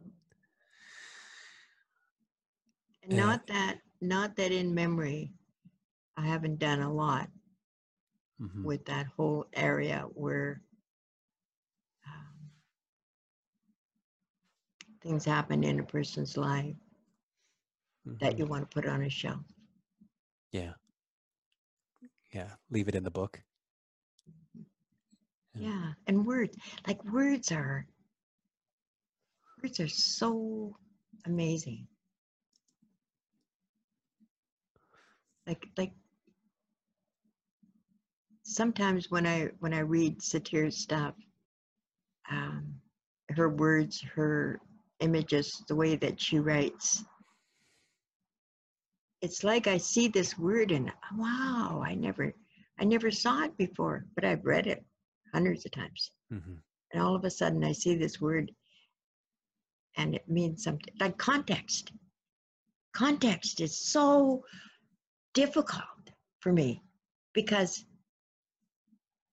not 3.09 3.47
that, 3.49 3.79
not 4.01 4.37
that 4.37 4.53
in 4.53 4.75
memory, 4.75 5.33
I 6.17 6.23
haven't 6.27 6.59
done 6.59 6.81
a 6.81 6.93
lot 6.93 7.29
mm-hmm. 8.41 8.65
with 8.65 8.85
that 8.87 9.07
whole 9.17 9.47
area 9.55 10.07
where 10.15 10.63
things 15.03 15.25
happen 15.25 15.65
in 15.65 15.81
a 15.81 15.85
person's 15.85 16.37
life 16.37 16.75
mm-hmm. 18.07 18.15
that 18.21 18.39
you 18.39 18.47
want 18.47 18.69
to 18.69 18.75
put 18.75 18.89
on 18.89 19.03
a 19.03 19.11
shelf. 19.11 19.41
Yeah. 20.53 20.73
Yeah. 22.33 22.51
Leave 22.71 22.89
it 22.89 22.95
in 22.95 23.05
the 23.05 23.11
book. 23.11 23.41
Yeah. 25.55 25.69
yeah. 25.69 25.93
And 26.07 26.27
words, 26.27 26.57
like 26.87 27.03
words 27.05 27.53
are, 27.53 27.87
words 29.63 29.81
are 29.81 29.89
so 29.89 30.77
amazing. 31.27 31.87
Like, 35.47 35.67
like 35.77 35.93
sometimes 38.45 39.11
when 39.11 39.27
I 39.27 39.49
when 39.59 39.75
I 39.75 39.81
read 39.81 40.23
Satir's 40.23 40.79
stuff, 40.79 41.15
um, 42.31 42.75
her 43.31 43.49
words, 43.49 44.01
her 44.15 44.61
images, 45.03 45.63
the 45.69 45.75
way 45.75 45.97
that 45.97 46.21
she 46.21 46.39
writes, 46.39 47.05
it's 49.21 49.45
like 49.45 49.67
I 49.67 49.77
see 49.77 50.09
this 50.09 50.39
word 50.39 50.73
and 50.73 50.91
wow, 51.17 51.83
I 51.85 51.95
never 51.95 52.33
I 52.81 52.85
never 52.85 53.11
saw 53.11 53.45
it 53.45 53.57
before, 53.57 54.07
but 54.15 54.25
I've 54.25 54.45
read 54.45 54.67
it 54.67 54.85
hundreds 55.33 55.65
of 55.65 55.73
times. 55.73 56.11
Mm-hmm. 56.33 56.55
And 56.93 57.03
all 57.03 57.15
of 57.15 57.25
a 57.25 57.31
sudden 57.31 57.63
I 57.65 57.73
see 57.73 57.95
this 57.95 58.21
word 58.21 58.51
and 59.97 60.15
it 60.15 60.29
means 60.29 60.65
something 60.65 60.95
like 60.99 61.19
context. 61.19 61.93
Context 62.95 63.61
is 63.61 63.79
so 63.79 64.45
difficult 65.35 65.85
for 66.41 66.53
me 66.53 66.83
because 67.33 67.85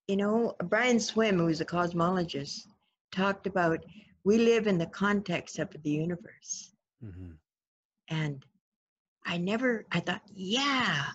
you 0.10 0.16
know, 0.16 0.56
Brian 0.64 1.00
Swimme, 1.00 1.38
who's 1.38 1.62
a 1.62 1.66
cosmologist, 1.66 2.66
talked 3.12 3.46
about 3.46 3.86
we 4.24 4.38
live 4.38 4.68
in 4.68 4.78
the 4.78 4.86
context 4.86 5.60
of 5.60 5.70
the 5.84 5.90
universe. 5.90 6.72
Mm-hmm. 7.04 7.32
And 8.10 8.46
I 9.26 9.38
never, 9.38 9.86
I 9.92 10.00
thought, 10.00 10.22
yeah, 10.34 11.06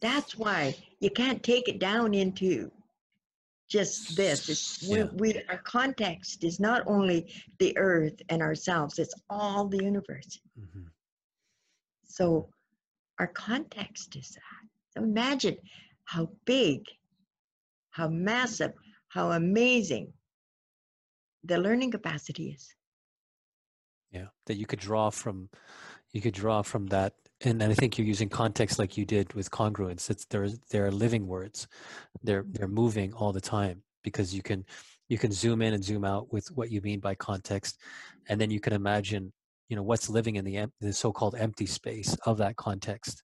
that's 0.00 0.36
why 0.36 0.74
you 1.00 1.10
can't 1.10 1.42
take 1.42 1.68
it 1.68 1.78
down 1.78 2.14
into 2.14 2.70
just 3.68 4.16
this. 4.16 4.48
It's 4.48 4.82
yeah. 4.82 5.04
we, 5.14 5.32
we, 5.32 5.42
our 5.48 5.58
context 5.58 6.44
is 6.44 6.58
not 6.58 6.82
only 6.86 7.32
the 7.58 7.76
earth 7.76 8.20
and 8.28 8.42
ourselves, 8.42 8.98
it's 8.98 9.14
all 9.28 9.66
the 9.66 9.82
universe. 9.82 10.40
Mm-hmm. 10.58 10.86
So 12.04 12.48
our 13.18 13.28
context 13.28 14.16
is 14.16 14.30
that. 14.30 14.68
So 14.96 15.04
imagine 15.04 15.56
how 16.04 16.30
big 16.44 16.84
how 17.98 18.08
massive, 18.08 18.72
how 19.08 19.32
amazing 19.32 20.12
the 21.44 21.58
learning 21.58 21.90
capacity 21.90 22.50
is. 22.50 22.74
Yeah, 24.10 24.26
that 24.46 24.56
you 24.56 24.66
could 24.66 24.78
draw 24.78 25.10
from, 25.10 25.50
you 26.12 26.20
could 26.20 26.34
draw 26.34 26.62
from 26.62 26.86
that, 26.86 27.14
and, 27.44 27.62
I 27.62 27.74
think 27.74 27.98
you're 27.98 28.06
using 28.06 28.28
context 28.28 28.78
like 28.78 28.96
you 28.96 29.04
did 29.04 29.32
with 29.34 29.50
congruence. 29.50 30.10
It's 30.10 30.24
there. 30.26 30.48
There 30.70 30.86
are 30.86 30.90
living 30.90 31.26
words. 31.26 31.68
They're 32.22 32.44
they're 32.48 32.66
moving 32.66 33.12
all 33.12 33.32
the 33.32 33.40
time 33.40 33.82
because 34.02 34.34
you 34.34 34.42
can 34.42 34.64
you 35.08 35.18
can 35.18 35.30
zoom 35.30 35.62
in 35.62 35.74
and 35.74 35.84
zoom 35.84 36.04
out 36.04 36.32
with 36.32 36.48
what 36.48 36.70
you 36.70 36.80
mean 36.80 36.98
by 37.00 37.14
context, 37.14 37.78
and 38.28 38.40
then 38.40 38.50
you 38.50 38.58
can 38.58 38.72
imagine 38.72 39.32
you 39.68 39.76
know 39.76 39.82
what's 39.82 40.08
living 40.08 40.36
in 40.36 40.44
the 40.44 40.66
the 40.80 40.92
so-called 40.92 41.34
empty 41.38 41.66
space 41.66 42.16
of 42.26 42.38
that 42.38 42.56
context 42.56 43.22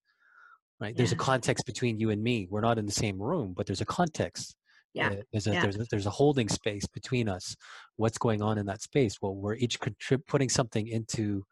right 0.81 0.95
yeah. 0.95 0.99
there's 0.99 1.13
a 1.13 1.17
context 1.17 1.67
between 1.67 1.99
you 1.99 2.11
and 2.11 2.23
me 2.23 2.47
we're 2.51 2.61
not 2.61 2.79
in 2.79 2.87
the 2.87 2.93
same 2.93 3.21
room 3.21 3.53
but 3.57 3.67
there's 3.67 3.81
a 3.81 3.87
context 3.87 4.55
yeah. 4.95 5.15
There's 5.33 5.47
a, 5.49 5.53
yeah. 5.53 5.63
there's 5.63 5.77
a, 5.77 5.87
there's 5.91 6.07
a 6.07 6.11
holding 6.11 6.49
space 6.49 6.87
between 6.87 7.29
us. 7.29 7.57
What's 7.97 8.19
going 8.19 8.41
on 8.41 8.59
in 8.59 8.67
that 8.67 8.81
space? 8.81 9.21
Well, 9.21 9.35
we're 9.35 9.57
each 9.57 9.81
contrib- 9.81 10.27
putting 10.27 10.49
something 10.49 10.87
into 10.87 11.45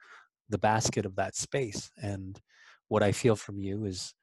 the 0.48 0.58
basket 0.58 1.04
of 1.04 1.16
that 1.16 1.34
space. 1.34 1.90
And 2.00 2.40
what 2.88 3.02
I 3.02 3.10
feel 3.10 3.34
from 3.34 3.58
you 3.58 3.84
is 3.84 4.14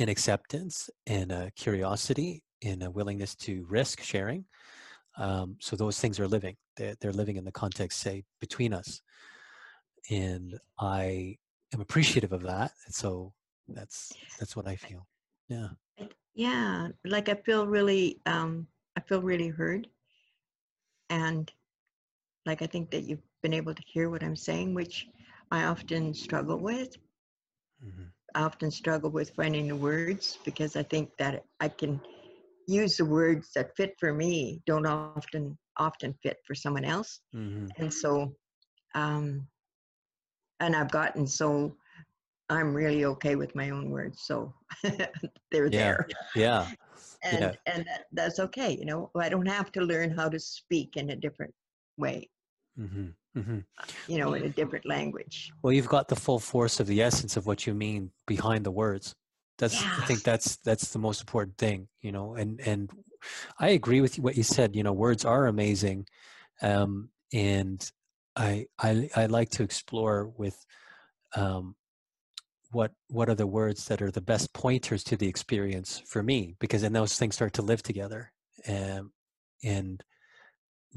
an 0.00 0.08
acceptance 0.08 0.88
and 1.06 1.30
a 1.30 1.50
curiosity 1.54 2.42
and 2.64 2.82
a 2.82 2.90
willingness 2.90 3.34
to 3.36 3.66
risk 3.68 4.00
sharing. 4.00 4.46
Um, 5.18 5.56
so 5.60 5.76
those 5.76 6.00
things 6.00 6.18
are 6.18 6.28
living. 6.28 6.56
They're, 6.76 6.94
they're 7.00 7.12
living 7.12 7.36
in 7.36 7.44
the 7.44 7.52
context, 7.52 8.00
say, 8.00 8.24
between 8.40 8.72
us. 8.72 9.02
And 10.10 10.58
I 10.78 11.36
am 11.74 11.80
appreciative 11.80 12.32
of 12.32 12.42
that. 12.44 12.72
And 12.86 12.94
so 12.94 13.32
that's 13.68 14.12
that's 14.38 14.54
what 14.54 14.68
I 14.68 14.76
feel. 14.76 15.06
Yeah 15.48 15.68
yeah 16.36 16.88
like 17.04 17.28
i 17.28 17.34
feel 17.34 17.66
really 17.66 18.20
um 18.26 18.66
i 18.96 19.00
feel 19.00 19.22
really 19.22 19.48
heard 19.48 19.88
and 21.10 21.50
like 22.44 22.62
i 22.62 22.66
think 22.66 22.90
that 22.90 23.04
you've 23.04 23.26
been 23.42 23.54
able 23.54 23.74
to 23.74 23.82
hear 23.86 24.10
what 24.10 24.22
i'm 24.22 24.36
saying 24.36 24.74
which 24.74 25.08
i 25.50 25.64
often 25.64 26.12
struggle 26.12 26.58
with 26.58 26.96
mm-hmm. 27.84 28.04
i 28.34 28.42
often 28.42 28.70
struggle 28.70 29.10
with 29.10 29.30
finding 29.30 29.66
the 29.66 29.74
words 29.76 30.38
because 30.44 30.76
i 30.76 30.82
think 30.82 31.10
that 31.18 31.42
i 31.60 31.68
can 31.68 31.98
use 32.68 32.98
the 32.98 33.04
words 33.04 33.50
that 33.54 33.74
fit 33.74 33.94
for 33.98 34.12
me 34.12 34.60
don't 34.66 34.86
often 34.86 35.56
often 35.78 36.14
fit 36.22 36.36
for 36.46 36.54
someone 36.54 36.84
else 36.84 37.20
mm-hmm. 37.34 37.66
and 37.78 37.92
so 37.92 38.30
um 38.94 39.46
and 40.60 40.76
i've 40.76 40.90
gotten 40.90 41.26
so 41.26 41.74
I'm 42.48 42.74
really 42.74 43.04
okay 43.04 43.36
with 43.36 43.54
my 43.54 43.70
own 43.70 43.90
words. 43.90 44.22
So 44.24 44.54
they're 44.82 45.66
yeah. 45.66 45.68
there. 45.70 46.08
Yeah. 46.34 46.68
And, 47.22 47.40
yeah. 47.40 47.52
and 47.66 47.84
that, 47.86 48.04
that's 48.12 48.38
okay. 48.38 48.76
You 48.76 48.84
know, 48.84 49.10
I 49.16 49.28
don't 49.28 49.46
have 49.46 49.72
to 49.72 49.80
learn 49.80 50.10
how 50.10 50.28
to 50.28 50.38
speak 50.38 50.96
in 50.96 51.10
a 51.10 51.16
different 51.16 51.54
way. 51.96 52.30
Mm-hmm. 52.78 53.06
Mm-hmm. 53.36 53.58
You 54.08 54.18
know, 54.18 54.34
in 54.34 54.44
a 54.44 54.48
different 54.48 54.86
language. 54.86 55.52
Well, 55.62 55.72
you've 55.72 55.88
got 55.88 56.08
the 56.08 56.16
full 56.16 56.38
force 56.38 56.80
of 56.80 56.86
the 56.86 57.02
essence 57.02 57.36
of 57.36 57.46
what 57.46 57.66
you 57.66 57.74
mean 57.74 58.10
behind 58.26 58.64
the 58.64 58.70
words. 58.70 59.14
That's 59.58 59.82
I 59.82 60.04
think 60.04 60.22
that's 60.22 60.56
that's 60.58 60.90
the 60.92 60.98
most 60.98 61.20
important 61.20 61.58
thing. 61.58 61.88
You 62.00 62.12
know, 62.12 62.34
and 62.34 62.60
and 62.60 62.90
I 63.58 63.70
agree 63.70 64.00
with 64.00 64.18
what 64.18 64.36
you 64.36 64.42
said. 64.42 64.74
You 64.74 64.82
know, 64.82 64.92
words 64.92 65.24
are 65.24 65.46
amazing, 65.46 66.06
um, 66.62 67.10
and 67.32 67.90
I 68.36 68.66
I 68.78 69.10
I 69.14 69.26
like 69.26 69.50
to 69.50 69.62
explore 69.62 70.32
with 70.36 70.64
um, 71.34 71.74
what 72.72 72.92
what 73.08 73.28
are 73.28 73.34
the 73.34 73.46
words 73.46 73.86
that 73.86 74.02
are 74.02 74.10
the 74.10 74.20
best 74.20 74.52
pointers 74.52 75.04
to 75.04 75.16
the 75.16 75.28
experience 75.28 76.02
for 76.06 76.22
me 76.22 76.54
because 76.58 76.82
then 76.82 76.92
those 76.92 77.16
things 77.18 77.34
start 77.34 77.52
to 77.52 77.62
live 77.62 77.82
together 77.82 78.32
and 78.66 79.10
and 79.62 80.02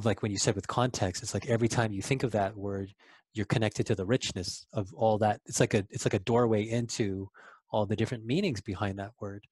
like 0.04 0.22
when 0.22 0.32
you 0.32 0.38
said 0.38 0.56
with 0.56 0.68
context 0.68 1.22
it's 1.22 1.34
like 1.34 1.48
every 1.48 1.68
time 1.68 1.92
you 1.92 2.02
think 2.02 2.24
of 2.24 2.32
that 2.32 2.56
word 2.56 2.94
you're 3.34 3.46
connected 3.46 3.86
to 3.86 3.96
the 3.96 4.06
richness 4.06 4.66
of 4.74 4.92
all 4.94 5.18
that 5.18 5.40
it's 5.46 5.60
like 5.60 5.74
a 5.74 5.86
it's 5.90 6.06
like 6.06 6.14
a 6.14 6.20
doorway 6.20 6.64
into 6.64 7.30
all 7.72 7.86
the 7.86 7.96
different 7.96 8.26
meanings 8.26 8.62
behind 8.62 8.98
that 8.98 9.12
word 9.20 9.46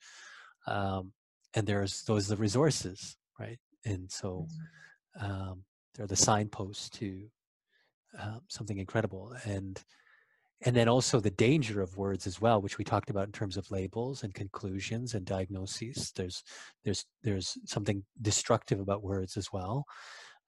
um, 0.66 1.12
and 1.54 1.68
there's 1.68 2.04
those 2.04 2.28
the 2.28 2.36
resources 2.36 3.16
right 3.40 3.60
and 3.86 4.12
so 4.12 4.48
mm-hmm. 5.20 5.32
um, 5.32 5.64
they're 5.96 6.08
the 6.08 6.16
signposts 6.16 6.90
to 6.90 7.28
um, 8.20 8.42
something 8.48 8.80
incredible 8.80 9.36
and 9.46 9.84
and 10.66 10.76
then 10.76 10.90
also 10.90 11.20
the 11.20 11.30
danger 11.30 11.82
of 11.82 11.98
words 11.98 12.26
as 12.26 12.42
well 12.42 12.62
which 12.62 12.78
we 12.78 12.84
talked 12.84 13.10
about 13.10 13.28
in 13.28 13.32
terms 13.32 13.58
of 13.58 13.70
labels 13.70 14.24
and 14.24 14.34
conclusions 14.34 15.14
and 15.14 15.26
diagnoses. 15.26 16.12
There's 16.16 16.44
there's 16.84 17.06
there's 17.24 17.58
something 17.66 18.04
destructive 18.22 18.80
about 18.80 19.04
words 19.04 19.38
as 19.38 19.52
well. 19.54 19.86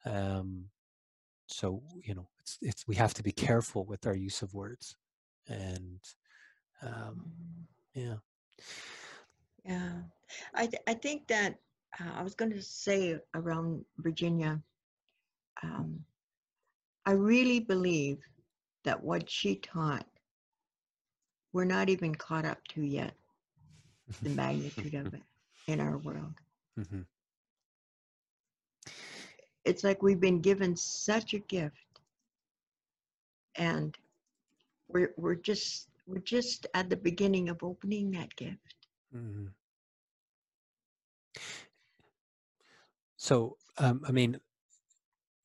Um, 0.05 0.65
so 1.47 1.81
you 2.03 2.15
know 2.15 2.27
it's 2.39 2.57
it's 2.61 2.87
we 2.87 2.95
have 2.95 3.13
to 3.15 3.23
be 3.23 3.31
careful 3.31 3.85
with 3.85 4.05
our 4.05 4.15
use 4.15 4.41
of 4.41 4.53
words 4.53 4.95
and 5.47 5.99
um, 6.81 7.31
yeah. 7.93 8.15
Yeah. 9.65 9.91
I 10.53 10.67
th- 10.67 10.83
i 10.87 10.93
think 10.93 11.27
that 11.27 11.55
uh, 11.99 12.13
i 12.15 12.21
was 12.21 12.35
going 12.35 12.51
to 12.51 12.61
say 12.61 13.19
around 13.33 13.83
virginia 13.97 14.61
um, 15.63 15.99
i 17.05 17.11
really 17.11 17.59
believe 17.59 18.19
that 18.83 19.03
what 19.03 19.29
she 19.29 19.55
taught, 19.55 20.05
we're 21.53 21.65
not 21.65 21.89
even 21.89 22.13
caught 22.15 22.45
up 22.45 22.65
to 22.69 22.81
yet, 22.81 23.13
the 24.21 24.29
magnitude 24.29 24.93
of 24.93 25.13
it 25.13 25.23
in 25.67 25.79
our 25.79 25.97
world. 25.97 26.33
Mm-hmm. 26.79 27.01
It's 29.65 29.83
like 29.83 30.01
we've 30.01 30.19
been 30.19 30.41
given 30.41 30.75
such 30.75 31.33
a 31.33 31.39
gift, 31.39 31.75
and 33.55 33.97
we're 34.87 35.13
we're 35.17 35.35
just 35.35 35.89
we're 36.07 36.19
just 36.19 36.65
at 36.73 36.89
the 36.89 36.97
beginning 36.97 37.49
of 37.49 37.63
opening 37.63 38.11
that 38.11 38.35
gift. 38.35 38.87
Mm-hmm. 39.15 39.47
So, 43.17 43.57
um, 43.77 44.01
I 44.07 44.11
mean, 44.11 44.39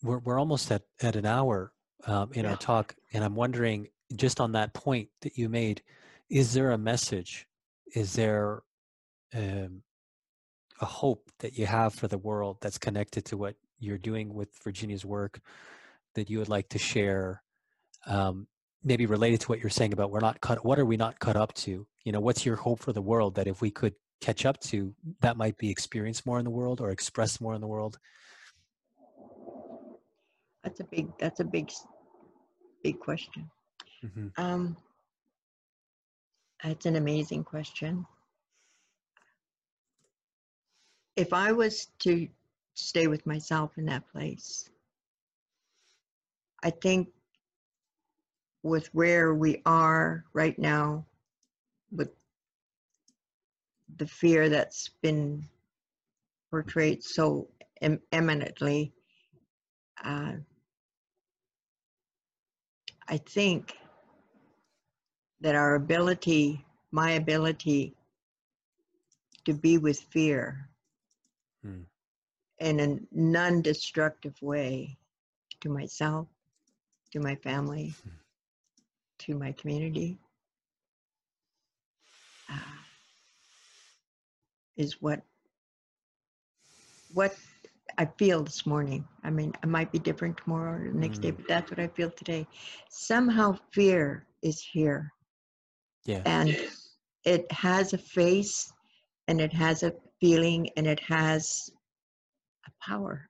we're 0.02 0.18
we're 0.18 0.38
almost 0.38 0.70
at 0.70 0.82
at 1.02 1.16
an 1.16 1.26
hour 1.26 1.72
um, 2.06 2.30
in 2.32 2.44
yeah. 2.44 2.50
our 2.50 2.56
talk, 2.56 2.94
and 3.12 3.24
I'm 3.24 3.34
wondering, 3.34 3.88
just 4.16 4.40
on 4.40 4.52
that 4.52 4.74
point 4.74 5.08
that 5.22 5.38
you 5.38 5.48
made, 5.48 5.82
is 6.28 6.52
there 6.52 6.72
a 6.72 6.78
message? 6.78 7.46
Is 7.94 8.14
there 8.14 8.62
um, 9.34 9.82
a 10.80 10.86
hope 10.86 11.30
that 11.40 11.56
you 11.56 11.66
have 11.66 11.94
for 11.94 12.08
the 12.08 12.18
world 12.18 12.58
that's 12.60 12.78
connected 12.78 13.24
to 13.26 13.36
what 13.36 13.56
you're 13.78 13.98
doing 13.98 14.32
with 14.34 14.48
Virginia's 14.62 15.04
work 15.04 15.40
that 16.14 16.30
you 16.30 16.38
would 16.38 16.48
like 16.48 16.68
to 16.70 16.78
share? 16.78 17.42
Um, 18.06 18.46
maybe 18.84 19.06
related 19.06 19.40
to 19.40 19.48
what 19.48 19.60
you're 19.60 19.70
saying 19.70 19.92
about 19.92 20.10
we're 20.10 20.20
not 20.20 20.40
cut. 20.40 20.64
What 20.64 20.78
are 20.78 20.84
we 20.84 20.96
not 20.96 21.18
cut 21.18 21.36
up 21.36 21.54
to? 21.54 21.86
You 22.04 22.12
know, 22.12 22.20
what's 22.20 22.44
your 22.44 22.56
hope 22.56 22.80
for 22.80 22.92
the 22.92 23.02
world 23.02 23.34
that 23.36 23.46
if 23.46 23.62
we 23.62 23.70
could 23.70 23.94
catch 24.20 24.44
up 24.44 24.60
to, 24.60 24.94
that 25.20 25.36
might 25.36 25.56
be 25.56 25.70
experienced 25.70 26.26
more 26.26 26.38
in 26.38 26.44
the 26.44 26.50
world 26.50 26.80
or 26.80 26.90
expressed 26.90 27.40
more 27.40 27.54
in 27.54 27.60
the 27.60 27.66
world? 27.66 27.98
That's 30.62 30.80
a 30.80 30.84
big. 30.84 31.08
That's 31.18 31.40
a 31.40 31.44
big, 31.44 31.70
big 32.84 33.00
question. 33.00 33.50
Mm-hmm. 34.04 34.28
Um, 34.36 34.76
that's 36.62 36.86
an 36.86 36.96
amazing 36.96 37.42
question. 37.42 38.06
If 41.16 41.32
I 41.32 41.52
was 41.52 41.88
to 42.00 42.28
stay 42.74 43.06
with 43.06 43.26
myself 43.26 43.78
in 43.78 43.86
that 43.86 44.06
place, 44.12 44.68
I 46.62 46.70
think 46.70 47.08
with 48.62 48.86
where 48.94 49.34
we 49.34 49.62
are 49.64 50.24
right 50.34 50.58
now, 50.58 51.06
with 51.90 52.10
the 53.96 54.06
fear 54.06 54.48
that's 54.48 54.90
been 55.00 55.48
portrayed 56.50 57.02
so 57.02 57.48
em- 57.80 58.02
eminently, 58.12 58.92
uh, 60.02 60.32
I 63.08 63.18
think 63.18 63.76
that 65.40 65.54
our 65.54 65.74
ability, 65.74 66.64
my 66.90 67.12
ability 67.12 67.94
to 69.44 69.52
be 69.52 69.78
with 69.78 70.00
fear 70.00 70.68
hmm. 71.62 71.82
in 72.58 72.80
a 72.80 72.98
non 73.12 73.60
destructive 73.60 74.40
way 74.40 74.96
to 75.60 75.68
myself, 75.68 76.28
to 77.12 77.20
my 77.20 77.34
family, 77.36 77.94
hmm. 78.02 78.10
to 79.18 79.34
my 79.34 79.52
community, 79.52 80.16
uh, 82.50 82.58
is 84.76 85.00
what 85.02 85.20
what 87.12 87.34
I 87.98 88.06
feel 88.18 88.42
this 88.42 88.66
morning. 88.66 89.06
I 89.22 89.30
mean, 89.30 89.52
it 89.62 89.68
might 89.68 89.92
be 89.92 89.98
different 89.98 90.36
tomorrow 90.36 90.80
or 90.80 90.90
the 90.90 90.98
next 90.98 91.18
mm. 91.18 91.22
day, 91.22 91.30
but 91.32 91.48
that's 91.48 91.70
what 91.70 91.80
I 91.80 91.88
feel 91.88 92.10
today. 92.10 92.46
Somehow 92.88 93.56
fear 93.72 94.26
is 94.42 94.60
here. 94.60 95.12
Yeah. 96.04 96.22
And 96.26 96.56
it 97.24 97.50
has 97.50 97.92
a 97.92 97.98
face 97.98 98.72
and 99.28 99.40
it 99.40 99.52
has 99.52 99.82
a 99.82 99.94
feeling 100.20 100.68
and 100.76 100.86
it 100.86 101.00
has 101.00 101.70
a 102.66 102.70
power. 102.84 103.28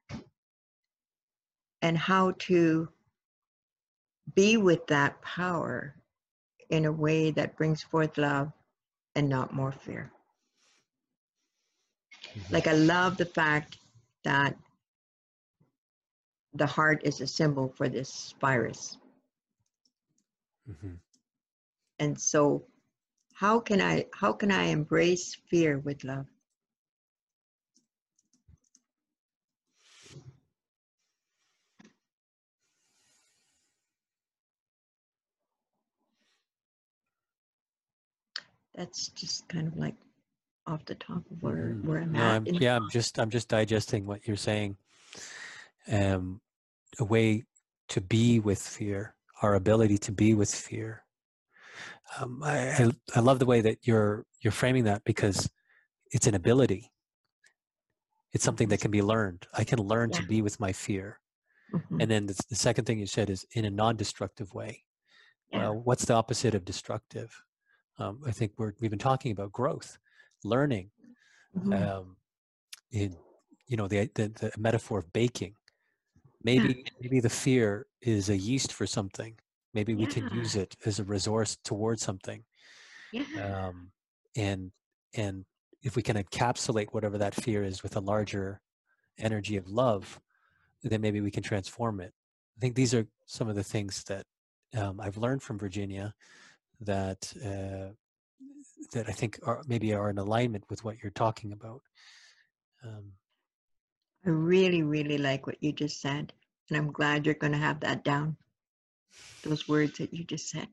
And 1.83 1.99
how 1.99 2.33
to 2.41 2.89
be 4.35 4.57
with 4.57 4.87
that 4.87 5.21
power 5.23 5.95
in 6.71 6.87
a 6.87 6.93
way 6.93 7.31
that 7.31 7.57
brings 7.57 7.83
forth 7.83 8.17
love 8.17 8.53
and 9.15 9.29
not 9.29 9.55
more 9.55 9.73
fear. 9.73 10.11
Mm-hmm. 12.35 12.55
Like, 12.55 12.67
I 12.67 12.73
love 12.73 13.17
the 13.17 13.27
fact 13.27 13.79
that 14.25 14.57
the 16.55 16.66
heart 16.66 17.03
is 17.05 17.20
a 17.20 17.27
symbol 17.27 17.68
for 17.68 17.89
this 17.89 18.35
virus. 18.41 18.97
Mm-hmm. 20.70 20.95
And 21.99 22.20
so 22.20 22.64
how 23.35 23.61
can 23.61 23.81
I 23.81 24.07
how 24.12 24.33
can 24.33 24.51
I 24.51 24.64
embrace 24.64 25.37
fear 25.51 25.79
with 25.79 26.05
love? 26.05 26.27
That's 38.75 39.09
just 39.09 39.49
kind 39.49 39.68
of 39.68 39.77
like 39.77 39.95
off 40.67 40.85
the 40.87 40.95
top 40.95 41.23
of 41.31 41.43
where, 41.43 41.55
mm-hmm. 41.55 41.89
where 41.89 42.01
I'm 42.01 42.12
no, 42.12 42.21
at. 42.21 42.35
I'm, 42.37 42.47
yeah, 42.47 42.77
I'm 42.77 42.89
just 42.91 43.19
I'm 43.19 43.31
just 43.31 43.49
digesting 43.49 44.07
what 44.07 44.27
you're 44.27 44.37
saying. 44.37 44.77
Um, 45.91 46.41
a 46.99 47.05
way 47.05 47.45
to 47.91 48.01
be 48.01 48.41
with 48.41 48.61
fear, 48.61 49.15
our 49.43 49.55
ability 49.55 49.99
to 49.99 50.12
be 50.12 50.35
with 50.35 50.53
fear. 50.55 51.03
Um, 52.19 52.43
I, 52.43 52.71
I, 52.71 52.91
I 53.17 53.21
love 53.21 53.39
the 53.39 53.47
way 53.47 53.61
that 53.61 53.79
you're 53.83 54.25
you're 54.41 54.53
framing 54.53 54.85
that 54.85 55.05
because 55.05 55.49
it's 56.12 56.27
an 56.27 56.35
ability. 56.35 56.91
It's 58.33 58.45
something 58.45 58.69
that 58.69 58.81
can 58.81 58.91
be 58.91 59.03
learned. 59.03 59.47
I 59.57 59.65
can 59.65 59.79
learn 59.79 60.11
yeah. 60.12 60.21
to 60.21 60.27
be 60.27 60.43
with 60.43 60.59
my 60.59 60.73
fear. 60.73 61.21
Mm-hmm. 61.73 62.01
And 62.01 62.11
then 62.11 62.27
the, 62.27 62.39
the, 62.49 62.57
second 62.57 62.85
thing 62.85 62.99
you 62.99 63.07
said 63.07 63.31
is 63.31 63.47
in 63.53 63.65
a 63.65 63.71
non-destructive 63.71 64.53
way. 64.55 64.83
Yeah. 65.53 65.61
Well, 65.61 65.83
what's 65.85 66.05
the 66.05 66.15
opposite 66.15 66.55
of 66.55 66.65
destructive? 66.65 67.35
Um, 67.99 68.21
I 68.27 68.33
think 68.33 68.53
we're, 68.57 68.73
we've 68.81 68.91
been 68.91 68.99
talking 68.99 69.33
about 69.33 69.53
growth 69.53 69.99
learning 70.45 70.90
mm-hmm. 71.57 71.72
um, 71.72 72.16
in 72.92 73.16
you 73.66 73.76
know 73.76 73.88
the, 73.88 74.11
the, 74.14 74.28
the 74.28 74.53
metaphor 74.59 74.99
of 74.99 75.12
baking 75.12 75.55
maybe 76.42 76.68
yeah. 76.68 76.90
maybe 77.01 77.20
the 77.20 77.30
fear 77.30 77.86
is 78.03 78.28
a 78.28 78.36
yeast 78.36 78.72
for 78.72 78.86
something 78.86 79.34
maybe 79.72 79.95
we 79.95 80.05
yeah. 80.05 80.11
can 80.11 80.30
use 80.34 80.55
it 80.55 80.76
as 80.84 81.01
a 81.01 81.05
resource 81.05 81.57
towards 81.64 82.03
something 82.03 82.45
yeah. 83.12 83.66
um, 83.68 83.90
and 84.36 84.70
and 85.16 85.45
if 85.82 85.97
we 85.97 86.03
can 86.03 86.16
encapsulate 86.16 86.88
whatever 86.92 87.18
that 87.18 87.34
fear 87.34 87.62
is 87.62 87.82
with 87.82 87.97
a 87.97 88.01
larger 88.01 88.61
energy 89.18 89.57
of 89.57 89.68
love 89.68 90.20
then 90.82 91.01
maybe 91.01 91.20
we 91.20 91.30
can 91.30 91.42
transform 91.42 92.01
it 92.01 92.12
i 92.57 92.61
think 92.61 92.74
these 92.74 92.95
are 92.95 93.07
some 93.26 93.49
of 93.49 93.57
the 93.57 93.64
things 93.64 94.05
that 94.05 94.24
um, 94.76 95.01
i've 95.01 95.16
learned 95.16 95.42
from 95.42 95.59
virginia 95.59 96.12
that 96.80 97.32
uh, 97.45 97.92
that 98.93 99.09
I 99.09 99.12
think 99.12 99.39
are 99.45 99.62
maybe 99.66 99.95
are 99.95 100.11
in 100.11 100.18
alignment 100.18 100.64
with 100.68 100.85
what 100.85 100.97
you're 101.03 101.12
talking 101.12 101.53
about. 101.53 101.82
Um, 102.85 103.12
I 104.26 104.30
really, 104.30 104.82
really 104.82 105.18
like 105.18 105.47
what 105.47 105.62
you 105.62 105.72
just 105.72 106.01
said, 106.01 106.32
and 106.68 106.78
I'm 106.78 106.93
glad 106.93 107.26
you're 107.26 107.35
going 107.35 107.53
to 107.53 107.59
have 107.59 107.80
that 107.80 108.05
down. 108.05 108.37
Those 109.43 109.68
words 109.68 109.99
that 109.99 110.12
you 110.12 110.24
just 110.24 110.49
said. 110.49 110.68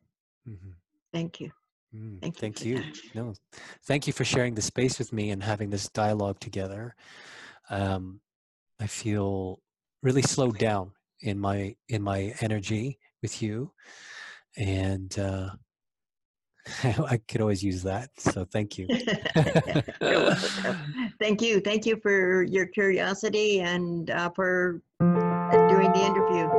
Mm-hmm. 0.47 0.71
Thank 1.13 1.41
you. 1.41 1.51
Mm, 1.93 2.21
thank, 2.21 2.37
thank 2.37 2.63
you. 2.63 2.77
you. 2.77 2.93
No, 3.13 3.33
thank 3.85 4.07
you 4.07 4.13
for 4.13 4.23
sharing 4.23 4.55
the 4.55 4.61
space 4.61 4.97
with 4.97 5.11
me 5.11 5.31
and 5.31 5.43
having 5.43 5.69
this 5.69 5.89
dialogue 5.89 6.39
together. 6.39 6.95
Um, 7.69 8.21
I 8.79 8.87
feel 8.87 9.59
really 10.01 10.21
slowed 10.21 10.57
down 10.57 10.91
in 11.19 11.37
my 11.37 11.75
in 11.89 12.01
my 12.01 12.33
energy 12.39 12.97
with 13.21 13.41
you, 13.41 13.73
and 14.57 15.17
uh, 15.19 15.49
I 16.83 17.19
could 17.27 17.41
always 17.41 17.63
use 17.63 17.83
that. 17.83 18.09
So 18.17 18.45
thank 18.45 18.77
you. 18.77 18.87
thank 21.19 21.41
you. 21.41 21.59
Thank 21.59 21.85
you 21.85 21.97
for 21.97 22.43
your 22.43 22.65
curiosity 22.65 23.61
and 23.61 24.09
uh, 24.09 24.29
for 24.31 24.81
doing 24.99 25.91
the 25.91 26.05
interview. 26.05 26.50